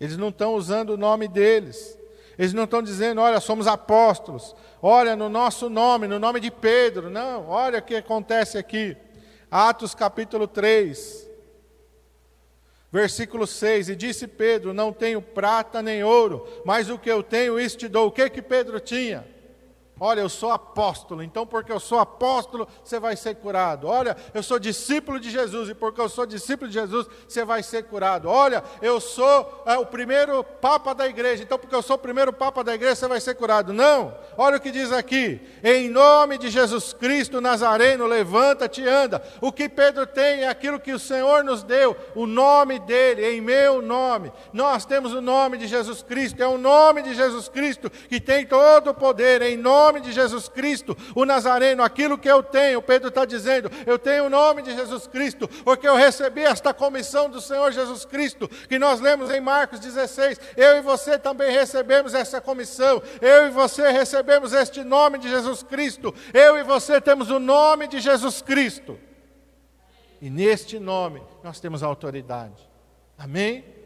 Eles 0.00 0.16
não 0.16 0.30
estão 0.30 0.54
usando 0.54 0.90
o 0.90 0.96
nome 0.96 1.28
deles. 1.28 1.98
Eles 2.38 2.54
não 2.54 2.64
estão 2.64 2.82
dizendo, 2.82 3.20
olha, 3.20 3.38
somos 3.38 3.66
apóstolos. 3.66 4.56
Olha, 4.80 5.14
no 5.14 5.28
nosso 5.28 5.68
nome, 5.68 6.06
no 6.06 6.18
nome 6.18 6.40
de 6.40 6.50
Pedro. 6.50 7.10
Não, 7.10 7.46
olha 7.48 7.80
o 7.80 7.82
que 7.82 7.96
acontece 7.96 8.56
aqui. 8.56 8.96
Atos 9.50 9.94
capítulo 9.94 10.46
3, 10.46 11.28
versículo 12.92 13.46
6. 13.46 13.88
E 13.88 13.96
disse 13.96 14.28
Pedro: 14.28 14.72
Não 14.72 14.92
tenho 14.92 15.20
prata 15.20 15.82
nem 15.82 16.04
ouro, 16.04 16.46
mas 16.64 16.88
o 16.88 16.98
que 16.98 17.10
eu 17.10 17.22
tenho, 17.22 17.58
isso 17.58 17.78
te 17.78 17.88
dou. 17.88 18.06
O 18.08 18.12
que 18.12 18.30
que 18.30 18.40
Pedro 18.40 18.78
tinha? 18.78 19.26
Olha, 20.02 20.22
eu 20.22 20.30
sou 20.30 20.50
apóstolo, 20.50 21.22
então 21.22 21.46
porque 21.46 21.70
eu 21.70 21.78
sou 21.78 21.98
apóstolo, 21.98 22.66
você 22.82 22.98
vai 22.98 23.14
ser 23.16 23.34
curado. 23.34 23.86
Olha, 23.86 24.16
eu 24.32 24.42
sou 24.42 24.58
discípulo 24.58 25.20
de 25.20 25.28
Jesus, 25.28 25.68
e 25.68 25.74
porque 25.74 26.00
eu 26.00 26.08
sou 26.08 26.24
discípulo 26.24 26.68
de 26.70 26.72
Jesus, 26.72 27.06
você 27.28 27.44
vai 27.44 27.62
ser 27.62 27.84
curado. 27.84 28.26
Olha, 28.26 28.64
eu 28.80 28.98
sou 28.98 29.62
é, 29.66 29.76
o 29.76 29.84
primeiro 29.84 30.42
papa 30.42 30.94
da 30.94 31.06
igreja, 31.06 31.42
então 31.42 31.58
porque 31.58 31.74
eu 31.74 31.82
sou 31.82 31.96
o 31.96 31.98
primeiro 31.98 32.32
papa 32.32 32.64
da 32.64 32.74
igreja, 32.74 32.94
você 32.94 33.08
vai 33.08 33.20
ser 33.20 33.34
curado. 33.34 33.74
Não, 33.74 34.16
olha 34.38 34.56
o 34.56 34.60
que 34.60 34.70
diz 34.70 34.90
aqui: 34.90 35.38
em 35.62 35.90
nome 35.90 36.38
de 36.38 36.48
Jesus 36.48 36.94
Cristo 36.94 37.38
Nazareno, 37.38 38.06
levanta-te 38.06 38.80
e 38.80 38.88
anda. 38.88 39.22
O 39.38 39.52
que 39.52 39.68
Pedro 39.68 40.06
tem 40.06 40.44
é 40.44 40.48
aquilo 40.48 40.80
que 40.80 40.94
o 40.94 40.98
Senhor 40.98 41.44
nos 41.44 41.62
deu, 41.62 41.94
o 42.14 42.24
nome 42.24 42.78
dele, 42.78 43.36
em 43.36 43.42
meu 43.42 43.82
nome. 43.82 44.32
Nós 44.50 44.86
temos 44.86 45.12
o 45.12 45.20
nome 45.20 45.58
de 45.58 45.66
Jesus 45.66 46.02
Cristo, 46.02 46.42
é 46.42 46.46
o 46.46 46.56
nome 46.56 47.02
de 47.02 47.12
Jesus 47.12 47.50
Cristo 47.50 47.90
que 47.90 48.18
tem 48.18 48.46
todo 48.46 48.92
o 48.92 48.94
poder, 48.94 49.42
em 49.42 49.58
nome 49.58 49.89
nome 49.90 50.00
de 50.00 50.12
Jesus 50.12 50.48
Cristo, 50.48 50.96
o 51.16 51.24
Nazareno, 51.24 51.82
aquilo 51.82 52.16
que 52.16 52.30
eu 52.30 52.44
tenho, 52.44 52.80
Pedro 52.80 53.08
está 53.08 53.24
dizendo, 53.24 53.68
eu 53.84 53.98
tenho 53.98 54.26
o 54.26 54.30
nome 54.30 54.62
de 54.62 54.72
Jesus 54.72 55.08
Cristo, 55.08 55.48
porque 55.64 55.88
eu 55.88 55.96
recebi 55.96 56.42
esta 56.42 56.72
comissão 56.72 57.28
do 57.28 57.40
Senhor 57.40 57.72
Jesus 57.72 58.04
Cristo, 58.04 58.48
que 58.68 58.78
nós 58.78 59.00
lemos 59.00 59.30
em 59.32 59.40
Marcos 59.40 59.80
16. 59.80 60.40
Eu 60.56 60.78
e 60.78 60.80
você 60.80 61.18
também 61.18 61.50
recebemos 61.50 62.14
essa 62.14 62.40
comissão, 62.40 63.02
eu 63.20 63.48
e 63.48 63.50
você 63.50 63.90
recebemos 63.90 64.52
este 64.52 64.84
nome 64.84 65.18
de 65.18 65.28
Jesus 65.28 65.64
Cristo, 65.64 66.14
eu 66.32 66.56
e 66.56 66.62
você 66.62 67.00
temos 67.00 67.28
o 67.28 67.40
nome 67.40 67.88
de 67.88 67.98
Jesus 67.98 68.40
Cristo. 68.40 68.96
E 70.22 70.30
neste 70.30 70.78
nome 70.78 71.20
nós 71.42 71.58
temos 71.58 71.82
autoridade. 71.82 72.68
Amém? 73.18 73.79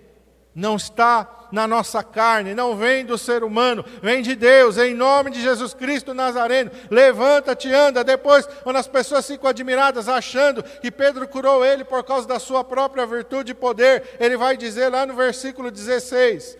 Não 0.55 0.76
está 0.76 1.48
na 1.50 1.66
nossa 1.66 2.02
carne, 2.02 2.55
não 2.55 2.76
vem 2.76 3.05
do 3.05 3.16
ser 3.16 3.44
humano, 3.44 3.84
vem 4.02 4.22
de 4.22 4.34
Deus, 4.34 4.76
em 4.76 4.94
nome 4.94 5.30
de 5.30 5.40
Jesus 5.40 5.72
Cristo 5.72 6.12
Nazareno. 6.12 6.70
Levanta-te, 6.90 7.72
anda. 7.72 8.02
Depois, 8.02 8.46
quando 8.62 8.76
as 8.76 8.88
pessoas 8.88 9.26
ficam 9.26 9.48
admiradas, 9.48 10.09
achando 10.09 10.62
que 10.62 10.90
Pedro 10.90 11.28
curou 11.28 11.64
ele 11.64 11.84
por 11.84 12.02
causa 12.02 12.26
da 12.26 12.38
sua 12.38 12.64
própria 12.64 13.07
virtude 13.07 13.52
e 13.52 13.55
poder, 13.55 14.16
ele 14.18 14.36
vai 14.36 14.57
dizer 14.57 14.88
lá 14.88 15.07
no 15.07 15.14
versículo 15.14 15.70
16: 15.70 16.59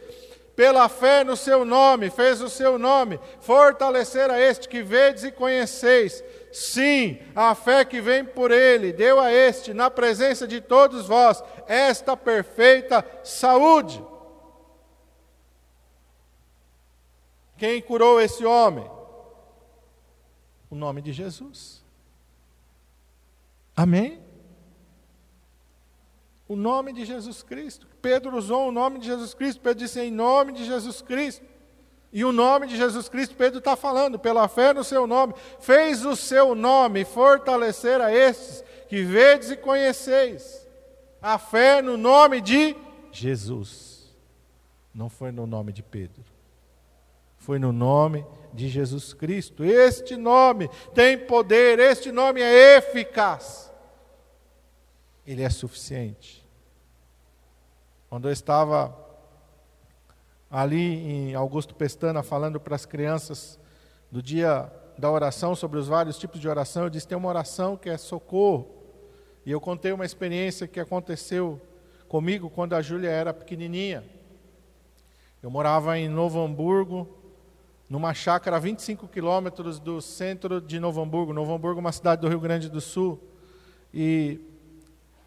pela 0.55 0.88
fé 0.88 1.24
no 1.24 1.36
seu 1.36 1.64
nome, 1.64 2.11
fez 2.11 2.40
o 2.40 2.49
seu 2.49 2.78
nome, 2.78 3.18
fortalecer 3.40 4.30
a 4.30 4.40
este 4.40 4.68
que 4.68 4.82
vedes 4.82 5.24
e 5.24 5.32
conheceis. 5.32 6.22
Sim, 6.55 7.18
a 7.34 7.52
fé 7.52 7.84
que 7.84 8.00
vem 8.00 8.24
por 8.24 8.52
ele 8.52 8.92
deu 8.92 9.18
a 9.18 9.32
este, 9.32 9.74
na 9.74 9.90
presença 9.90 10.46
de 10.46 10.61
todos 10.61 11.09
vós, 11.09 11.42
esta 11.66 12.16
perfeita 12.16 13.05
saúde. 13.24 14.00
Quem 17.57 17.82
curou 17.82 18.20
esse 18.20 18.44
homem? 18.44 18.88
O 20.70 20.76
nome 20.76 21.02
de 21.02 21.12
Jesus. 21.12 21.84
Amém? 23.74 24.22
O 26.46 26.55
nome 26.55 26.92
de 26.92 27.05
Jesus 27.05 27.42
Cristo. 27.42 27.88
Pedro 28.00 28.36
usou 28.36 28.68
o 28.68 28.72
nome 28.72 29.00
de 29.00 29.07
Jesus 29.07 29.34
Cristo. 29.34 29.61
Pedro 29.61 29.80
disse 29.80 30.00
em 30.00 30.12
nome 30.12 30.52
de 30.52 30.64
Jesus 30.64 31.02
Cristo. 31.02 31.44
E 32.15 32.25
o 32.25 32.31
nome 32.31 32.69
de 32.69 32.77
Jesus 32.77 33.09
Cristo, 33.09 33.35
Pedro 33.35 33.59
está 33.59 33.75
falando, 33.75 34.21
pela 34.21 34.47
fé 34.47 34.73
no 34.73 34.85
seu 34.85 35.05
nome, 35.05 35.35
fez 35.59 36.05
o 36.05 36.15
seu 36.15 36.55
nome 36.55 37.05
fortalecer 37.05 38.01
a 38.01 38.15
estes 38.15 38.62
que 38.89 39.03
vedes 39.03 39.51
e 39.51 39.57
conheceis. 39.57 40.65
A 41.21 41.39
fé 41.39 41.83
no 41.83 41.97
nome 41.97 42.41
de 42.41 42.77
Jesus. 43.11 44.15
Não 44.95 45.09
foi 45.11 45.33
no 45.33 45.45
nome 45.45 45.73
de 45.73 45.83
Pedro. 45.83 46.23
Foi 47.37 47.59
no 47.59 47.73
nome 47.73 48.25
de 48.53 48.69
Jesus 48.69 49.12
Cristo. 49.12 49.65
Este 49.65 50.17
nome 50.17 50.71
tem 50.95 51.19
poder, 51.19 51.81
este 51.81 52.12
nome 52.12 52.41
é 52.41 52.77
eficaz. 52.77 53.73
Ele 55.27 55.43
é 55.43 55.51
suficiente. 55.51 56.47
Quando 58.09 58.29
eu 58.29 58.33
estava 58.33 59.03
ali 60.55 61.30
em 61.30 61.34
Augusto 61.34 61.74
Pestana, 61.74 62.22
falando 62.22 62.61
para 62.61 62.76
as 62.76 62.86
crianças 62.86 63.59
do 64.09 64.22
dia 64.22 64.72
da 64.96 65.11
oração, 65.11 65.57
sobre 65.57 65.80
os 65.80 65.88
vários 65.88 66.16
tipos 66.16 66.40
de 66.40 66.48
oração, 66.48 66.84
eu 66.84 66.90
disse: 66.90 67.09
tem 67.09 67.18
uma 67.18 67.28
oração 67.28 67.76
que 67.76 67.90
é 67.90 67.98
socorro. 67.98 68.70
E 69.44 69.50
eu 69.50 69.61
contei 69.61 69.90
uma 69.90 70.05
experiência 70.05 70.68
que 70.68 70.78
aconteceu 70.78 71.61
comigo 72.09 72.48
quando 72.48 72.74
a 72.74 72.80
Júlia 72.80 73.11
era 73.11 73.34
pequenininha. 73.34 74.05
Eu 75.42 75.50
morava 75.50 75.98
em 75.98 76.09
Novo 76.09 76.40
Hamburgo, 76.40 77.09
numa 77.90 78.14
chácara 78.14 78.57
a 78.57 78.61
25 78.61 79.09
quilômetros 79.09 79.80
do 79.80 80.00
centro 80.00 80.61
de 80.61 80.78
Novo 80.78 81.02
Hamburgo. 81.02 81.32
Novo 81.32 81.52
Hamburgo 81.52 81.80
é 81.80 81.82
uma 81.82 81.92
cidade 81.92 82.22
do 82.22 82.28
Rio 82.28 82.38
Grande 82.38 82.70
do 82.70 82.80
Sul. 82.80 83.20
E 83.92 84.40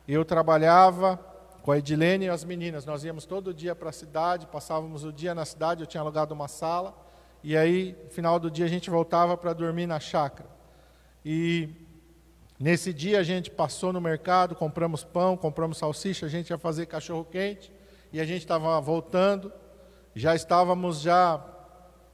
eu 0.07 0.23
trabalhava 0.23 1.19
com 1.67 1.73
a 1.73 1.79
Edilene 1.79 2.27
e 2.27 2.29
as 2.29 2.45
meninas. 2.45 2.85
Nós 2.85 3.03
íamos 3.03 3.25
todo 3.25 3.53
dia 3.53 3.75
para 3.75 3.89
a 3.89 3.91
cidade, 3.91 4.47
passávamos 4.47 5.03
o 5.03 5.11
dia 5.11 5.35
na 5.35 5.43
cidade, 5.43 5.83
eu 5.83 5.85
tinha 5.85 5.99
alugado 5.99 6.33
uma 6.33 6.47
sala, 6.47 6.97
e 7.43 7.57
aí, 7.57 7.93
no 8.05 8.09
final 8.09 8.39
do 8.39 8.49
dia, 8.49 8.63
a 8.63 8.69
gente 8.69 8.89
voltava 8.89 9.35
para 9.35 9.51
dormir 9.51 9.85
na 9.85 9.99
chácara. 9.99 10.49
E 11.25 11.67
nesse 12.57 12.93
dia 12.93 13.19
a 13.19 13.23
gente 13.23 13.51
passou 13.51 13.91
no 13.91 13.99
mercado, 13.99 14.55
compramos 14.55 15.03
pão, 15.03 15.35
compramos 15.35 15.77
salsicha, 15.77 16.25
a 16.25 16.29
gente 16.29 16.51
ia 16.51 16.57
fazer 16.57 16.85
cachorro 16.85 17.25
quente, 17.25 17.69
e 18.13 18.21
a 18.21 18.25
gente 18.25 18.43
estava 18.43 18.79
voltando, 18.79 19.51
já 20.15 20.33
estávamos 20.33 21.01
já 21.01 21.45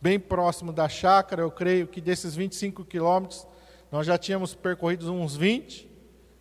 bem 0.02 0.20
próximo 0.20 0.74
da 0.74 0.90
chácara, 0.90 1.44
eu 1.44 1.52
creio 1.52 1.86
que 1.86 2.02
desses 2.02 2.34
25 2.34 2.84
quilômetros, 2.86 3.46
nós 3.92 4.08
já 4.08 4.18
tínhamos 4.18 4.56
percorrido 4.56 5.14
uns 5.14 5.36
20, 5.36 5.88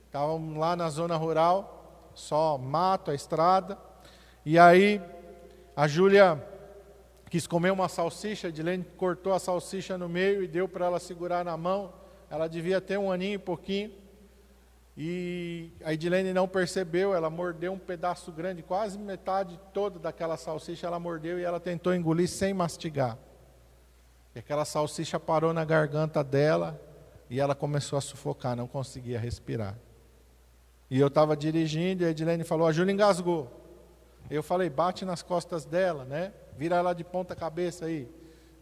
estávamos 0.07 0.57
lá 0.57 0.75
na 0.75 0.89
zona 0.89 1.15
rural, 1.15 1.81
só 2.15 2.59
mato, 2.59 3.11
a 3.11 3.15
estrada. 3.15 3.79
E 4.45 4.59
aí 4.59 5.01
a 5.75 5.87
Júlia 5.87 6.43
quis 7.31 7.47
comer 7.47 7.71
uma 7.71 7.89
salsicha, 7.89 8.49
Edilene 8.49 8.85
cortou 8.97 9.33
a 9.33 9.39
salsicha 9.39 9.97
no 9.97 10.09
meio 10.09 10.43
e 10.43 10.49
deu 10.49 10.69
para 10.69 10.87
ela 10.87 11.01
segurar 11.01 11.45
na 11.45 11.57
mão. 11.57 11.93
Ela 12.29 12.47
devia 12.49 12.81
ter 12.81 12.99
um 12.99 13.11
aninho 13.11 13.37
e 13.37 13.39
pouquinho. 13.39 13.91
E 14.97 15.71
a 15.83 15.95
Edilene 15.95 16.35
não 16.35 16.47
percebeu, 16.47 17.15
ela 17.15 17.31
mordeu 17.31 17.73
um 17.73 17.79
pedaço 17.79 18.31
grande, 18.31 18.63
quase 18.63 18.99
metade 18.99 19.59
toda 19.73 19.99
daquela 19.99 20.37
salsicha, 20.37 20.87
ela 20.87 21.01
mordeu 21.01 21.39
e 21.39 21.43
ela 21.43 21.59
tentou 21.59 21.95
engolir 21.95 22.29
sem 22.29 22.53
mastigar. 22.53 23.17
E 24.35 24.39
aquela 24.39 24.67
salsicha 24.67 25.19
parou 25.19 25.53
na 25.55 25.65
garganta 25.65 26.23
dela 26.23 26.79
e 27.31 27.41
ela 27.41 27.55
começou 27.55 27.97
a 27.97 28.03
sufocar, 28.03 28.55
não 28.55 28.67
conseguia 28.67 29.19
respirar. 29.19 29.75
E 30.93 31.01
eu 31.01 31.07
estava 31.07 31.35
dirigindo 31.35 32.03
e 32.03 32.07
a 32.07 32.11
Edilene 32.11 32.45
falou: 32.45 32.67
a 32.67 32.73
Júlia 32.73 32.93
engasgou. 32.93 33.51
Eu 34.29 34.43
falei: 34.43 34.69
bate 34.69 35.07
nas 35.07 35.23
costas 35.23 35.65
dela, 35.65 36.05
né? 36.05 36.35
Vira 36.55 36.77
ela 36.77 36.93
de 36.93 37.03
ponta 37.03 37.35
cabeça 37.35 37.87
aí. 37.87 38.07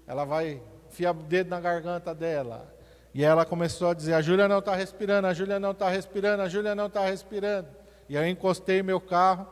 Ela 0.07 0.25
vai 0.25 0.63
enfiar 0.89 1.11
o 1.11 1.25
dedo 1.25 1.51
na 1.51 1.59
garganta 1.59 2.15
dela. 2.15 2.73
E 3.13 3.25
ela 3.25 3.45
começou 3.45 3.89
a 3.89 3.95
dizer: 3.95 4.15
a 4.15 4.23
Júlia 4.23 4.47
não 4.47 4.61
está 4.61 4.77
respirando, 4.77 5.27
a 5.27 5.35
Júlia 5.35 5.59
não 5.59 5.73
está 5.73 5.89
respirando, 5.89 6.43
a 6.45 6.49
Júlia 6.49 6.73
não 6.73 6.87
está 6.87 7.05
respirando. 7.05 7.67
E 8.09 8.17
aí 8.17 8.29
eu 8.29 8.31
encostei 8.31 8.81
meu 8.81 9.01
carro. 9.01 9.49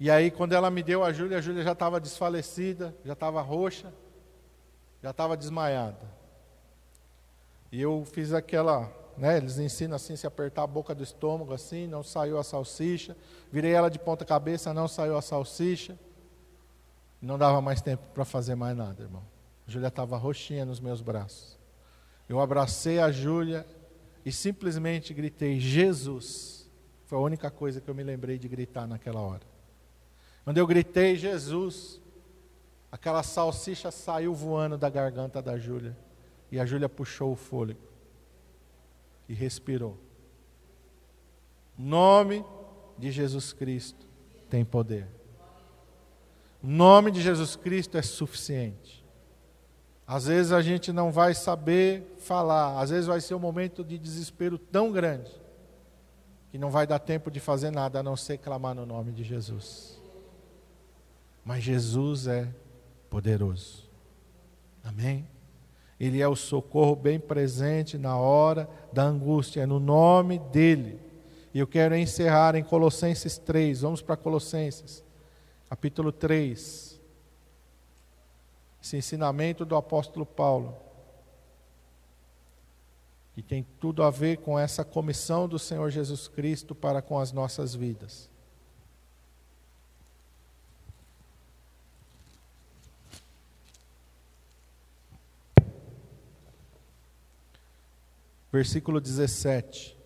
E 0.00 0.10
aí, 0.10 0.32
quando 0.32 0.52
ela 0.52 0.68
me 0.68 0.82
deu 0.82 1.04
a 1.04 1.12
Júlia, 1.12 1.38
a 1.38 1.40
Júlia 1.40 1.62
já 1.62 1.72
estava 1.72 2.00
desfalecida, 2.00 2.92
já 3.04 3.12
estava 3.12 3.40
roxa, 3.40 3.94
já 5.00 5.10
estava 5.10 5.36
desmaiada. 5.36 6.10
E 7.70 7.80
eu 7.80 8.04
fiz 8.04 8.32
aquela 8.32 8.98
né? 9.20 9.36
Eles 9.36 9.58
ensinam 9.58 9.96
assim, 9.96 10.16
se 10.16 10.26
apertar 10.26 10.62
a 10.62 10.66
boca 10.66 10.94
do 10.94 11.02
estômago 11.02 11.52
assim, 11.52 11.86
não 11.86 12.02
saiu 12.02 12.38
a 12.38 12.42
salsicha. 12.42 13.14
Virei 13.52 13.72
ela 13.72 13.90
de 13.90 13.98
ponta 13.98 14.24
cabeça, 14.24 14.72
não 14.72 14.88
saiu 14.88 15.16
a 15.16 15.22
salsicha. 15.22 15.98
Não 17.20 17.36
dava 17.36 17.60
mais 17.60 17.82
tempo 17.82 18.02
para 18.14 18.24
fazer 18.24 18.54
mais 18.54 18.74
nada, 18.74 19.02
irmão. 19.02 19.22
A 19.68 19.70
Júlia 19.70 19.88
estava 19.88 20.16
roxinha 20.16 20.64
nos 20.64 20.80
meus 20.80 21.02
braços. 21.02 21.58
Eu 22.26 22.40
abracei 22.40 22.98
a 22.98 23.12
Júlia 23.12 23.66
e 24.24 24.32
simplesmente 24.32 25.12
gritei: 25.12 25.60
Jesus. 25.60 26.66
Foi 27.04 27.18
a 27.18 27.20
única 27.20 27.50
coisa 27.50 27.78
que 27.78 27.90
eu 27.90 27.94
me 27.94 28.02
lembrei 28.02 28.38
de 28.38 28.48
gritar 28.48 28.86
naquela 28.86 29.20
hora. 29.20 29.42
Quando 30.44 30.56
eu 30.56 30.66
gritei 30.66 31.16
Jesus, 31.16 32.00
aquela 32.90 33.22
salsicha 33.22 33.90
saiu 33.90 34.32
voando 34.32 34.78
da 34.78 34.88
garganta 34.88 35.42
da 35.42 35.58
Júlia. 35.58 35.94
E 36.50 36.58
a 36.58 36.64
Júlia 36.64 36.88
puxou 36.88 37.32
o 37.32 37.36
fôlego 37.36 37.89
e 39.30 39.32
respirou. 39.32 39.96
Nome 41.78 42.44
de 42.98 43.12
Jesus 43.12 43.52
Cristo 43.52 44.04
tem 44.50 44.64
poder. 44.64 45.06
O 46.60 46.66
nome 46.66 47.12
de 47.12 47.22
Jesus 47.22 47.54
Cristo 47.54 47.96
é 47.96 48.02
suficiente. 48.02 49.06
Às 50.04 50.26
vezes 50.26 50.50
a 50.50 50.60
gente 50.60 50.92
não 50.92 51.12
vai 51.12 51.32
saber 51.32 52.16
falar, 52.18 52.80
às 52.80 52.90
vezes 52.90 53.06
vai 53.06 53.20
ser 53.20 53.36
um 53.36 53.38
momento 53.38 53.84
de 53.84 53.96
desespero 53.96 54.58
tão 54.58 54.90
grande 54.90 55.30
que 56.50 56.58
não 56.58 56.68
vai 56.68 56.84
dar 56.84 56.98
tempo 56.98 57.30
de 57.30 57.38
fazer 57.38 57.70
nada 57.70 58.00
a 58.00 58.02
não 58.02 58.16
ser 58.16 58.38
clamar 58.38 58.74
no 58.74 58.84
nome 58.84 59.12
de 59.12 59.22
Jesus. 59.22 60.02
Mas 61.44 61.62
Jesus 61.62 62.26
é 62.26 62.52
poderoso. 63.08 63.88
Amém? 64.82 65.24
Ele 66.00 66.22
é 66.22 66.26
o 66.26 66.34
socorro 66.34 66.96
bem 66.96 67.20
presente 67.20 67.98
na 67.98 68.16
hora 68.16 68.66
da 68.90 69.02
angústia, 69.02 69.60
é 69.60 69.66
no 69.66 69.78
nome 69.78 70.38
dele. 70.38 70.98
E 71.52 71.58
eu 71.58 71.66
quero 71.66 71.94
encerrar 71.94 72.56
em 72.56 72.64
Colossenses 72.64 73.36
3. 73.36 73.82
Vamos 73.82 74.00
para 74.00 74.16
Colossenses, 74.16 75.04
capítulo 75.68 76.10
3. 76.10 76.98
Esse 78.82 78.96
ensinamento 78.96 79.66
do 79.66 79.76
apóstolo 79.76 80.24
Paulo, 80.24 80.74
que 83.34 83.42
tem 83.42 83.66
tudo 83.78 84.02
a 84.02 84.10
ver 84.10 84.38
com 84.38 84.58
essa 84.58 84.82
comissão 84.82 85.46
do 85.46 85.58
Senhor 85.58 85.90
Jesus 85.90 86.26
Cristo 86.28 86.74
para 86.74 87.02
com 87.02 87.18
as 87.18 87.30
nossas 87.30 87.74
vidas. 87.74 88.30
Versículo 98.52 99.00
17. 99.00 99.96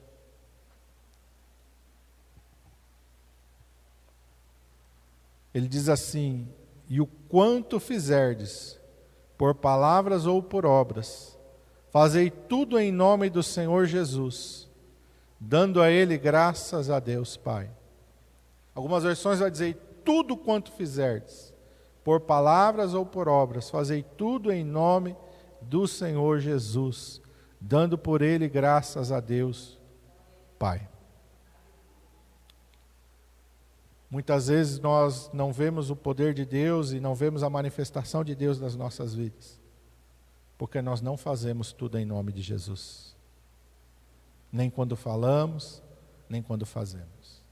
Ele 5.53 5.69
diz 5.69 5.89
assim: 5.89 6.49
E 6.89 7.01
o 7.01 7.07
quanto 7.07 7.81
fizerdes, 7.81 8.79
por 9.39 9.55
palavras 9.55 10.27
ou 10.27 10.43
por 10.43 10.67
obras, 10.67 11.39
fazei 11.91 12.31
tudo 12.31 12.79
em 12.79 12.93
nome 12.93 13.31
do 13.31 13.43
Senhor 13.43 13.87
Jesus, 13.87 14.69
dando 15.39 15.81
a 15.81 15.91
Ele 15.91 16.19
graças 16.19 16.91
a 16.91 16.99
Deus 16.99 17.37
Pai. 17.37 17.71
Algumas 18.75 19.05
versões 19.05 19.39
vai 19.39 19.51
dizer: 19.51 19.77
Tudo 20.05 20.37
quanto 20.37 20.73
fizerdes, 20.73 21.55
por 22.03 22.21
palavras 22.21 22.93
ou 22.93 23.07
por 23.07 23.29
obras, 23.29 23.71
fazei 23.71 24.03
tudo 24.03 24.53
em 24.53 24.65
nome 24.65 25.17
do 25.63 25.87
Senhor 25.87 26.41
Jesus 26.41 27.23
dando 27.67 27.97
por 27.97 28.21
ele 28.21 28.47
graças 28.47 29.11
a 29.11 29.21
Deus, 29.21 29.81
Pai. 30.59 30.87
Muitas 34.11 34.49
vezes 34.49 34.79
nós 34.79 35.31
não 35.33 35.51
vemos 35.51 35.91
o 35.91 35.97
poder 35.97 36.35
de 36.35 36.45
Deus 36.45 36.93
e 36.93 37.01
não 37.01 37.15
vemos 37.15 37.43
a 37.43 37.49
manifestação 37.49 38.23
de 38.23 38.35
Deus 38.35 38.61
nas 38.61 38.77
nossas 38.77 39.15
vidas, 39.15 39.59
porque 40.59 40.83
nós 40.83 41.01
não 41.01 41.17
fazemos 41.17 41.73
tudo 41.73 41.99
em 41.99 42.05
nome 42.05 42.33
de 42.33 42.43
Jesus, 42.43 43.17
nem 44.53 44.69
quando 44.69 44.95
falamos, 44.95 45.83
nem 46.29 46.43
quando 46.43 46.67
fazemos. 46.67 47.43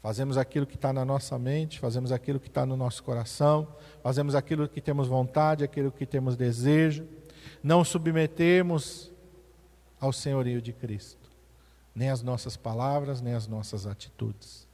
Fazemos 0.00 0.38
aquilo 0.38 0.64
que 0.64 0.76
está 0.76 0.92
na 0.92 1.04
nossa 1.04 1.36
mente, 1.36 1.80
fazemos 1.80 2.12
aquilo 2.12 2.38
que 2.38 2.46
está 2.46 2.64
no 2.64 2.76
nosso 2.76 3.02
coração, 3.02 3.66
fazemos 4.00 4.36
aquilo 4.36 4.68
que 4.68 4.80
temos 4.80 5.08
vontade, 5.08 5.64
aquilo 5.64 5.90
que 5.90 6.06
temos 6.06 6.36
desejo 6.36 7.04
não 7.62 7.84
submetemos 7.84 9.12
ao 10.00 10.12
senhorio 10.12 10.60
de 10.60 10.72
Cristo, 10.72 11.30
nem 11.94 12.10
as 12.10 12.22
nossas 12.22 12.56
palavras, 12.56 13.20
nem 13.20 13.34
as 13.34 13.46
nossas 13.46 13.86
atitudes. 13.86 14.66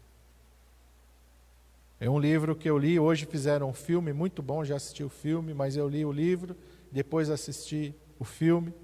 É 2.01 2.11
um 2.11 2.19
livro 2.19 2.57
que 2.57 2.69
eu 2.69 2.77
li, 2.77 2.99
hoje 2.99 3.27
fizeram 3.27 3.71
um 3.71 3.73
filme 3.73 4.13
muito 4.13 4.43
bom, 4.43 4.65
já 4.65 4.75
assisti 4.75 5.05
o 5.05 5.09
filme, 5.09 5.55
mas 5.55 5.77
eu 5.77 5.89
li 5.89 6.05
o 6.05 6.11
livro, 6.11 6.57
depois 6.91 7.31
assisti 7.31 7.95
o 8.19 8.25
filme. 8.25 8.75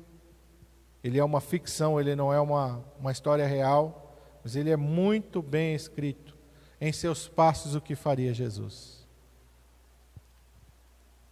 Ele 1.02 1.18
é 1.18 1.24
uma 1.24 1.40
ficção, 1.40 1.98
ele 1.98 2.14
não 2.14 2.32
é 2.32 2.40
uma, 2.40 2.80
uma 2.98 3.10
história 3.10 3.44
real, 3.44 4.16
mas 4.42 4.54
ele 4.54 4.70
é 4.70 4.76
muito 4.76 5.42
bem 5.42 5.74
escrito. 5.74 6.36
Em 6.80 6.92
seus 6.92 7.26
passos, 7.26 7.74
o 7.74 7.80
que 7.80 7.96
faria 7.96 8.32
Jesus. 8.32 9.04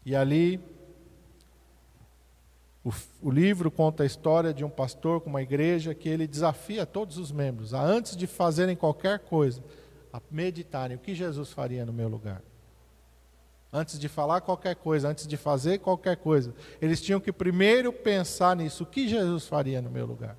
E 0.05 0.15
ali 0.15 0.61
o, 2.87 2.93
o, 3.20 3.30
livro 3.32 3.68
conta 3.68 4.05
a 4.05 4.07
história 4.07 4.55
de 4.55 4.64
um 4.64 4.70
pastor 4.70 5.20
com 5.20 5.28
uma 5.28 5.43
igreja 5.43 5.93
que 5.93 6.09
ele 6.09 6.24
desafia 6.24 6.87
todos 6.87 7.18
os 7.18 7.32
membros 7.32 7.74
a, 7.74 7.82
antes 7.82 8.16
de 8.16 8.28
fazerem 8.28 8.76
qualquer 8.76 9.18
coisa, 9.18 9.61
a 10.12 10.22
meditarem 10.30 10.97
o 10.97 11.01
que 11.01 11.12
Jesus 11.12 11.51
faria 11.51 11.84
no 11.84 11.93
meu 11.93 12.07
lugar. 12.07 12.41
Antes 13.72 13.99
de 13.99 14.07
falar 14.09 14.41
qualquer 14.41 14.76
coisa, 14.76 15.09
antes 15.09 15.26
de 15.26 15.37
fazer 15.37 15.78
qualquer 15.80 16.16
coisa, 16.16 16.55
eles 16.80 17.01
tinham 17.03 17.18
que 17.18 17.32
primeiro 17.32 17.93
pensar 17.93 18.55
nisso: 18.55 18.84
o 18.84 18.87
que 18.87 19.09
Jesus 19.09 19.49
faria 19.49 19.82
no 19.82 19.91
meu 19.91 20.07
lugar? 20.07 20.37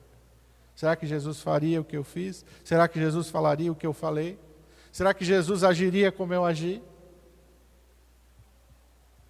Será 0.74 0.96
que 0.96 1.06
Jesus 1.06 1.42
faria 1.42 1.82
o 1.82 1.84
que 1.84 1.98
eu 1.98 2.04
fiz? 2.06 2.46
Será 2.64 2.88
que 2.88 2.98
Jesus 2.98 3.30
falaria 3.30 3.70
o 3.70 3.76
que 3.76 3.86
eu 3.86 3.92
falei? 3.92 4.40
Será 4.90 5.14
que 5.14 5.26
Jesus 5.26 5.66
agiria 5.66 6.14
como 6.14 6.34
eu 6.34 6.46
agi? 6.46 6.82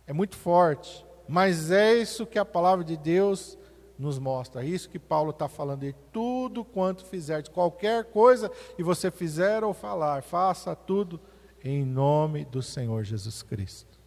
É 0.05 0.13
muito 0.13 0.35
forte. 0.35 1.06
Mas 1.27 1.71
é 1.71 1.95
isso 1.95 2.25
que 2.25 2.39
a 2.39 2.45
palavra 2.45 2.83
de 2.83 2.95
Deus 2.95 3.57
nos 3.97 4.19
mostra. 4.19 4.63
É 4.63 4.65
isso 4.65 4.89
que 4.89 4.99
Paulo 4.99 5.31
está 5.31 5.47
falando. 5.47 5.81
De 5.81 5.93
tudo 6.11 6.63
quanto 6.63 7.05
fizer, 7.05 7.41
de 7.41 7.49
qualquer 7.49 8.05
coisa 8.05 8.49
que 8.75 8.83
você 8.83 9.09
fizer 9.09 9.63
ou 9.63 9.73
falar, 9.73 10.23
faça 10.23 10.75
tudo 10.75 11.19
em 11.63 11.83
nome 11.83 12.45
do 12.45 12.61
Senhor 12.61 13.03
Jesus 13.03 13.41
Cristo. 13.41 13.97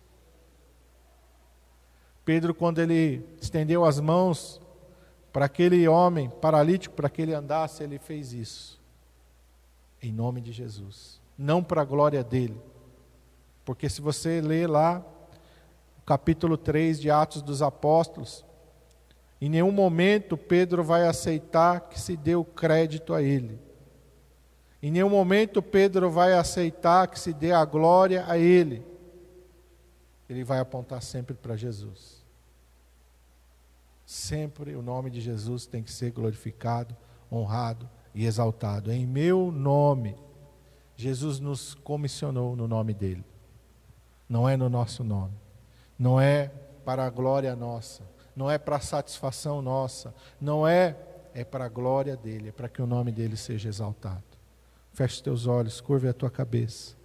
Pedro, 2.25 2.55
quando 2.55 2.79
ele 2.79 3.25
estendeu 3.41 3.85
as 3.85 3.99
mãos 3.99 4.61
para 5.33 5.47
aquele 5.47 5.87
homem 5.89 6.29
paralítico, 6.29 6.95
para 6.95 7.11
que 7.11 7.23
ele 7.23 7.35
andasse, 7.35 7.83
ele 7.83 7.99
fez 7.99 8.33
isso. 8.33 8.81
Em 10.03 10.12
nome 10.12 10.41
de 10.41 10.53
Jesus. 10.53 11.21
Não 11.37 11.62
para 11.62 11.83
a 11.83 11.85
glória 11.85 12.23
dele. 12.23 12.61
Porque 13.64 13.89
se 13.89 14.01
você 14.01 14.41
ler 14.41 14.68
lá 14.68 15.05
capítulo 16.11 16.56
3 16.56 17.00
de 17.00 17.08
Atos 17.08 17.40
dos 17.40 17.62
Apóstolos, 17.62 18.44
em 19.40 19.48
nenhum 19.48 19.70
momento 19.70 20.36
Pedro 20.36 20.82
vai 20.82 21.06
aceitar 21.06 21.82
que 21.82 22.00
se 22.00 22.16
dê 22.16 22.34
o 22.34 22.42
crédito 22.42 23.14
a 23.14 23.22
ele. 23.22 23.61
Em 24.82 24.90
nenhum 24.90 25.08
momento 25.08 25.62
Pedro 25.62 26.11
vai 26.11 26.32
aceitar 26.32 27.06
que 27.06 27.16
se 27.16 27.32
dê 27.32 27.52
a 27.52 27.64
glória 27.64 28.24
a 28.26 28.36
ele. 28.36 28.84
Ele 30.28 30.42
vai 30.42 30.58
apontar 30.58 31.00
sempre 31.00 31.36
para 31.36 31.54
Jesus. 31.54 32.24
Sempre 34.04 34.74
o 34.74 34.82
nome 34.82 35.11
de 35.11 35.20
Jesus 35.20 35.64
tem 35.64 35.80
que 35.80 35.92
ser 35.92 36.11
glorificado, 36.11 36.96
honrado 37.30 37.88
e 38.12 38.26
exaltado. 38.26 38.90
Em 38.90 39.06
meu 39.06 39.52
nome, 39.52 40.16
Jesus 40.96 41.38
nos 41.38 41.72
comissionou 41.72 42.56
no 42.56 42.66
nome 42.66 42.94
dele, 42.94 43.24
não 44.28 44.48
é 44.48 44.56
no 44.56 44.68
nosso 44.68 45.04
nome 45.04 45.49
não 46.01 46.18
é 46.18 46.51
para 46.82 47.05
a 47.05 47.11
glória 47.11 47.55
nossa, 47.55 48.03
não 48.34 48.51
é 48.51 48.57
para 48.57 48.76
a 48.76 48.80
satisfação 48.80 49.61
nossa, 49.61 50.14
não 50.40 50.66
é, 50.66 50.96
é 51.34 51.44
para 51.44 51.66
a 51.66 51.68
glória 51.68 52.16
dele, 52.16 52.48
é 52.48 52.53
para 52.53 52.70
que 52.70 52.80
o 52.80 52.86
nome 52.86 53.12
dele 53.12 53.36
seja 53.36 53.68
exaltado. 53.68 54.24
Feche 54.94 55.16
os 55.16 55.20
teus 55.20 55.46
olhos, 55.46 55.78
curve 55.78 56.09
a 56.09 56.14
tua 56.14 56.30
cabeça. 56.30 56.96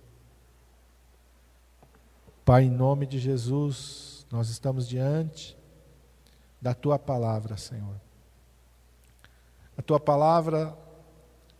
Pai, 2.46 2.64
em 2.64 2.70
nome 2.70 3.06
de 3.06 3.20
Jesus, 3.20 4.26
nós 4.32 4.48
estamos 4.48 4.88
diante 4.88 5.58
da 6.62 6.74
tua 6.74 6.98
palavra, 6.98 7.58
Senhor. 7.58 8.00
A 9.78 9.82
tua 9.82 10.00
palavra 10.00 10.74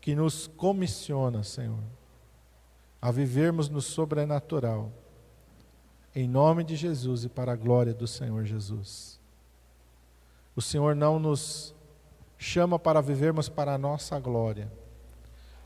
que 0.00 0.14
nos 0.14 0.46
comissiona, 0.46 1.42
Senhor, 1.42 1.84
a 3.02 3.10
vivermos 3.10 3.68
no 3.68 3.82
sobrenatural 3.82 4.90
em 6.16 6.26
nome 6.26 6.64
de 6.64 6.74
Jesus 6.74 7.24
e 7.24 7.28
para 7.28 7.52
a 7.52 7.56
glória 7.56 7.92
do 7.92 8.06
Senhor 8.06 8.42
Jesus. 8.42 9.20
O 10.56 10.62
Senhor 10.62 10.96
não 10.96 11.18
nos 11.18 11.74
chama 12.38 12.78
para 12.78 13.02
vivermos 13.02 13.50
para 13.50 13.74
a 13.74 13.78
nossa 13.78 14.18
glória. 14.18 14.72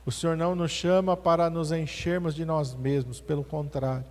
O 0.05 0.11
Senhor 0.11 0.36
não 0.36 0.57
nos 0.57 0.72
chama 0.72 1.16
para 1.16 1.48
nos 1.48 1.70
enchermos 1.70 2.34
de 2.34 2.44
nós 2.44 2.74
mesmos, 2.74 3.20
pelo 3.20 3.44
contrário, 3.44 4.05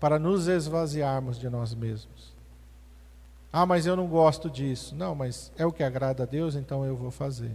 para 0.00 0.18
nos 0.18 0.48
esvaziarmos 0.48 1.38
de 1.38 1.50
nós 1.50 1.74
mesmos. 1.74 2.32
Ah, 3.52 3.66
mas 3.66 3.84
eu 3.84 3.94
não 3.94 4.06
gosto 4.06 4.48
disso. 4.48 4.94
Não, 4.94 5.14
mas 5.14 5.52
é 5.58 5.66
o 5.66 5.72
que 5.72 5.82
agrada 5.82 6.22
a 6.22 6.26
Deus, 6.26 6.56
então 6.56 6.86
eu 6.86 6.96
vou 6.96 7.10
fazer. 7.10 7.54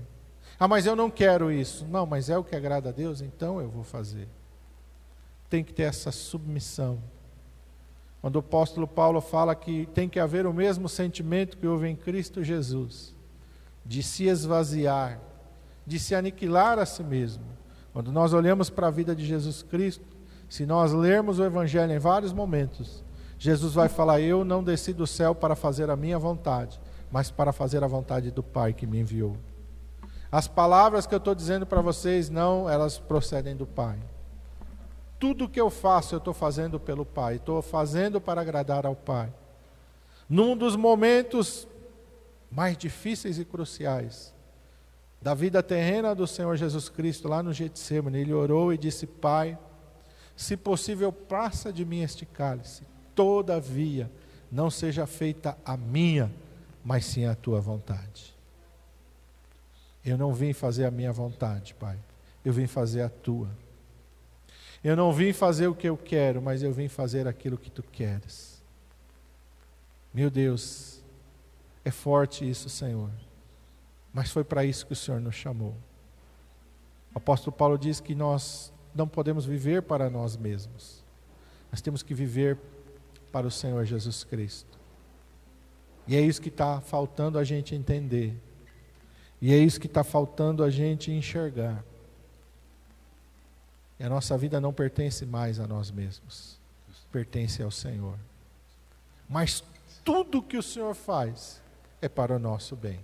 Ah, 0.59 0.67
mas 0.67 0.85
eu 0.85 0.95
não 0.95 1.09
quero 1.09 1.51
isso. 1.51 1.87
Não, 1.87 2.05
mas 2.05 2.29
é 2.29 2.37
o 2.37 2.43
que 2.43 2.55
agrada 2.55 2.89
a 2.89 2.91
Deus, 2.91 3.19
então 3.19 3.59
eu 3.59 3.67
vou 3.67 3.83
fazer. 3.83 4.27
Tem 5.49 5.63
que 5.63 5.73
ter 5.73 5.83
essa 5.83 6.11
submissão 6.11 6.99
quando 8.21 8.37
o 8.37 8.39
apóstolo 8.39 8.87
Paulo 8.87 9.21
fala 9.21 9.55
que 9.55 9.87
tem 9.93 10.09
que 10.09 10.19
haver 10.19 10.45
o 10.45 10.53
mesmo 10.53 10.89
sentimento 10.89 11.57
que 11.57 11.67
houve 11.67 11.87
em 11.87 11.95
Cristo 11.95 12.43
Jesus, 12.43 13.15
de 13.85 14.01
se 14.01 14.25
esvaziar, 14.25 15.19
de 15.85 15.99
se 15.99 16.15
aniquilar 16.15 16.79
a 16.79 16.85
si 16.85 17.03
mesmo. 17.03 17.45
Quando 17.93 18.11
nós 18.11 18.33
olhamos 18.33 18.69
para 18.69 18.87
a 18.87 18.91
vida 18.91 19.15
de 19.15 19.25
Jesus 19.25 19.63
Cristo, 19.63 20.05
se 20.49 20.65
nós 20.65 20.93
lermos 20.93 21.39
o 21.39 21.43
Evangelho 21.43 21.93
em 21.93 21.99
vários 21.99 22.33
momentos, 22.33 23.03
Jesus 23.37 23.73
vai 23.73 23.87
falar: 23.87 24.19
Eu 24.19 24.43
não 24.43 24.63
desci 24.63 24.93
do 24.93 25.05
céu 25.05 25.35
para 25.35 25.55
fazer 25.55 25.89
a 25.89 25.95
minha 25.95 26.17
vontade, 26.17 26.79
mas 27.11 27.29
para 27.29 27.53
fazer 27.53 27.83
a 27.83 27.87
vontade 27.87 28.31
do 28.31 28.43
Pai 28.43 28.73
que 28.73 28.87
me 28.87 28.99
enviou. 28.99 29.37
As 30.31 30.47
palavras 30.47 31.05
que 31.05 31.13
eu 31.13 31.19
estou 31.19 31.33
dizendo 31.33 31.65
para 31.65 31.81
vocês, 31.81 32.29
não, 32.29 32.69
elas 32.69 32.97
procedem 32.97 33.55
do 33.55 33.65
Pai. 33.65 33.97
Tudo 35.19 35.49
que 35.49 35.59
eu 35.59 35.69
faço, 35.69 36.13
eu 36.13 36.19
estou 36.19 36.33
fazendo 36.33 36.79
pelo 36.79 37.05
Pai, 37.05 37.37
estou 37.37 37.61
fazendo 37.61 38.21
para 38.21 38.41
agradar 38.41 38.85
ao 38.85 38.95
Pai. 38.95 39.33
Num 40.29 40.55
dos 40.55 40.75
momentos 40.75 41.67
mais 42.51 42.77
difíceis 42.77 43.39
e 43.39 43.45
cruciais 43.45 44.33
da 45.21 45.33
vida 45.33 45.63
terrena 45.63 46.13
do 46.13 46.27
Senhor 46.27 46.55
Jesus 46.55 46.89
Cristo 46.89 47.27
lá 47.27 47.41
no 47.41 47.51
Getsemane, 47.51 48.19
ele 48.19 48.33
orou 48.33 48.71
e 48.71 48.77
disse: 48.77 49.07
Pai, 49.07 49.57
se 50.35 50.55
possível, 50.55 51.11
passa 51.11 51.73
de 51.73 51.83
mim 51.83 52.01
este 52.01 52.25
cálice, 52.25 52.83
todavia 53.15 54.11
não 54.51 54.69
seja 54.69 55.05
feita 55.05 55.57
a 55.65 55.75
minha, 55.75 56.31
mas 56.83 57.05
sim 57.05 57.25
a 57.25 57.35
tua 57.35 57.59
vontade. 57.59 58.35
Eu 60.05 60.17
não 60.17 60.33
vim 60.33 60.53
fazer 60.53 60.85
a 60.85 60.91
minha 60.91 61.11
vontade, 61.11 61.73
Pai, 61.73 61.97
eu 62.45 62.53
vim 62.53 62.67
fazer 62.67 63.01
a 63.01 63.09
tua. 63.09 63.49
Eu 64.83 64.95
não 64.95 65.11
vim 65.11 65.33
fazer 65.33 65.67
o 65.67 65.75
que 65.75 65.87
eu 65.87 65.97
quero, 65.97 66.41
mas 66.41 66.63
eu 66.63 66.71
vim 66.71 66.87
fazer 66.87 67.27
aquilo 67.27 67.57
que 67.57 67.69
tu 67.69 67.83
queres. 67.83 68.61
Meu 70.13 70.29
Deus, 70.29 71.03
é 71.83 71.91
forte 71.91 72.47
isso, 72.47 72.69
Senhor. 72.69 73.09
Mas 74.13 74.31
foi 74.31 74.43
para 74.43 74.65
isso 74.65 74.85
que 74.85 74.93
o 74.93 74.95
Senhor 74.95 75.19
nos 75.21 75.35
chamou. 75.35 75.75
O 77.13 77.17
apóstolo 77.17 77.55
Paulo 77.55 77.77
diz 77.77 77.99
que 77.99 78.15
nós 78.15 78.73
não 78.93 79.07
podemos 79.07 79.45
viver 79.45 79.83
para 79.83 80.09
nós 80.09 80.35
mesmos. 80.35 81.03
Nós 81.71 81.81
temos 81.81 82.01
que 82.01 82.13
viver 82.13 82.57
para 83.31 83.45
o 83.45 83.51
Senhor 83.51 83.85
Jesus 83.85 84.23
Cristo. 84.23 84.77
E 86.07 86.15
é 86.15 86.21
isso 86.21 86.41
que 86.41 86.49
está 86.49 86.79
faltando 86.79 87.37
a 87.37 87.43
gente 87.43 87.75
entender. 87.75 88.33
E 89.41 89.53
é 89.53 89.57
isso 89.57 89.79
que 89.79 89.87
está 89.87 90.03
faltando 90.03 90.63
a 90.63 90.69
gente 90.69 91.11
enxergar. 91.11 91.83
E 93.99 94.03
a 94.03 94.09
nossa 94.09 94.37
vida 94.37 94.61
não 94.61 94.71
pertence 94.71 95.25
mais 95.25 95.59
a 95.59 95.67
nós 95.67 95.89
mesmos, 95.89 96.59
pertence 97.11 97.63
ao 97.63 97.71
Senhor. 97.71 98.17
Mas 99.27 99.63
tudo 100.03 100.41
que 100.41 100.57
o 100.57 100.63
Senhor 100.63 100.93
faz 100.93 101.61
é 102.01 102.07
para 102.07 102.35
o 102.35 102.39
nosso 102.39 102.75
bem. 102.75 102.99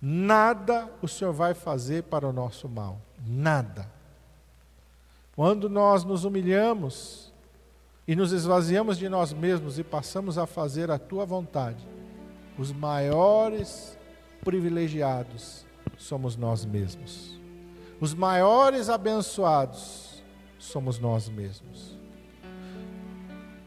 Nada 0.00 0.88
o 1.02 1.08
Senhor 1.08 1.32
vai 1.32 1.54
fazer 1.54 2.04
para 2.04 2.26
o 2.26 2.32
nosso 2.32 2.68
mal. 2.68 3.00
Nada. 3.26 3.90
Quando 5.34 5.68
nós 5.68 6.04
nos 6.04 6.24
humilhamos 6.24 7.32
e 8.06 8.14
nos 8.14 8.32
esvaziamos 8.32 8.96
de 8.96 9.08
nós 9.08 9.32
mesmos 9.32 9.78
e 9.78 9.84
passamos 9.84 10.38
a 10.38 10.46
fazer 10.46 10.90
a 10.90 10.98
tua 10.98 11.26
vontade, 11.26 11.86
os 12.56 12.72
maiores 12.72 13.96
privilegiados 14.44 15.66
somos 15.96 16.36
nós 16.36 16.64
mesmos. 16.64 17.37
Os 18.00 18.14
maiores 18.14 18.88
abençoados 18.88 20.22
somos 20.58 20.98
nós 20.98 21.28
mesmos. 21.28 21.96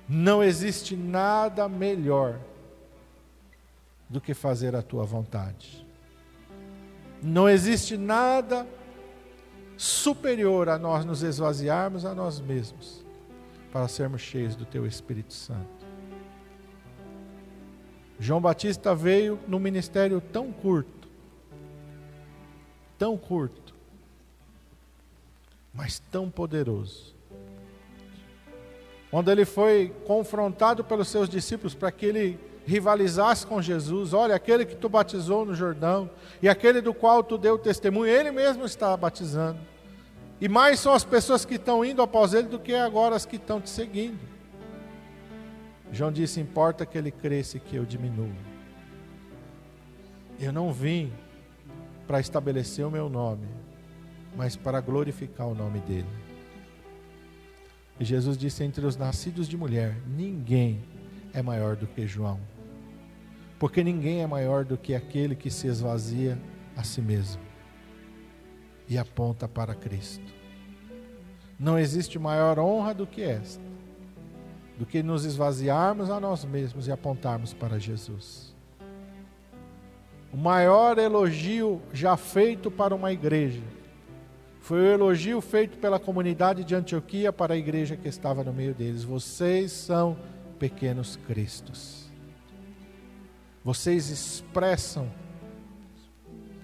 Não 0.08 0.44
existe 0.44 0.96
nada 0.96 1.68
melhor 1.68 2.40
do 4.10 4.20
que 4.20 4.34
fazer 4.34 4.76
a 4.76 4.82
tua 4.82 5.04
vontade. 5.04 5.86
Não 7.22 7.48
existe 7.48 7.96
nada 7.98 8.68
superior 9.78 10.70
a 10.70 10.78
nós 10.78 11.06
nos 11.06 11.24
esvaziarmos 11.24 12.06
a 12.06 12.14
nós 12.14 12.40
mesmos 12.40 13.06
para 13.72 13.88
sermos 13.88 14.22
cheios 14.22 14.56
do 14.56 14.66
teu 14.66 14.86
Espírito 14.86 15.34
Santo. 15.34 15.86
João 18.20 18.42
Batista 18.42 18.94
veio 18.94 19.40
num 19.48 19.60
ministério 19.60 20.22
tão 20.22 20.52
curto, 20.52 21.08
tão 22.98 23.18
curto, 23.18 23.71
mas 25.74 26.00
tão 26.00 26.30
poderoso. 26.30 27.16
Quando 29.10 29.30
ele 29.30 29.46
foi 29.46 29.94
confrontado 30.06 30.84
pelos 30.84 31.08
seus 31.08 31.28
discípulos 31.28 31.76
para 31.76 31.92
que 31.92 32.06
ele 32.06 32.40
rivalizasse 32.66 33.46
com 33.46 33.62
Jesus. 33.62 34.14
Olha, 34.14 34.36
aquele 34.36 34.66
que 34.66 34.76
tu 34.76 34.88
batizou 34.88 35.46
no 35.46 35.54
Jordão 35.54 36.10
e 36.42 36.50
aquele 36.50 36.82
do 36.82 36.94
qual 36.94 37.24
tu 37.24 37.38
deu 37.38 37.58
testemunho, 37.58 38.12
ele 38.12 38.32
mesmo 38.32 38.66
está 38.66 38.96
batizando. 38.96 39.60
E 40.40 40.48
mais 40.50 40.80
são 40.80 40.94
as 40.94 41.04
pessoas 41.04 41.46
que 41.46 41.56
estão 41.56 41.86
indo 41.86 42.02
após 42.02 42.34
ele 42.34 42.48
do 42.48 42.60
que 42.60 42.74
agora 42.74 43.16
as 43.16 43.26
que 43.26 43.36
estão 43.36 43.62
te 43.62 43.70
seguindo. 43.70 44.20
João 45.92 46.12
disse: 46.12 46.40
Importa 46.40 46.86
que 46.86 46.98
ele 46.98 47.12
cresça 47.12 47.58
e 47.58 47.60
que 47.60 47.76
eu 47.76 47.86
diminua. 47.86 48.34
Eu 50.40 50.52
não 50.52 50.74
vim 50.74 51.14
para 52.08 52.20
estabelecer 52.20 52.86
o 52.86 52.90
meu 52.90 53.08
nome, 53.08 53.48
mas 54.36 54.56
para 54.56 54.80
glorificar 54.80 55.48
o 55.48 55.56
nome 55.56 55.80
dele. 55.80 56.08
E 58.00 58.06
Jesus 58.06 58.38
disse: 58.38 58.64
Entre 58.64 58.86
os 58.86 58.98
nascidos 58.98 59.48
de 59.48 59.58
mulher, 59.58 59.96
ninguém 60.08 60.82
é 61.34 61.42
maior 61.42 61.76
do 61.76 61.88
que 61.88 62.08
João. 62.08 62.40
Porque 63.60 63.84
ninguém 63.84 64.22
é 64.22 64.28
maior 64.28 64.66
do 64.66 64.78
que 64.78 64.96
aquele 64.96 65.36
que 65.36 65.52
se 65.52 65.68
esvazia 65.68 66.38
a 66.76 66.84
si 66.84 67.02
mesmo 67.02 67.42
e 68.90 68.98
aponta 68.98 69.48
para 69.48 69.76
Cristo. 69.76 70.34
Não 71.60 71.78
existe 71.78 72.18
maior 72.18 72.58
honra 72.58 72.94
do 72.94 73.06
que 73.06 73.22
esta, 73.22 73.64
do 74.80 74.86
que 74.86 75.04
nos 75.04 75.24
esvaziarmos 75.24 76.10
a 76.10 76.20
nós 76.20 76.44
mesmos 76.44 76.88
e 76.88 76.92
apontarmos 76.92 77.54
para 77.54 77.80
Jesus. 77.80 78.52
O 80.34 80.38
maior 80.38 80.98
elogio 80.98 81.82
já 81.94 82.18
feito 82.18 82.72
para 82.72 82.96
uma 82.96 83.12
igreja 83.12 83.62
foi 84.62 84.80
o 84.80 84.86
elogio 84.86 85.42
feito 85.42 85.78
pela 85.80 86.00
comunidade 86.00 86.64
de 86.64 86.76
Antioquia 86.76 87.34
para 87.34 87.56
a 87.56 87.58
igreja 87.58 87.98
que 87.98 88.08
estava 88.08 88.44
no 88.44 88.54
meio 88.54 88.76
deles. 88.76 89.04
Vocês 89.04 89.72
são 89.72 90.16
pequenos 90.60 91.18
cristos. 91.28 92.10
Vocês 93.66 94.10
expressam 94.10 95.12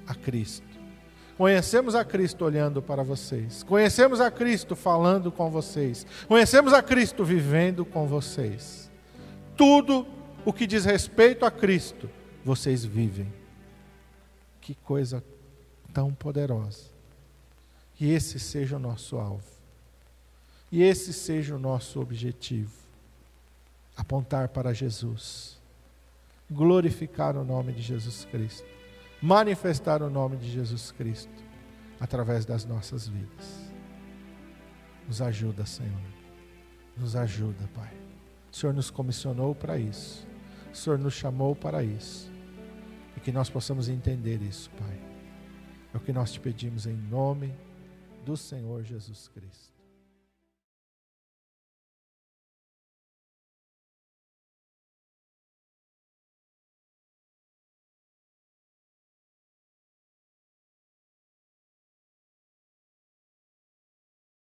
a 0.06 0.14
Cristo. 0.14 0.66
Conhecemos 1.36 1.96
a 1.96 2.06
Cristo 2.06 2.46
olhando 2.46 2.84
para 2.84 3.04
vocês. 3.04 3.64
Conhecemos 3.64 4.22
a 4.22 4.30
Cristo 4.30 4.76
falando 4.76 5.32
com 5.32 5.50
vocês. 5.50 6.06
Conhecemos 6.28 6.74
a 6.74 6.84
Cristo 6.84 7.26
vivendo 7.26 7.84
com 7.84 8.08
vocês. 8.08 8.92
Tudo 9.56 10.06
o 10.46 10.54
que 10.54 10.68
diz 10.68 10.86
respeito 10.86 11.46
a 11.46 11.52
Cristo, 11.52 12.10
vocês 12.46 12.86
vivem. 12.86 13.32
Que 14.62 14.76
coisa 14.76 15.24
tão 15.92 16.14
poderosa. 16.14 16.97
Que 17.98 18.12
esse 18.12 18.40
seja 18.40 18.78
o 18.78 18.80
nosso 18.80 19.18
alvo. 19.18 19.44
E 20.72 20.84
esse 20.84 21.12
seja 21.12 21.56
o 21.56 21.60
nosso 21.60 22.00
objetivo 22.00 22.72
apontar 23.96 24.50
para 24.50 24.74
Jesus, 24.74 25.58
glorificar 26.50 27.36
o 27.36 27.44
nome 27.44 27.74
de 27.74 27.82
Jesus 27.82 28.26
Cristo, 28.26 28.68
manifestar 29.20 30.04
o 30.04 30.10
nome 30.10 30.38
de 30.38 30.52
Jesus 30.52 30.92
Cristo 30.92 31.34
através 32.00 32.46
das 32.46 32.64
nossas 32.64 33.08
vidas. 33.08 33.72
Nos 35.08 35.20
ajuda, 35.20 35.66
Senhor. 35.66 36.18
Nos 36.96 37.16
ajuda, 37.16 37.68
Pai. 37.74 37.92
O 38.52 38.56
Senhor 38.56 38.74
nos 38.74 38.92
comissionou 38.92 39.56
para 39.56 39.80
isso. 39.80 40.28
O 40.72 40.76
Senhor 40.76 41.00
nos 41.00 41.14
chamou 41.14 41.56
para 41.56 41.84
isso. 41.84 42.32
E 43.16 43.20
que 43.20 43.32
nós 43.32 43.50
possamos 43.50 43.90
entender 43.90 44.42
isso, 44.44 44.70
Pai. 44.72 45.00
É 45.94 45.98
o 45.98 46.00
que 46.00 46.14
nós 46.14 46.32
te 46.32 46.40
pedimos 46.40 46.86
em 46.86 46.96
nome 46.96 47.52
do 48.28 48.36
Senhor 48.36 48.84
Jesus 48.84 49.30
Cristo. 49.30 49.77